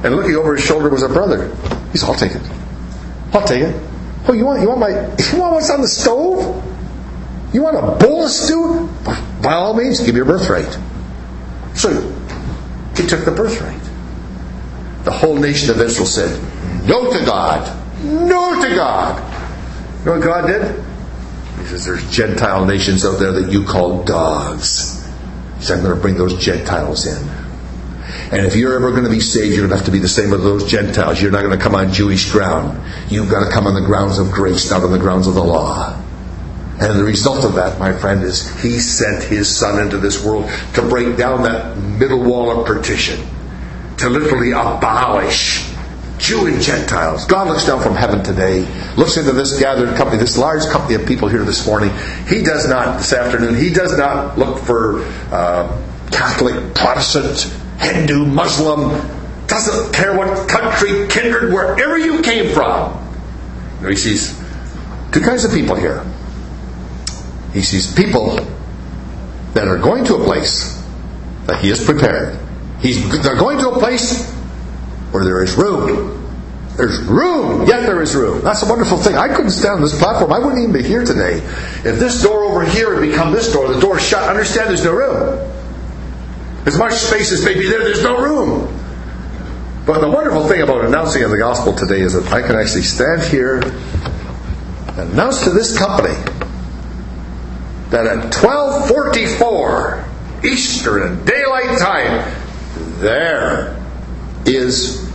And 0.05 0.17
looking 0.17 0.37
over 0.37 0.55
his 0.57 0.65
shoulder 0.65 0.89
was 0.89 1.03
a 1.03 1.09
brother. 1.09 1.55
He 1.93 1.99
said, 1.99 2.09
I'll 2.09 2.15
take 2.15 2.33
it. 2.33 2.43
I'll 3.33 3.47
take 3.47 3.63
it. 3.63 3.89
Oh, 4.27 4.33
you 4.33 4.45
want 4.45 4.61
you 4.63 4.69
want 4.69 4.81
my 4.81 4.89
you 5.33 5.39
want 5.41 5.55
what's 5.55 5.71
on 5.71 5.81
the 5.81 5.89
stove? 5.89 6.65
You 7.53 7.63
want 7.63 7.77
a 7.77 8.05
bowl 8.05 8.25
of 8.25 8.31
stew? 8.31 8.89
By 9.43 9.55
all 9.55 9.75
means, 9.75 10.01
give 10.01 10.09
me 10.09 10.17
your 10.17 10.27
birthright. 10.27 10.79
So 11.75 11.89
he 12.97 13.07
took 13.07 13.25
the 13.25 13.31
birthright. 13.31 13.81
The 15.05 15.13
whole 15.13 15.37
nation 15.37 15.71
of 15.71 15.81
Israel 15.81 16.07
said, 16.07 16.87
No 16.87 17.11
to 17.13 17.25
God. 17.25 18.05
No 18.05 18.61
to 18.61 18.75
God. 18.75 19.28
You 20.09 20.15
know 20.15 20.21
what 20.21 20.27
God 20.27 20.47
did? 20.47 20.85
He 21.61 21.67
says, 21.67 21.85
There's 21.85 22.11
Gentile 22.11 22.65
nations 22.65 23.05
out 23.05 23.19
there 23.19 23.33
that 23.33 23.53
you 23.53 23.67
call 23.67 24.05
dogs. 24.05 25.07
He 25.59 25.65
said, 25.65 25.77
I'm 25.77 25.85
going 25.85 25.97
to 25.97 26.01
bring 26.01 26.15
those 26.15 26.43
Gentiles 26.43 27.07
in. 27.07 27.29
And 28.33 28.47
if 28.47 28.57
you're 28.57 28.75
ever 28.75 28.93
going 28.93 29.05
to 29.05 29.11
be 29.11 29.21
saved, 29.21 29.55
you're 29.55 29.69
going 29.69 29.73
to 29.73 29.77
have 29.77 29.85
to 29.85 29.93
be 29.93 29.99
the 29.99 30.09
same 30.09 30.33
as 30.33 30.43
those 30.43 30.65
Gentiles. 30.65 31.21
You're 31.21 31.31
not 31.31 31.43
going 31.43 31.59
to 31.59 31.63
come 31.63 31.75
on 31.75 31.93
Jewish 31.93 32.33
ground. 32.33 32.81
You've 33.11 33.29
got 33.29 33.45
to 33.45 33.51
come 33.51 33.67
on 33.67 33.75
the 33.75 33.87
grounds 33.87 34.19
of 34.19 34.31
grace, 34.31 34.71
not 34.71 34.83
on 34.83 34.93
the 34.93 34.99
grounds 34.99 35.27
of 35.27 35.35
the 35.35 35.45
law. 35.45 36.03
And 36.81 36.99
the 36.99 37.05
result 37.05 37.45
of 37.45 37.57
that, 37.57 37.79
my 37.79 37.93
friend, 37.93 38.23
is 38.23 38.49
He 38.63 38.79
sent 38.79 39.25
His 39.25 39.55
Son 39.55 39.79
into 39.79 39.99
this 39.99 40.25
world 40.25 40.51
to 40.73 40.81
break 40.89 41.19
down 41.19 41.43
that 41.43 41.77
middle 41.77 42.25
wall 42.25 42.59
of 42.59 42.67
partition, 42.67 43.21
to 43.99 44.09
literally 44.09 44.53
abolish 44.53 45.68
Jew 46.19 46.47
and 46.47 46.61
Gentiles. 46.61 47.25
God 47.25 47.49
looks 47.49 47.67
down 47.67 47.81
from 47.81 47.95
heaven 47.95 48.23
today, 48.23 48.61
looks 48.97 49.17
into 49.17 49.33
this 49.33 49.59
gathered 49.59 49.97
company, 49.97 50.19
this 50.19 50.37
large 50.37 50.65
company 50.67 50.95
of 50.95 51.07
people 51.07 51.29
here 51.29 51.45
this 51.45 51.67
morning. 51.67 51.91
He 52.27 52.43
does 52.43 52.69
not, 52.69 52.99
this 52.99 53.13
afternoon, 53.13 53.55
He 53.55 53.71
does 53.71 53.97
not 53.97 54.39
look 54.39 54.59
for 54.59 55.05
uh, 55.33 55.85
Catholic, 56.11 56.75
Protestant, 56.75 57.53
Hindu, 57.81 58.27
Muslim, 58.27 58.91
doesn't 59.47 59.95
care 59.95 60.17
what 60.17 60.49
country, 60.49 61.07
kindred, 61.09 61.53
wherever 61.53 61.99
you 61.99 62.21
came 62.23 62.53
from. 62.53 62.99
he 63.87 63.97
sees 63.97 64.39
two 65.13 65.21
kinds 65.21 65.45
of 65.45 65.53
people 65.53 65.75
here. 65.75 66.05
He 67.53 67.63
sees 67.63 67.93
people 67.95 68.37
that 69.55 69.67
are 69.67 69.79
going 69.79 70.05
to 70.05 70.17
a 70.17 70.25
place 70.25 70.85
that 71.47 71.63
He 71.63 71.71
has 71.71 71.83
prepared. 71.83 72.39
He's, 72.81 73.23
they're 73.23 73.37
going 73.37 73.59
to 73.59 73.71
a 73.71 73.79
place 73.79 74.38
where 75.11 75.25
there 75.25 75.43
is 75.43 75.55
room. 75.55 76.15
There's 76.77 77.01
room, 77.03 77.67
yet 77.67 77.83
there 77.83 78.01
is 78.03 78.15
room. 78.15 78.43
That's 78.43 78.63
a 78.63 78.69
wonderful 78.69 78.99
thing. 78.99 79.17
I 79.17 79.35
couldn't 79.35 79.51
stand 79.51 79.77
on 79.77 79.83
this 79.83 79.99
platform. 79.99 80.33
I 80.33 80.39
wouldn't 80.39 80.61
even 80.61 80.73
be 80.73 80.85
here 80.87 81.05
today. 81.05 81.39
If 81.85 81.99
this 81.99 82.23
door 82.23 82.45
over 82.45 82.65
here 82.65 82.95
had 82.95 83.01
become 83.01 83.33
this 83.33 83.53
door, 83.53 83.73
the 83.73 83.81
door 83.81 83.99
shut, 83.99 84.29
understand 84.29 84.69
there's 84.69 84.85
no 84.85 84.93
room. 84.93 85.51
As 86.67 86.79
much 86.79 86.93
space 86.93 87.33
as 87.33 87.45
may 87.45 87.55
be 87.55 87.69
there, 87.69 87.81
there's 87.81 88.05
no 88.05 88.23
room. 88.23 88.75
But 89.87 90.01
the 90.01 90.11
wonderful 90.11 90.47
thing 90.47 90.61
about 90.63 90.85
announcing 90.85 91.29
the 91.29 91.39
gospel 91.39 91.73
today 91.73 92.01
is 92.01 92.13
that 92.13 92.31
I 92.31 92.43
can 92.43 92.55
actually 92.55 92.83
stand 92.83 93.23
here 93.23 93.61
and 93.61 95.11
announce 95.13 95.45
to 95.45 95.51
this 95.51 95.77
company 95.77 96.15
that 97.91 98.07
at 98.07 98.35
1244 98.35 100.05
Eastern 100.45 101.25
Daylight 101.25 101.79
Time, 101.79 102.33
there 103.01 103.78
is 104.49 105.11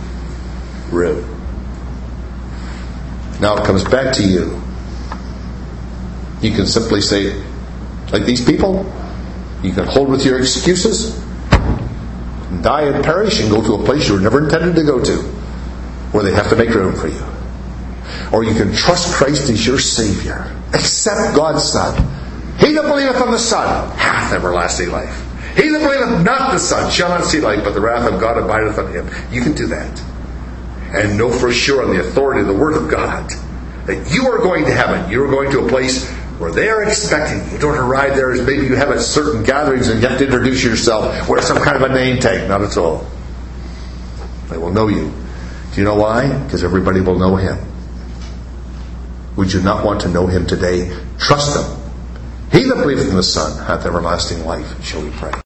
room. 0.90 1.30
Now 3.40 3.56
it 3.56 3.64
comes 3.64 3.84
back 3.84 4.14
to 4.16 4.22
you. 4.22 4.60
You 6.40 6.52
can 6.52 6.66
simply 6.66 7.00
say, 7.00 7.42
like 8.12 8.24
these 8.24 8.44
people, 8.44 8.90
you 9.62 9.72
can 9.72 9.86
hold 9.86 10.08
with 10.08 10.24
your 10.24 10.38
excuses, 10.38 11.18
die 12.62 12.82
and 12.82 13.04
perish, 13.04 13.40
and 13.40 13.50
go 13.50 13.62
to 13.62 13.82
a 13.82 13.84
place 13.84 14.08
you 14.08 14.14
were 14.14 14.20
never 14.20 14.44
intended 14.44 14.76
to 14.76 14.84
go 14.84 15.02
to, 15.02 15.16
where 16.12 16.22
they 16.22 16.32
have 16.32 16.48
to 16.50 16.56
make 16.56 16.70
room 16.70 16.94
for 16.94 17.08
you. 17.08 17.24
Or 18.32 18.44
you 18.44 18.54
can 18.54 18.74
trust 18.74 19.14
Christ 19.14 19.48
as 19.50 19.66
your 19.66 19.78
Savior. 19.78 20.54
Accept 20.72 21.34
God's 21.34 21.64
Son. 21.64 21.94
He 22.58 22.72
that 22.74 22.82
believeth 22.82 23.20
on 23.20 23.30
the 23.30 23.38
Son 23.38 23.90
hath 23.96 24.32
everlasting 24.32 24.90
life. 24.90 25.23
He 25.56 25.68
that 25.68 25.80
believeth 25.80 26.24
not 26.24 26.52
the 26.52 26.58
Son 26.58 26.90
shall 26.90 27.08
not 27.08 27.24
see 27.24 27.40
life, 27.40 27.62
but 27.62 27.74
the 27.74 27.80
wrath 27.80 28.10
of 28.10 28.20
God 28.20 28.38
abideth 28.38 28.78
on 28.78 28.92
him. 28.92 29.08
You 29.30 29.42
can 29.42 29.52
do 29.52 29.66
that. 29.68 30.02
And 30.92 31.16
know 31.16 31.30
for 31.30 31.52
sure 31.52 31.82
on 31.84 31.94
the 31.94 32.00
authority 32.00 32.40
of 32.40 32.46
the 32.46 32.54
Word 32.54 32.76
of 32.76 32.90
God 32.90 33.30
that 33.86 34.12
you 34.12 34.26
are 34.26 34.38
going 34.38 34.64
to 34.64 34.72
heaven. 34.72 35.10
You 35.10 35.24
are 35.24 35.28
going 35.28 35.50
to 35.52 35.60
a 35.60 35.68
place 35.68 36.10
where 36.38 36.50
they 36.50 36.68
are 36.68 36.82
expecting 36.82 37.52
you. 37.52 37.58
Don't 37.58 37.76
arrive 37.76 38.16
there 38.16 38.32
as 38.32 38.44
maybe 38.44 38.66
you 38.66 38.74
have 38.74 38.90
at 38.90 39.00
certain 39.00 39.44
gatherings 39.44 39.88
and 39.88 40.02
you 40.02 40.08
have 40.08 40.18
to 40.18 40.24
introduce 40.24 40.64
yourself, 40.64 41.28
wear 41.28 41.40
some 41.42 41.58
kind 41.62 41.76
of 41.76 41.88
a 41.88 41.94
name 41.94 42.18
tag. 42.18 42.48
Not 42.48 42.62
at 42.62 42.76
all. 42.76 43.06
They 44.50 44.58
will 44.58 44.72
know 44.72 44.88
you. 44.88 45.12
Do 45.72 45.80
you 45.80 45.84
know 45.84 45.96
why? 45.96 46.26
Because 46.44 46.64
everybody 46.64 47.00
will 47.00 47.18
know 47.18 47.36
him. 47.36 47.58
Would 49.36 49.52
you 49.52 49.62
not 49.62 49.84
want 49.84 50.02
to 50.02 50.08
know 50.08 50.26
him 50.26 50.46
today? 50.46 50.96
Trust 51.18 51.56
him. 51.56 51.84
He 52.52 52.68
that 52.68 52.76
believeth 52.76 53.08
in 53.08 53.16
the 53.16 53.22
Son 53.22 53.64
hath 53.66 53.84
everlasting 53.84 54.44
life. 54.44 54.84
Shall 54.84 55.02
we 55.02 55.10
pray? 55.10 55.34